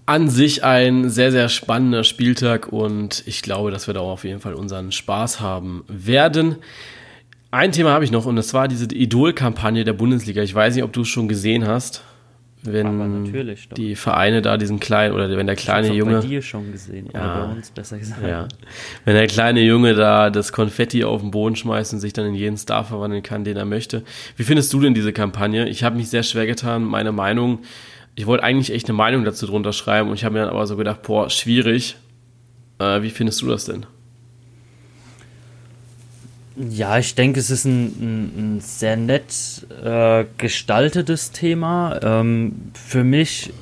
an 0.09 0.27
sich 0.27 0.63
ein 0.63 1.07
sehr, 1.11 1.31
sehr 1.31 1.49
spannender 1.49 2.03
Spieltag 2.03 2.73
und 2.73 3.21
ich 3.27 3.43
glaube, 3.43 3.69
dass 3.69 3.85
wir 3.85 3.93
da 3.93 3.99
auch 3.99 4.13
auf 4.13 4.23
jeden 4.23 4.39
Fall 4.39 4.55
unseren 4.55 4.91
Spaß 4.91 5.39
haben 5.39 5.83
werden. 5.87 6.55
Ein 7.51 7.71
Thema 7.71 7.91
habe 7.91 8.05
ich 8.05 8.09
noch 8.09 8.25
und 8.25 8.35
das 8.35 8.55
war 8.55 8.67
diese 8.67 8.85
Idol-Kampagne 8.85 9.83
der 9.83 9.93
Bundesliga. 9.93 10.41
Ich 10.41 10.55
weiß 10.55 10.73
nicht, 10.73 10.83
ob 10.83 10.93
du 10.93 11.01
es 11.01 11.09
schon 11.09 11.27
gesehen 11.27 11.67
hast. 11.67 12.01
Wenn 12.63 13.55
die 13.77 13.95
Vereine 13.95 14.41
da 14.41 14.57
diesen 14.57 14.79
kleinen 14.79 15.13
oder 15.13 15.29
wenn 15.37 15.45
der 15.45 15.55
kleine 15.55 15.93
Junge. 15.93 16.21
bei 16.21 16.25
dir 16.25 16.41
schon 16.41 16.71
gesehen, 16.71 17.07
ja, 17.13 17.21
oder 17.21 17.45
bei 17.45 17.53
uns 17.53 17.69
besser 17.69 17.99
gesagt. 17.99 18.27
Ja. 18.27 18.47
Wenn 19.05 19.13
der 19.13 19.27
kleine 19.27 19.61
Junge 19.61 19.93
da 19.93 20.31
das 20.31 20.51
Konfetti 20.51 21.03
auf 21.03 21.21
den 21.21 21.29
Boden 21.29 21.55
schmeißt 21.55 21.93
und 21.93 21.99
sich 21.99 22.13
dann 22.13 22.25
in 22.25 22.33
jeden 22.33 22.57
Star 22.57 22.83
verwandeln 22.83 23.21
kann, 23.21 23.43
den 23.43 23.57
er 23.57 23.65
möchte. 23.65 24.03
Wie 24.37 24.43
findest 24.43 24.73
du 24.73 24.81
denn 24.81 24.95
diese 24.95 25.13
Kampagne? 25.13 25.69
Ich 25.69 25.83
habe 25.83 25.95
mich 25.95 26.09
sehr 26.09 26.23
schwer 26.23 26.47
getan, 26.47 26.83
meine 26.83 27.11
Meinung 27.11 27.59
ich 28.19 28.25
wollte 28.25 28.43
eigentlich 28.43 28.73
echt 28.73 28.89
eine 28.89 28.97
Meinung 28.97 29.23
dazu 29.23 29.47
drunter 29.47 29.71
schreiben 29.71 30.09
und 30.09 30.15
ich 30.15 30.25
habe 30.25 30.33
mir 30.33 30.41
dann 30.41 30.49
aber 30.49 30.67
so 30.67 30.75
gedacht, 30.75 31.03
boah, 31.03 31.29
schwierig. 31.29 31.95
Äh, 32.77 33.01
wie 33.01 33.11
findest 33.11 33.41
du 33.41 33.47
das 33.47 33.63
denn? 33.63 33.85
Ja, 36.57 36.97
ich 36.99 37.15
denke, 37.15 37.39
es 37.39 37.49
ist 37.49 37.63
ein, 37.63 37.85
ein, 37.85 38.55
ein 38.57 38.59
sehr 38.59 38.97
nett 38.97 39.65
äh, 39.81 40.25
gestaltetes 40.37 41.31
Thema. 41.31 41.97
Ähm, 42.03 42.73
für 42.73 43.05
mich 43.05 43.53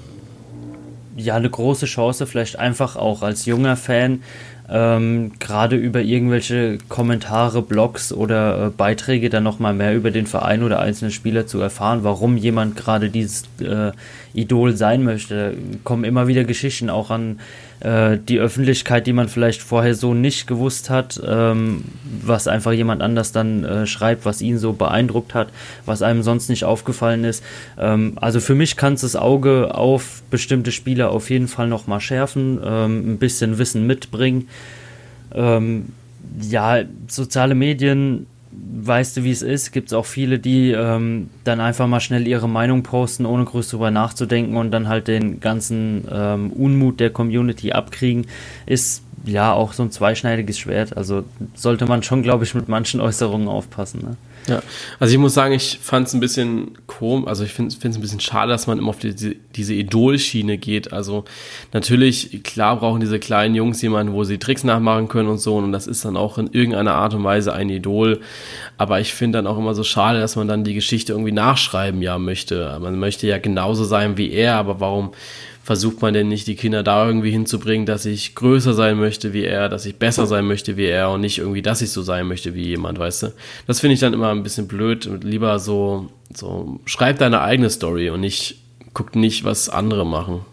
ja 1.16 1.36
eine 1.36 1.51
große 1.51 1.86
Chance, 1.86 2.26
vielleicht 2.26 2.58
einfach 2.58 2.95
auch 2.95 3.22
als 3.22 3.45
junger 3.45 3.76
Fan 3.76 4.24
ähm, 4.70 5.32
gerade 5.39 5.76
über 5.76 6.01
irgendwelche 6.01 6.78
Kommentare, 6.89 7.62
Blogs 7.62 8.12
oder 8.12 8.68
äh, 8.68 8.70
Beiträge 8.70 9.30
dann 9.30 9.43
nochmal 9.43 9.74
mehr 9.74 9.95
über 9.95 10.12
den 10.12 10.28
Verein 10.28 10.62
oder 10.62 10.80
einzelne 10.80 11.12
Spieler 11.12 11.47
zu 11.47 11.62
erfahren, 11.62 12.03
warum 12.03 12.36
jemand 12.36 12.76
gerade 12.76 13.10
dieses 13.10 13.43
äh, 13.62 13.91
Idol 14.38 14.78
sein 14.78 15.04
möchte. 15.04 15.56
Kommen 15.84 16.04
immer 16.04 16.28
wieder 16.28 16.44
Geschichten 16.44 16.90
auch 16.90 17.10
an 17.10 17.40
äh, 17.80 18.18
die 18.18 18.40
Öffentlichkeit, 18.40 19.08
die 19.08 19.14
man 19.14 19.30
vielleicht 19.30 19.62
vorher 19.62 19.96
so 19.96 20.14
nicht 20.14 20.48
gewusst 20.48 20.90
hat, 20.90 21.20
ähm, 21.26 21.84
was 22.22 22.48
einfach 22.48 22.72
jemand 22.72 23.02
anders 23.02 23.32
dann 23.32 23.64
äh, 23.64 23.88
schreibt, 23.88 24.26
was 24.26 24.42
ihn 24.42 24.58
so 24.58 24.74
beeindruckt 24.74 25.34
hat, 25.34 25.50
was 25.86 26.02
einem 26.02 26.24
sonst 26.24 26.50
nicht 26.50 26.64
aufgefallen 26.64 27.24
ist. 27.24 27.44
Ähm, 27.80 28.14
also 28.16 28.40
für 28.40 28.56
mich 28.56 28.78
kann 28.78 28.94
es 28.94 29.02
das 29.02 29.16
Auge 29.16 29.74
auf 29.76 30.22
bestimmte 30.30 30.72
Spieler 30.72 31.12
auf 31.12 31.30
jeden 31.30 31.48
Fall 31.48 31.68
nochmal 31.68 32.00
schärfen, 32.00 32.60
ähm, 32.64 33.14
ein 33.14 33.18
bisschen 33.18 33.58
Wissen 33.58 33.88
mitbringen. 33.88 34.48
Ähm, 35.34 35.88
ja, 36.42 36.84
soziale 37.08 37.56
Medien 37.56 38.28
weißt 38.82 39.18
du, 39.18 39.24
wie 39.24 39.32
es 39.32 39.41
ist, 39.41 39.72
gibt 39.72 39.88
es 39.88 39.93
auch 39.93 40.05
viele, 40.05 40.39
die 40.39 40.72
ähm, 40.72 41.30
dann 41.43 41.60
einfach 41.60 41.88
mal 41.88 41.99
schnell 41.99 42.28
ihre 42.28 42.49
Meinung 42.49 42.84
posten, 42.84 43.26
ohne 43.26 43.45
groß 43.45 43.70
drüber 43.70 43.91
nachzudenken 43.91 44.58
und 44.58 44.72
dann 44.72 44.88
halt 44.88 45.08
den 45.08 45.39
ganzen 45.39 46.08
ähm, 46.12 46.51
Unmut 46.51 46.99
der 46.99 47.10
Community 47.10 47.72
abkriegen, 47.72 48.28
ist 48.66 49.03
ja 49.26 49.51
auch 49.53 49.74
so 49.74 49.84
ein 49.84 49.91
zweischneidiges 49.91 50.58
Schwert. 50.58 50.95
Also 50.95 51.24
sollte 51.55 51.86
man 51.86 52.03
schon, 52.03 52.24
glaube 52.24 52.43
ich, 52.43 52.55
mit 52.55 52.68
manchen 52.68 53.01
Äußerungen 53.01 53.47
aufpassen. 53.47 54.01
Ne? 54.01 54.18
Ja, 54.48 54.62
also 55.00 55.14
ich 55.14 55.20
muss 55.20 55.34
sagen, 55.34 55.54
ich 55.54 55.78
fand 55.82 56.08
es 56.08 56.14
ein 56.14 56.22
bisschen 56.22 56.78
komisch, 56.88 57.28
also 57.28 57.43
ich 57.43 57.52
finde 57.52 57.76
es 57.76 57.84
ein 57.84 58.02
bisschen 58.02 58.22
schade, 58.22 58.50
dass 58.50 58.66
man 58.66 58.78
immer 58.78 58.89
auf 58.89 59.00
die, 59.00 59.38
diese 59.56 59.74
Idol-Schiene 59.74 60.58
geht. 60.58 60.93
Also 60.93 61.26
natürlich, 61.74 62.43
klar 62.43 62.78
brauchen 62.78 63.02
diese 63.02 63.20
kleinen 63.20 63.56
Jungs 63.56 63.82
jemanden, 63.82 64.14
wo 64.14 64.24
sie 64.24 64.38
Tricks 64.38 64.64
nachmachen 64.64 65.10
können 65.10 65.28
und 65.28 65.39
so 65.39 65.58
und 65.58 65.74
das 65.74 65.86
ist 65.86 66.06
dann 66.06 66.16
auch 66.16 66.38
in 66.38 66.48
irgendeiner 66.48 66.93
Art 66.93 67.14
und 67.14 67.26
Weise 67.26 67.54
ein 67.54 67.70
Idol. 67.70 68.22
Aber 68.78 69.02
ich 69.02 69.14
finde 69.14 69.39
dann 69.39 69.48
auch 69.48 69.58
immer 69.58 69.76
so 69.76 69.84
schade, 69.84 70.20
dass 70.20 70.38
man 70.38 70.48
dann 70.48 70.64
die 70.64 70.74
Geschichte 70.74 71.12
irgendwie 71.12 71.34
nachschreiben 71.34 72.02
ja 72.02 72.18
möchte. 72.18 72.78
Man 72.82 73.00
möchte 73.00 73.28
ja 73.28 73.39
genauso 73.39 73.84
sein 73.84 74.18
wie 74.18 74.32
er, 74.32 74.56
aber 74.56 74.80
warum 74.80 75.12
versucht 75.68 76.01
man 76.01 76.13
denn 76.13 76.30
nicht, 76.30 76.47
die 76.47 76.55
Kinder 76.55 76.82
da 76.82 77.05
irgendwie 77.05 77.30
hinzubringen, 77.30 77.86
dass 77.86 78.05
ich 78.05 78.36
größer 78.36 78.74
sein 78.74 78.97
möchte 78.97 79.34
wie 79.34 79.43
er, 79.43 79.68
dass 79.68 79.86
ich 79.86 79.97
besser 79.97 80.26
sein 80.26 80.45
möchte 80.45 80.78
wie 80.78 80.86
er 80.86 81.09
und 81.09 81.20
nicht 81.20 81.39
irgendwie, 81.39 81.61
dass 81.61 81.82
ich 81.82 81.91
so 81.91 82.01
sein 82.03 82.26
möchte 82.26 82.55
wie 82.55 82.68
jemand, 82.68 82.99
weißt 82.99 83.24
du? 83.24 83.34
Das 83.68 83.82
finde 83.82 83.95
ich 83.95 83.99
dann 83.99 84.13
immer 84.13 84.30
ein 84.30 84.43
bisschen 84.43 84.70
blöd 84.70 85.07
und 85.07 85.26
lieber 85.26 85.59
so, 85.59 86.09
so, 86.34 86.80
schreib 86.86 87.20
deine 87.20 87.41
eigene 87.41 87.70
Story 87.70 88.09
und 88.09 88.22
nicht, 88.22 88.61
guck 88.93 89.18
nicht, 89.18 89.43
was 89.43 89.68
andere 89.68 90.05
machen. 90.05 90.45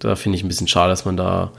Da 0.00 0.16
finde 0.16 0.38
ich 0.38 0.44
ein 0.44 0.48
bisschen 0.48 0.66
schade, 0.66 0.90
dass 0.90 1.04
man 1.04 1.16
da 1.16 1.52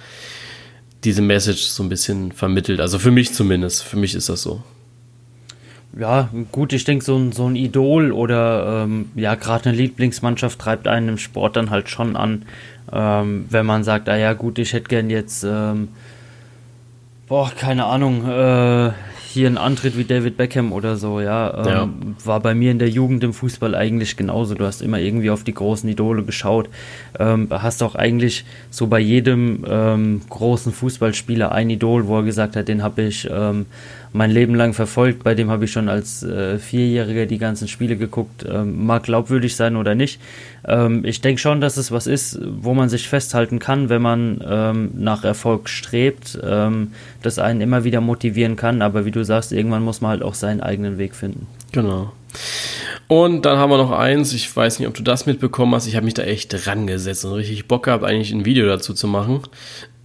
diese 1.05 1.21
Message 1.21 1.61
so 1.61 1.83
ein 1.83 1.89
bisschen 1.89 2.33
vermittelt. 2.33 2.81
Also 2.81 2.99
für 2.99 3.11
mich 3.11 3.33
zumindest. 3.33 3.81
Für 3.81 3.95
mich 3.95 4.13
ist 4.13 4.27
das 4.27 4.41
so 4.41 4.61
ja, 5.97 6.29
gut, 6.51 6.73
ich 6.73 6.83
denke, 6.83 7.05
so 7.05 7.15
ein, 7.15 7.31
so 7.31 7.47
ein 7.47 7.55
Idol 7.55 8.11
oder 8.11 8.83
ähm, 8.83 9.09
ja, 9.15 9.35
gerade 9.35 9.69
eine 9.69 9.77
Lieblingsmannschaft 9.77 10.59
treibt 10.59 10.87
einen 10.87 11.09
im 11.09 11.17
Sport 11.17 11.55
dann 11.55 11.69
halt 11.69 11.89
schon 11.89 12.15
an, 12.15 12.43
ähm, 12.91 13.45
wenn 13.49 13.65
man 13.65 13.83
sagt, 13.83 14.09
ah 14.09 14.17
ja, 14.17 14.33
gut, 14.33 14.59
ich 14.59 14.73
hätte 14.73 14.89
gern 14.89 15.09
jetzt, 15.09 15.43
ähm, 15.43 15.87
boah, 17.27 17.51
keine 17.57 17.85
Ahnung, 17.85 18.27
äh, 18.29 18.91
hier 19.35 19.47
einen 19.47 19.57
Antritt 19.57 19.97
wie 19.97 20.05
David 20.05 20.37
Beckham 20.37 20.71
oder 20.71 20.95
so, 20.95 21.19
ja, 21.19 21.65
ähm, 21.65 21.65
ja, 21.65 21.89
war 22.25 22.39
bei 22.39 22.55
mir 22.55 22.71
in 22.71 22.79
der 22.79 22.89
Jugend 22.89 23.21
im 23.23 23.33
Fußball 23.33 23.75
eigentlich 23.75 24.15
genauso. 24.15 24.55
Du 24.55 24.65
hast 24.65 24.81
immer 24.81 24.99
irgendwie 24.99 25.29
auf 25.29 25.43
die 25.43 25.53
großen 25.53 25.89
Idole 25.89 26.23
geschaut. 26.23 26.69
Ähm, 27.19 27.47
hast 27.51 27.83
auch 27.83 27.95
eigentlich 27.95 28.45
so 28.69 28.87
bei 28.87 28.99
jedem 28.99 29.65
ähm, 29.67 30.21
großen 30.29 30.71
Fußballspieler 30.71 31.51
ein 31.51 31.69
Idol, 31.69 32.07
wo 32.07 32.19
er 32.19 32.23
gesagt 32.23 32.55
hat, 32.55 32.69
den 32.69 32.81
habe 32.81 33.01
ich 33.01 33.29
mein 34.15 34.31
Leben 34.31 34.55
lang 34.55 34.73
verfolgt. 34.73 35.23
Bei 35.23 35.35
dem 35.35 35.51
habe 35.51 35.65
ich 35.65 35.71
schon 35.71 35.89
als 35.89 36.23
äh, 36.23 36.57
Vierjähriger 36.57 37.25
die 37.25 37.37
ganzen 37.37 37.67
Spiele 37.67 37.97
geguckt. 37.97 38.45
Ähm, 38.49 38.85
mag 38.85 39.03
glaubwürdig 39.03 39.55
sein 39.55 39.75
oder 39.75 39.93
nicht. 39.93 40.21
Ähm, 40.65 41.03
ich 41.03 41.19
denke 41.21 41.41
schon, 41.41 41.59
dass 41.59 41.75
es 41.75 41.91
was 41.91 42.07
ist, 42.07 42.39
wo 42.41 42.73
man 42.73 42.87
sich 42.87 43.09
festhalten 43.09 43.59
kann, 43.59 43.89
wenn 43.89 44.01
man 44.01 44.41
ähm, 44.47 44.91
nach 44.95 45.23
Erfolg 45.25 45.67
strebt, 45.67 46.39
ähm, 46.41 46.93
das 47.21 47.39
einen 47.39 47.59
immer 47.59 47.83
wieder 47.83 47.99
motivieren 47.99 48.55
kann. 48.55 48.81
Aber 48.81 49.05
wie 49.05 49.11
du 49.11 49.23
sagst, 49.25 49.51
irgendwann 49.51 49.83
muss 49.83 49.99
man 49.99 50.11
halt 50.11 50.23
auch 50.23 50.33
seinen 50.33 50.61
eigenen 50.61 50.97
Weg 50.97 51.13
finden. 51.13 51.47
Genau. 51.73 52.13
Und 53.07 53.45
dann 53.45 53.57
haben 53.57 53.69
wir 53.69 53.77
noch 53.77 53.91
eins, 53.91 54.33
ich 54.33 54.55
weiß 54.55 54.79
nicht, 54.79 54.87
ob 54.87 54.93
du 54.93 55.03
das 55.03 55.25
mitbekommen 55.25 55.75
hast, 55.75 55.87
ich 55.87 55.95
habe 55.95 56.05
mich 56.05 56.15
da 56.15 56.23
echt 56.23 56.65
dran 56.65 56.87
gesetzt 56.87 57.25
und 57.25 57.33
richtig 57.33 57.67
Bock 57.67 57.83
gehabt, 57.83 58.03
eigentlich 58.03 58.31
ein 58.31 58.45
Video 58.45 58.65
dazu 58.65 58.93
zu 58.93 59.07
machen. 59.07 59.41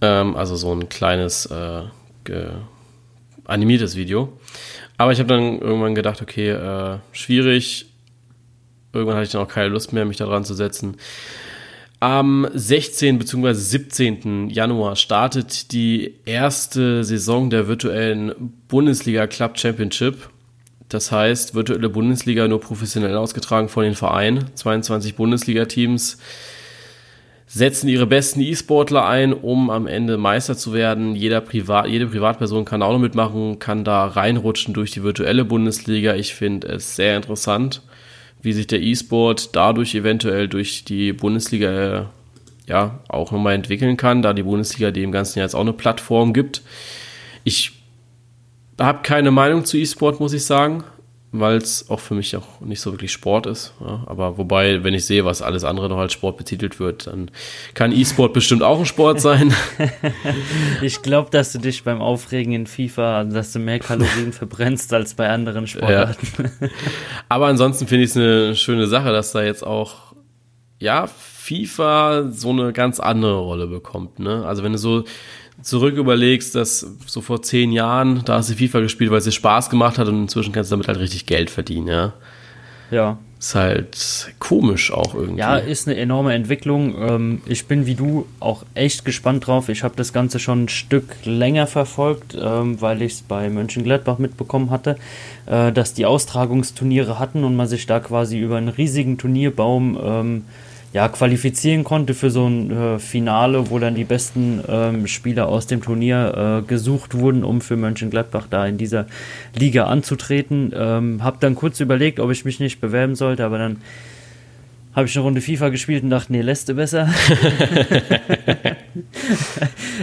Ähm, 0.01 0.35
also 0.35 0.55
so 0.55 0.71
ein 0.73 0.89
kleines 0.89 1.45
äh, 1.47 1.83
animiertes 3.51 3.95
Video. 3.95 4.37
Aber 4.97 5.11
ich 5.11 5.19
habe 5.19 5.29
dann 5.29 5.59
irgendwann 5.59 5.95
gedacht, 5.95 6.21
okay, 6.21 6.49
äh, 6.49 6.97
schwierig. 7.11 7.87
Irgendwann 8.93 9.15
hatte 9.15 9.25
ich 9.25 9.31
dann 9.31 9.41
auch 9.41 9.47
keine 9.47 9.69
Lust 9.69 9.93
mehr, 9.93 10.05
mich 10.05 10.17
da 10.17 10.25
dran 10.25 10.43
zu 10.43 10.53
setzen. 10.53 10.97
Am 11.99 12.47
16. 12.51 13.19
bzw. 13.19 13.53
17. 13.53 14.49
Januar 14.49 14.95
startet 14.95 15.71
die 15.71 16.15
erste 16.25 17.03
Saison 17.03 17.49
der 17.51 17.67
virtuellen 17.67 18.53
Bundesliga 18.67 19.27
Club 19.27 19.59
Championship. 19.59 20.29
Das 20.89 21.11
heißt, 21.11 21.53
virtuelle 21.53 21.89
Bundesliga 21.89 22.47
nur 22.47 22.59
professionell 22.59 23.15
ausgetragen 23.15 23.69
von 23.69 23.83
den 23.83 23.93
Vereinen. 23.93 24.45
22 24.55 25.15
Bundesliga-Teams 25.15 26.17
setzen 27.53 27.89
ihre 27.89 28.07
besten 28.07 28.39
E-Sportler 28.39 29.05
ein, 29.05 29.33
um 29.33 29.69
am 29.69 29.85
Ende 29.85 30.17
Meister 30.17 30.55
zu 30.55 30.73
werden. 30.73 31.17
Jeder 31.17 31.41
Privat, 31.41 31.87
jede 31.87 32.07
Privatperson 32.07 32.63
kann 32.63 32.81
auch 32.81 32.93
noch 32.93 32.99
mitmachen, 32.99 33.59
kann 33.59 33.83
da 33.83 34.05
reinrutschen 34.05 34.73
durch 34.73 34.91
die 34.91 35.03
virtuelle 35.03 35.43
Bundesliga. 35.43 36.15
Ich 36.15 36.33
finde 36.33 36.69
es 36.69 36.95
sehr 36.95 37.17
interessant, 37.17 37.81
wie 38.41 38.53
sich 38.53 38.67
der 38.67 38.81
E-Sport 38.81 39.53
dadurch 39.53 39.93
eventuell 39.95 40.47
durch 40.47 40.85
die 40.85 41.11
Bundesliga 41.11 41.69
äh, 41.71 42.03
ja 42.67 43.01
auch 43.09 43.33
nochmal 43.33 43.55
entwickeln 43.55 43.97
kann, 43.97 44.21
da 44.21 44.31
die 44.31 44.43
Bundesliga 44.43 44.91
dem 44.91 45.11
ganzen 45.11 45.39
jetzt 45.39 45.53
auch 45.53 45.59
eine 45.61 45.73
Plattform 45.73 46.31
gibt. 46.31 46.61
Ich 47.43 47.73
habe 48.79 48.99
keine 49.03 49.29
Meinung 49.31 49.65
zu 49.65 49.77
E-Sport, 49.77 50.21
muss 50.21 50.31
ich 50.31 50.45
sagen 50.45 50.85
weil 51.33 51.57
es 51.57 51.89
auch 51.89 52.01
für 52.01 52.13
mich 52.13 52.35
auch 52.35 52.59
nicht 52.59 52.81
so 52.81 52.91
wirklich 52.91 53.11
Sport 53.11 53.45
ist. 53.45 53.73
Ja, 53.79 54.03
aber 54.05 54.37
wobei, 54.37 54.83
wenn 54.83 54.93
ich 54.93 55.05
sehe, 55.05 55.23
was 55.23 55.41
alles 55.41 55.63
andere 55.63 55.87
noch 55.87 55.97
als 55.97 56.11
Sport 56.11 56.37
betitelt 56.37 56.79
wird, 56.79 57.07
dann 57.07 57.31
kann 57.73 57.93
E-Sport 57.93 58.33
bestimmt 58.33 58.63
auch 58.63 58.79
ein 58.79 58.85
Sport 58.85 59.21
sein. 59.21 59.53
ich 60.81 61.01
glaube, 61.01 61.29
dass 61.29 61.53
du 61.53 61.59
dich 61.59 61.83
beim 61.83 62.01
Aufregen 62.01 62.51
in 62.51 62.67
FIFA, 62.67 63.23
dass 63.23 63.53
du 63.53 63.59
mehr 63.59 63.79
Kalorien 63.79 64.33
verbrennst 64.33 64.93
als 64.93 65.13
bei 65.13 65.29
anderen 65.29 65.67
Sportarten. 65.67 66.27
Ja. 66.37 66.69
Aber 67.29 67.47
ansonsten 67.47 67.87
finde 67.87 68.03
ich 68.03 68.09
es 68.11 68.17
eine 68.17 68.55
schöne 68.55 68.87
Sache, 68.87 69.11
dass 69.11 69.31
da 69.31 69.41
jetzt 69.41 69.65
auch, 69.65 70.13
ja, 70.79 71.07
FIFA 71.07 72.29
so 72.29 72.49
eine 72.49 72.73
ganz 72.73 72.99
andere 72.99 73.39
Rolle 73.39 73.67
bekommt. 73.67 74.19
Ne? 74.19 74.45
Also 74.45 74.63
wenn 74.63 74.73
du 74.73 74.77
so 74.77 75.05
zurück 75.61 75.95
überlegst, 75.95 76.55
dass 76.55 76.85
so 77.05 77.21
vor 77.21 77.41
zehn 77.41 77.71
Jahren, 77.71 78.23
da 78.25 78.37
hast 78.37 78.49
du 78.49 78.55
FIFA 78.55 78.81
gespielt, 78.81 79.11
weil 79.11 79.19
es 79.19 79.25
dir 79.25 79.31
Spaß 79.31 79.69
gemacht 79.69 79.97
hat 79.97 80.07
und 80.07 80.23
inzwischen 80.23 80.51
kannst 80.51 80.71
du 80.71 80.75
damit 80.75 80.87
halt 80.87 80.99
richtig 80.99 81.25
Geld 81.25 81.49
verdienen, 81.49 81.87
ja. 81.87 82.13
Ja. 82.91 83.17
Ist 83.39 83.55
halt 83.55 84.33
komisch 84.37 84.93
auch 84.93 85.15
irgendwie. 85.15 85.39
Ja, 85.39 85.57
ist 85.57 85.87
eine 85.87 85.97
enorme 85.97 86.33
Entwicklung. 86.35 86.93
Ähm, 86.99 87.41
ich 87.47 87.65
bin 87.65 87.87
wie 87.87 87.95
du 87.95 88.27
auch 88.39 88.63
echt 88.75 89.03
gespannt 89.03 89.47
drauf. 89.47 89.67
Ich 89.67 89.83
habe 89.83 89.95
das 89.97 90.13
Ganze 90.13 90.37
schon 90.37 90.65
ein 90.65 90.69
Stück 90.69 91.05
länger 91.23 91.65
verfolgt, 91.65 92.37
ähm, 92.39 92.79
weil 92.81 93.01
ich 93.01 93.13
es 93.13 93.21
bei 93.23 93.49
Mönchengladbach 93.49 94.19
mitbekommen 94.19 94.69
hatte, 94.69 94.95
äh, 95.47 95.71
dass 95.71 95.95
die 95.95 96.05
Austragungsturniere 96.05 97.17
hatten 97.17 97.43
und 97.43 97.55
man 97.55 97.65
sich 97.67 97.87
da 97.87 97.99
quasi 97.99 98.37
über 98.37 98.57
einen 98.57 98.69
riesigen 98.69 99.17
Turnierbaum 99.17 99.99
ähm, 100.03 100.43
ja, 100.93 101.07
qualifizieren 101.07 101.85
konnte 101.85 102.13
für 102.13 102.29
so 102.29 102.47
ein 102.47 102.69
äh, 102.69 102.99
Finale, 102.99 103.69
wo 103.69 103.79
dann 103.79 103.95
die 103.95 104.03
besten 104.03 104.61
ähm, 104.67 105.07
Spieler 105.07 105.47
aus 105.47 105.65
dem 105.65 105.81
Turnier 105.81 106.61
äh, 106.63 106.67
gesucht 106.67 107.13
wurden, 107.13 107.45
um 107.45 107.61
für 107.61 107.77
Mönchengladbach 107.77 108.47
da 108.49 108.65
in 108.67 108.77
dieser 108.77 109.05
Liga 109.55 109.85
anzutreten. 109.85 110.73
Ähm, 110.75 111.23
hab 111.23 111.39
dann 111.39 111.55
kurz 111.55 111.79
überlegt, 111.79 112.19
ob 112.19 112.29
ich 112.31 112.43
mich 112.43 112.59
nicht 112.59 112.81
bewerben 112.81 113.15
sollte, 113.15 113.45
aber 113.45 113.57
dann 113.57 113.77
habe 114.93 115.07
ich 115.07 115.15
eine 115.15 115.23
Runde 115.23 115.39
FIFA 115.39 115.69
gespielt 115.69 116.03
und 116.03 116.09
dachte, 116.09 116.33
nee, 116.33 116.41
lässt 116.41 116.67
du 116.67 116.73
besser. 116.73 117.09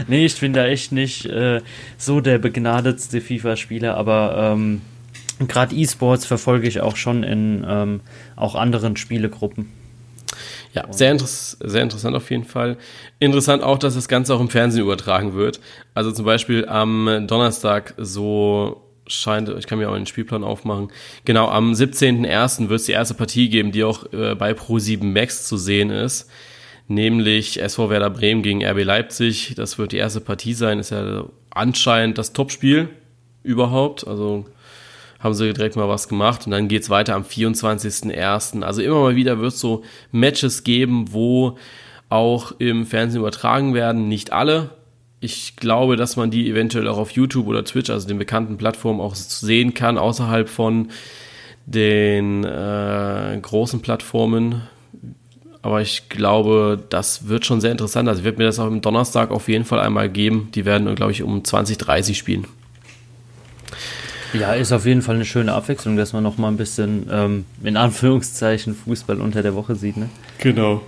nee, 0.09 0.24
ich 0.24 0.41
bin 0.41 0.55
da 0.55 0.66
echt 0.66 0.93
nicht 0.93 1.26
äh, 1.26 1.61
so 1.99 2.22
der 2.22 2.39
begnadetste 2.39 3.20
FIFA-Spieler, 3.20 3.95
aber 3.95 4.55
ähm, 4.57 4.80
gerade 5.47 5.74
E-Sports 5.74 6.24
verfolge 6.24 6.66
ich 6.66 6.80
auch 6.80 6.97
schon 6.97 7.22
in 7.22 7.66
ähm, 7.68 8.01
auch 8.36 8.55
anderen 8.55 8.97
Spielegruppen. 8.97 9.68
Ja, 10.78 10.92
sehr, 10.92 11.10
interess 11.10 11.56
sehr 11.60 11.82
interessant 11.82 12.14
auf 12.14 12.30
jeden 12.30 12.44
Fall. 12.44 12.76
Interessant 13.18 13.62
auch, 13.62 13.78
dass 13.78 13.94
das 13.94 14.06
Ganze 14.06 14.34
auch 14.34 14.40
im 14.40 14.48
Fernsehen 14.48 14.82
übertragen 14.82 15.34
wird. 15.34 15.60
Also 15.94 16.12
zum 16.12 16.24
Beispiel 16.24 16.68
am 16.68 17.26
Donnerstag 17.26 17.94
so 17.96 18.84
scheint, 19.08 19.48
ich 19.48 19.66
kann 19.66 19.78
mir 19.78 19.90
auch 19.90 19.94
einen 19.94 20.06
Spielplan 20.06 20.44
aufmachen. 20.44 20.92
Genau, 21.24 21.48
am 21.48 21.72
17.01. 21.72 22.68
wird 22.68 22.80
es 22.80 22.86
die 22.86 22.92
erste 22.92 23.14
Partie 23.14 23.48
geben, 23.48 23.72
die 23.72 23.82
auch 23.82 24.12
äh, 24.12 24.36
bei 24.36 24.52
Pro7 24.52 25.02
Max 25.02 25.48
zu 25.48 25.56
sehen 25.56 25.90
ist. 25.90 26.30
Nämlich 26.86 27.60
SV 27.60 27.90
Werder 27.90 28.10
Bremen 28.10 28.42
gegen 28.42 28.64
RB 28.64 28.84
Leipzig. 28.84 29.54
Das 29.56 29.78
wird 29.78 29.92
die 29.92 29.96
erste 29.96 30.20
Partie 30.20 30.54
sein. 30.54 30.78
Ist 30.78 30.90
ja 30.90 31.24
anscheinend 31.50 32.18
das 32.18 32.32
Topspiel 32.32 32.88
überhaupt. 33.42 34.06
Also 34.06 34.46
haben 35.18 35.34
sie 35.34 35.52
direkt 35.52 35.76
mal 35.76 35.88
was 35.88 36.08
gemacht 36.08 36.46
und 36.46 36.52
dann 36.52 36.68
geht's 36.68 36.90
weiter 36.90 37.14
am 37.14 37.22
24.01. 37.22 38.62
Also 38.62 38.82
immer 38.82 39.00
mal 39.00 39.16
wieder 39.16 39.40
wird 39.40 39.52
es 39.52 39.60
so 39.60 39.82
Matches 40.12 40.62
geben, 40.62 41.12
wo 41.12 41.58
auch 42.08 42.52
im 42.58 42.86
Fernsehen 42.86 43.20
übertragen 43.20 43.74
werden. 43.74 44.08
Nicht 44.08 44.32
alle. 44.32 44.70
Ich 45.20 45.56
glaube, 45.56 45.96
dass 45.96 46.16
man 46.16 46.30
die 46.30 46.48
eventuell 46.48 46.86
auch 46.86 46.98
auf 46.98 47.10
YouTube 47.10 47.48
oder 47.48 47.64
Twitch, 47.64 47.90
also 47.90 48.06
den 48.06 48.18
bekannten 48.18 48.56
Plattformen, 48.56 49.00
auch 49.00 49.16
sehen 49.16 49.74
kann, 49.74 49.98
außerhalb 49.98 50.48
von 50.48 50.88
den 51.66 52.44
äh, 52.44 53.38
großen 53.42 53.80
Plattformen. 53.80 54.62
Aber 55.60 55.82
ich 55.82 56.08
glaube, 56.08 56.82
das 56.88 57.26
wird 57.26 57.44
schon 57.44 57.60
sehr 57.60 57.72
interessant. 57.72 58.08
Also 58.08 58.20
ich 58.20 58.24
werde 58.24 58.38
mir 58.38 58.44
das 58.44 58.60
auch 58.60 58.66
am 58.66 58.80
Donnerstag 58.80 59.32
auf 59.32 59.48
jeden 59.48 59.64
Fall 59.64 59.80
einmal 59.80 60.08
geben. 60.08 60.50
Die 60.54 60.64
werden, 60.64 60.94
glaube 60.94 61.10
ich, 61.12 61.24
um 61.24 61.44
2030 61.44 62.16
spielen. 62.16 62.46
Ja, 64.32 64.52
ist 64.52 64.72
auf 64.72 64.84
jeden 64.84 65.02
Fall 65.02 65.14
eine 65.14 65.24
schöne 65.24 65.52
Abwechslung, 65.52 65.96
dass 65.96 66.12
man 66.12 66.22
noch 66.22 66.36
mal 66.36 66.48
ein 66.48 66.56
bisschen 66.56 67.08
ähm, 67.10 67.44
in 67.62 67.76
Anführungszeichen 67.76 68.74
Fußball 68.74 69.20
unter 69.20 69.42
der 69.42 69.54
Woche 69.54 69.74
sieht. 69.74 69.96
Ne? 69.96 70.08
Genau. 70.38 70.82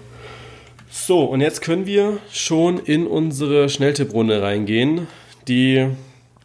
So, 0.90 1.24
und 1.24 1.40
jetzt 1.40 1.62
können 1.62 1.86
wir 1.86 2.18
schon 2.32 2.78
in 2.78 3.06
unsere 3.06 3.68
Schnelltipprunde 3.68 4.42
reingehen, 4.42 5.06
die, 5.46 5.86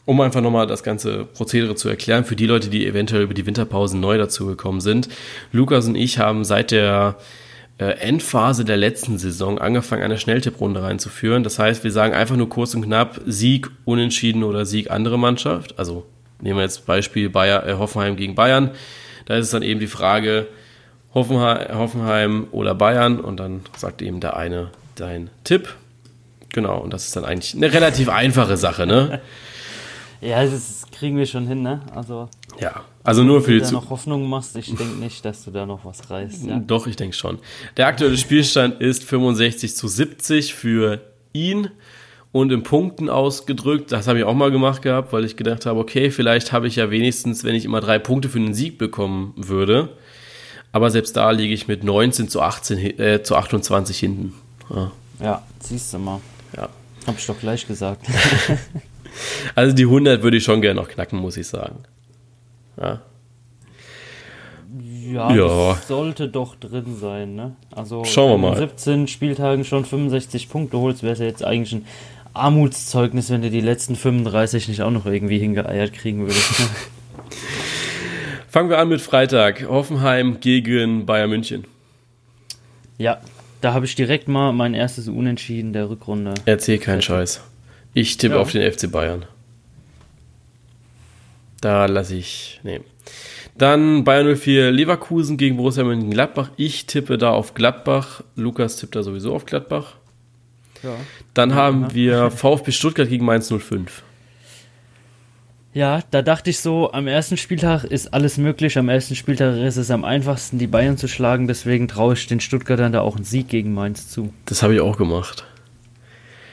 um 0.05 0.21
einfach 0.21 0.41
nochmal 0.41 0.67
das 0.67 0.83
ganze 0.83 1.25
Prozedere 1.25 1.75
zu 1.75 1.89
erklären, 1.89 2.25
für 2.25 2.35
die 2.35 2.45
Leute, 2.45 2.69
die 2.69 2.85
eventuell 2.85 3.23
über 3.23 3.33
die 3.33 3.45
Winterpausen 3.45 3.99
neu 3.99 4.17
dazugekommen 4.17 4.81
sind. 4.81 5.09
Lukas 5.51 5.87
und 5.87 5.95
ich 5.95 6.19
haben 6.19 6.45
seit 6.45 6.71
der 6.71 7.17
äh, 7.77 7.85
Endphase 7.85 8.63
der 8.63 8.77
letzten 8.77 9.17
Saison 9.17 9.57
angefangen, 9.57 10.03
eine 10.03 10.17
Schnelltipprunde 10.17 10.81
reinzuführen. 10.81 11.43
Das 11.43 11.59
heißt, 11.59 11.83
wir 11.83 11.91
sagen 11.91 12.13
einfach 12.13 12.37
nur 12.37 12.47
kurz 12.47 12.73
und 12.75 12.83
knapp 12.83 13.19
Sieg, 13.25 13.69
Unentschieden 13.83 14.43
oder 14.43 14.65
Sieg 14.65 14.91
andere 14.91 15.19
Mannschaft, 15.19 15.77
also 15.77 16.05
Nehmen 16.41 16.57
wir 16.57 16.63
jetzt 16.63 16.85
Beispiel 16.85 17.29
Bayer, 17.29 17.65
äh, 17.67 17.73
Hoffenheim 17.73 18.15
gegen 18.15 18.35
Bayern. 18.35 18.71
Da 19.25 19.35
ist 19.35 19.45
es 19.45 19.51
dann 19.51 19.63
eben 19.63 19.79
die 19.79 19.87
Frage, 19.87 20.47
Hoffenheim, 21.13 21.77
Hoffenheim 21.77 22.47
oder 22.51 22.75
Bayern 22.75 23.19
und 23.19 23.37
dann 23.37 23.61
sagt 23.77 24.01
eben 24.01 24.19
der 24.19 24.35
eine 24.35 24.71
dein 24.95 25.29
Tipp. 25.43 25.73
Genau, 26.49 26.79
und 26.79 26.93
das 26.93 27.05
ist 27.05 27.15
dann 27.15 27.25
eigentlich 27.25 27.55
eine 27.55 27.71
relativ 27.73 28.09
einfache 28.09 28.57
Sache, 28.57 28.85
ne? 28.85 29.21
ja, 30.21 30.45
das 30.45 30.85
kriegen 30.91 31.17
wir 31.17 31.25
schon 31.25 31.47
hin, 31.47 31.61
ne? 31.61 31.81
Also, 31.93 32.29
ja, 32.59 32.83
also 33.03 33.23
nur 33.23 33.41
für 33.41 33.51
die 33.51 33.61
Wenn 33.61 33.67
du 33.67 33.75
da 33.75 33.81
noch 33.81 33.89
Hoffnung 33.89 34.27
machst, 34.29 34.55
ich 34.55 34.67
denke 34.67 34.83
nicht, 34.99 35.23
dass 35.25 35.43
du 35.43 35.51
da 35.51 35.65
noch 35.65 35.85
was 35.85 36.09
reißt. 36.09 36.45
Ja? 36.45 36.59
Doch, 36.59 36.87
ich 36.87 36.95
denke 36.95 37.15
schon. 37.15 37.39
Der 37.77 37.87
aktuelle 37.87 38.17
Spielstand 38.17 38.81
ist 38.81 39.03
65 39.03 39.75
zu 39.75 39.87
70 39.87 40.53
für 40.53 41.01
ihn 41.33 41.69
und 42.35 42.51
in 42.51 42.63
Punkten 42.63 43.09
ausgedrückt. 43.09 43.93
Das 43.93 44.09
habe 44.09 44.19
ich 44.19 44.25
auch 44.25 44.33
mal 44.33 44.51
gemacht 44.51 44.81
gehabt, 44.81 45.13
weil 45.13 45.23
ich 45.23 45.37
gedacht 45.37 45.65
habe, 45.65 45.79
okay, 45.79 46.11
vielleicht 46.11 46.51
habe 46.51 46.67
ich 46.67 46.75
ja 46.75 46.91
wenigstens, 46.91 47.45
wenn 47.45 47.55
ich 47.55 47.63
immer 47.63 47.79
drei 47.79 47.97
Punkte 47.97 48.27
für 48.27 48.39
einen 48.39 48.53
Sieg 48.53 48.77
bekommen 48.77 49.33
würde. 49.37 49.87
Aber 50.73 50.89
selbst 50.91 51.15
da 51.15 51.31
liege 51.31 51.53
ich 51.53 51.69
mit 51.69 51.85
19 51.85 52.27
zu, 52.27 52.41
18, 52.41 52.99
äh, 52.99 53.23
zu 53.23 53.37
28 53.37 53.97
hinten. 53.97 54.33
Ja, 54.69 54.91
ja 55.21 55.41
siehst 55.61 55.93
du 55.93 55.97
mal. 55.97 56.19
Ja. 56.57 56.67
Habe 57.07 57.17
ich 57.17 57.25
doch 57.25 57.39
gleich 57.39 57.65
gesagt. 57.67 58.05
also 59.55 59.73
die 59.73 59.85
100 59.85 60.21
würde 60.21 60.35
ich 60.35 60.43
schon 60.43 60.61
gerne 60.61 60.81
noch 60.81 60.89
knacken, 60.89 61.19
muss 61.19 61.37
ich 61.37 61.47
sagen. 61.47 61.85
Ja. 62.75 63.01
Ja, 65.09 65.33
ja. 65.33 65.77
sollte 65.87 66.27
doch 66.27 66.55
drin 66.55 66.97
sein, 66.99 67.35
ne? 67.35 67.55
Also 67.71 68.03
Schauen 68.03 68.41
wir 68.41 68.49
mal. 68.49 68.57
17 68.57 69.07
Spieltagen 69.07 69.63
schon 69.63 69.85
65 69.85 70.49
Punkte 70.49 70.79
holst, 70.79 71.03
wäre 71.03 71.13
es 71.13 71.19
ja 71.19 71.25
jetzt 71.25 71.45
eigentlich 71.45 71.73
ein 71.73 71.85
Armutszeugnis, 72.35 73.29
wenn 73.29 73.41
du 73.41 73.49
die 73.49 73.61
letzten 73.61 73.95
35 73.95 74.67
nicht 74.67 74.81
auch 74.81 74.91
noch 74.91 75.05
irgendwie 75.05 75.39
hingeeiert 75.39 75.93
kriegen 75.93 76.21
würdest. 76.21 76.59
Ne? 76.59 76.65
Fangen 78.49 78.69
wir 78.69 78.77
an 78.77 78.89
mit 78.89 79.01
Freitag. 79.01 79.67
Hoffenheim 79.67 80.39
gegen 80.39 81.05
Bayern 81.05 81.29
München. 81.29 81.65
Ja, 82.97 83.19
da 83.61 83.73
habe 83.73 83.85
ich 83.85 83.95
direkt 83.95 84.27
mal 84.27 84.53
mein 84.53 84.73
erstes 84.73 85.07
Unentschieden 85.07 85.73
der 85.73 85.89
Rückrunde. 85.89 86.35
Erzähl 86.45 86.77
keinen 86.77 87.01
Scheiß. 87.01 87.41
Ich 87.93 88.17
tippe 88.17 88.35
ja. 88.35 88.41
auf 88.41 88.51
den 88.51 88.71
FC 88.71 88.91
Bayern. 88.91 89.25
Da 91.61 91.85
lasse 91.87 92.15
ich. 92.15 92.59
Nee. 92.63 92.81
Dann 93.57 94.03
Bayern 94.03 94.35
04 94.35 94.71
Leverkusen 94.71 95.37
gegen 95.37 95.57
Borussia 95.57 95.83
Mönchengladbach. 95.83 96.51
Ich 96.57 96.85
tippe 96.85 97.17
da 97.17 97.31
auf 97.31 97.53
Gladbach. 97.53 98.21
Lukas 98.35 98.75
tippt 98.77 98.95
da 98.95 99.03
sowieso 99.03 99.33
auf 99.33 99.45
Gladbach. 99.45 99.95
Ja. 100.83 100.95
Dann 101.33 101.51
ja, 101.51 101.55
haben 101.55 101.81
ja. 101.83 101.93
wir 101.93 102.31
VfB 102.31 102.71
Stuttgart 102.71 103.09
gegen 103.09 103.25
Mainz 103.25 103.51
05. 103.51 104.03
Ja, 105.73 106.01
da 106.09 106.21
dachte 106.21 106.51
ich 106.51 106.59
so, 106.59 106.93
am 106.93 107.05
ersten 107.05 107.35
Spieltag 107.35 107.83
ist 107.83 108.13
alles 108.13 108.37
möglich. 108.37 108.77
Am 108.77 108.87
ersten 108.87 109.13
Spieltag 109.13 109.57
ist 109.57 109.75
es 109.75 109.91
am 109.91 110.05
einfachsten, 110.05 110.57
die 110.57 110.67
Bayern 110.67 110.97
zu 110.97 111.09
schlagen. 111.09 111.47
Deswegen 111.47 111.89
traue 111.89 112.13
ich 112.13 112.27
den 112.27 112.39
Stuttgartern 112.39 112.93
da 112.93 113.01
auch 113.01 113.17
einen 113.17 113.25
Sieg 113.25 113.49
gegen 113.49 113.73
Mainz 113.73 114.09
zu. 114.09 114.33
Das 114.45 114.63
habe 114.63 114.73
ich 114.73 114.79
auch 114.79 114.97
gemacht. 114.97 115.45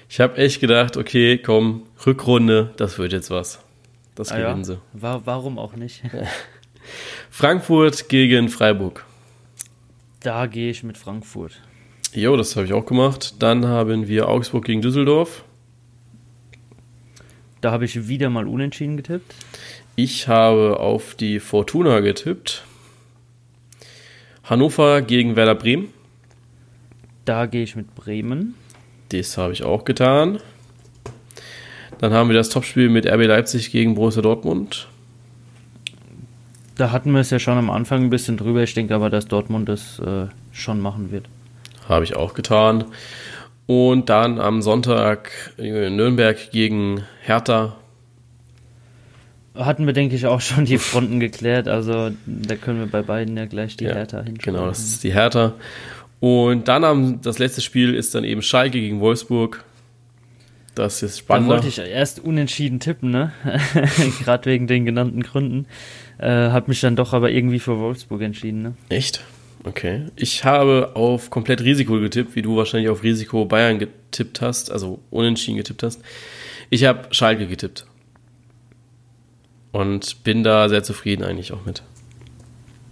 Ich 0.08 0.18
habe 0.18 0.38
echt 0.38 0.60
gedacht, 0.60 0.96
okay, 0.96 1.38
komm, 1.38 1.84
Rückrunde, 2.04 2.72
das 2.76 2.98
wird 2.98 3.12
jetzt 3.12 3.30
was. 3.30 3.60
Das 4.16 4.32
ah, 4.32 4.38
gewinnen 4.38 4.58
ja. 4.58 4.64
sie. 4.64 4.78
War, 4.92 5.24
warum 5.24 5.56
auch 5.56 5.76
nicht? 5.76 6.02
Frankfurt 7.30 8.08
gegen 8.08 8.48
Freiburg. 8.48 9.04
Da 10.18 10.46
gehe 10.46 10.70
ich 10.70 10.82
mit 10.82 10.98
Frankfurt. 10.98 11.60
Jo, 12.14 12.36
das 12.36 12.56
habe 12.56 12.66
ich 12.66 12.74
auch 12.74 12.84
gemacht. 12.84 13.36
Dann 13.38 13.66
haben 13.66 14.06
wir 14.06 14.28
Augsburg 14.28 14.66
gegen 14.66 14.82
Düsseldorf. 14.82 15.44
Da 17.62 17.72
habe 17.72 17.86
ich 17.86 18.06
wieder 18.06 18.28
mal 18.28 18.46
unentschieden 18.46 18.98
getippt. 18.98 19.34
Ich 19.96 20.28
habe 20.28 20.78
auf 20.78 21.14
die 21.14 21.40
Fortuna 21.40 22.00
getippt. 22.00 22.64
Hannover 24.44 25.00
gegen 25.00 25.36
Werder 25.36 25.54
Bremen. 25.54 25.88
Da 27.24 27.46
gehe 27.46 27.62
ich 27.62 27.76
mit 27.76 27.94
Bremen. 27.94 28.56
Das 29.08 29.38
habe 29.38 29.54
ich 29.54 29.62
auch 29.62 29.86
getan. 29.86 30.38
Dann 31.98 32.12
haben 32.12 32.28
wir 32.28 32.36
das 32.36 32.50
Topspiel 32.50 32.90
mit 32.90 33.06
RB 33.06 33.26
Leipzig 33.26 33.70
gegen 33.70 33.94
Borussia 33.94 34.20
Dortmund. 34.20 34.88
Da 36.76 36.90
hatten 36.90 37.12
wir 37.12 37.20
es 37.20 37.30
ja 37.30 37.38
schon 37.38 37.56
am 37.56 37.70
Anfang 37.70 38.02
ein 38.02 38.10
bisschen 38.10 38.36
drüber. 38.36 38.62
Ich 38.62 38.74
denke 38.74 38.94
aber, 38.94 39.08
dass 39.08 39.28
Dortmund 39.28 39.68
das 39.68 39.98
äh, 40.00 40.26
schon 40.52 40.80
machen 40.80 41.10
wird. 41.10 41.26
Habe 41.88 42.04
ich 42.04 42.16
auch 42.16 42.34
getan. 42.34 42.84
Und 43.66 44.08
dann 44.08 44.40
am 44.40 44.62
Sonntag 44.62 45.30
Nürnberg 45.56 46.50
gegen 46.50 47.04
Hertha. 47.22 47.76
Hatten 49.54 49.86
wir, 49.86 49.92
denke 49.92 50.16
ich, 50.16 50.26
auch 50.26 50.40
schon 50.40 50.64
die 50.64 50.78
Fronten 50.78 51.20
geklärt. 51.20 51.68
Also 51.68 52.10
da 52.26 52.56
können 52.56 52.80
wir 52.80 52.86
bei 52.86 53.02
beiden 53.02 53.36
ja 53.36 53.46
gleich 53.46 53.76
die 53.76 53.84
ja, 53.84 53.94
Hertha 53.94 54.22
hinschauen. 54.22 54.54
Genau, 54.54 54.66
das 54.66 54.80
ist 54.80 55.04
die 55.04 55.12
Hertha. 55.12 55.54
Und 56.20 56.68
dann 56.68 56.84
am, 56.84 57.20
das 57.20 57.38
letzte 57.38 57.60
Spiel 57.60 57.94
ist 57.94 58.14
dann 58.14 58.24
eben 58.24 58.42
Schalke 58.42 58.80
gegen 58.80 59.00
Wolfsburg. 59.00 59.64
Das 60.74 61.02
ist 61.02 61.18
spannend. 61.18 61.48
Da 61.48 61.54
wollte 61.54 61.68
ich 61.68 61.78
erst 61.78 62.20
unentschieden 62.20 62.80
tippen, 62.80 63.10
ne? 63.10 63.32
Gerade 64.24 64.46
wegen 64.46 64.66
den 64.66 64.86
genannten 64.86 65.22
Gründen. 65.22 65.66
Äh, 66.18 66.30
hab 66.30 66.68
mich 66.68 66.80
dann 66.80 66.96
doch 66.96 67.12
aber 67.12 67.30
irgendwie 67.30 67.58
für 67.58 67.78
Wolfsburg 67.78 68.22
entschieden, 68.22 68.62
ne? 68.62 68.74
Echt? 68.88 69.22
Okay. 69.64 70.06
Ich 70.16 70.44
habe 70.44 70.92
auf 70.94 71.30
komplett 71.30 71.60
Risiko 71.60 72.00
getippt, 72.00 72.34
wie 72.34 72.42
du 72.42 72.56
wahrscheinlich 72.56 72.90
auf 72.90 73.02
Risiko 73.02 73.44
Bayern 73.44 73.78
getippt 73.78 74.40
hast, 74.40 74.72
also 74.72 75.00
unentschieden 75.10 75.56
getippt 75.56 75.82
hast. 75.82 76.00
Ich 76.70 76.84
habe 76.84 77.14
Schalke 77.14 77.46
getippt. 77.46 77.86
Und 79.70 80.24
bin 80.24 80.42
da 80.42 80.68
sehr 80.68 80.82
zufrieden 80.82 81.24
eigentlich 81.24 81.52
auch 81.52 81.64
mit. 81.64 81.82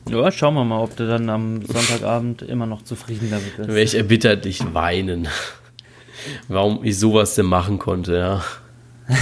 Ja, 0.09 0.31
schauen 0.33 0.55
wir 0.55 0.64
mal, 0.64 0.81
ob 0.81 0.97
du 0.97 1.07
dann 1.07 1.29
am 1.29 1.64
Sonntagabend 1.64 2.43
immer 2.43 2.66
noch 2.66 2.83
zufrieden 2.83 3.29
damit 3.31 3.57
bist. 3.57 3.68
Wäre 3.68 3.83
ich 3.83 3.95
erbitterlich 3.95 4.62
weinen. 4.73 5.29
Warum 6.49 6.85
ich 6.85 6.99
sowas 6.99 7.35
denn 7.35 7.47
machen 7.47 7.79
konnte, 7.79 8.16
ja. 8.16 8.45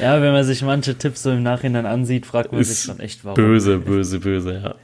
ja, 0.00 0.20
wenn 0.20 0.32
man 0.32 0.44
sich 0.44 0.62
manche 0.62 0.96
Tipps 0.96 1.22
so 1.22 1.30
im 1.30 1.42
Nachhinein 1.42 1.86
ansieht, 1.86 2.26
fragt 2.26 2.52
man 2.52 2.60
Ist 2.60 2.68
sich 2.68 2.84
schon 2.84 3.00
echt, 3.00 3.24
warum. 3.24 3.36
Böse, 3.36 3.78
böse, 3.78 4.20
böse, 4.20 4.60
ja. 4.62 4.74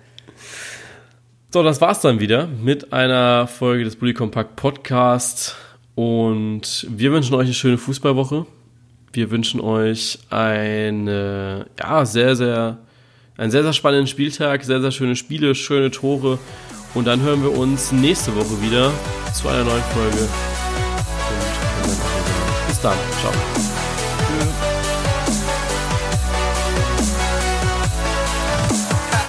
So, 1.53 1.64
das 1.64 1.80
war's 1.80 2.01
dann 2.01 2.20
wieder 2.20 2.46
mit 2.46 2.92
einer 2.92 3.48
Folge 3.48 3.82
des 3.82 3.96
Bully 3.96 4.14
Compact 4.14 4.55
Podcasts. 4.55 5.57
Und 5.96 6.86
wir 6.88 7.11
wünschen 7.11 7.34
euch 7.34 7.46
eine 7.46 7.55
schöne 7.55 7.76
Fußballwoche. 7.76 8.46
Wir 9.12 9.32
wünschen 9.32 9.61
euch 9.61 10.20
eine, 10.30 11.66
ja, 11.76 12.07
sehr, 12.07 12.36
sehr, 12.36 12.78
einen 13.36 13.51
sehr, 13.51 13.64
sehr 13.64 13.72
spannenden 13.72 14.07
Spieltag, 14.07 14.62
sehr, 14.62 14.80
sehr 14.80 14.92
schöne 14.92 15.16
Spiele, 15.16 15.57
schöne 15.57 15.90
Tore. 15.90 16.38
Und 16.94 17.09
dann 17.09 17.20
hören 17.20 17.42
wir 17.42 17.59
uns 17.59 17.90
nächste 17.90 18.32
Woche 18.36 18.62
wieder 18.62 18.92
zu 19.34 19.48
einer 19.48 19.64
neuen 19.64 19.82
Folge. 19.92 20.28
Und 21.88 22.68
bis 22.68 22.80
dann. 22.80 22.96
Ciao. 23.20 23.70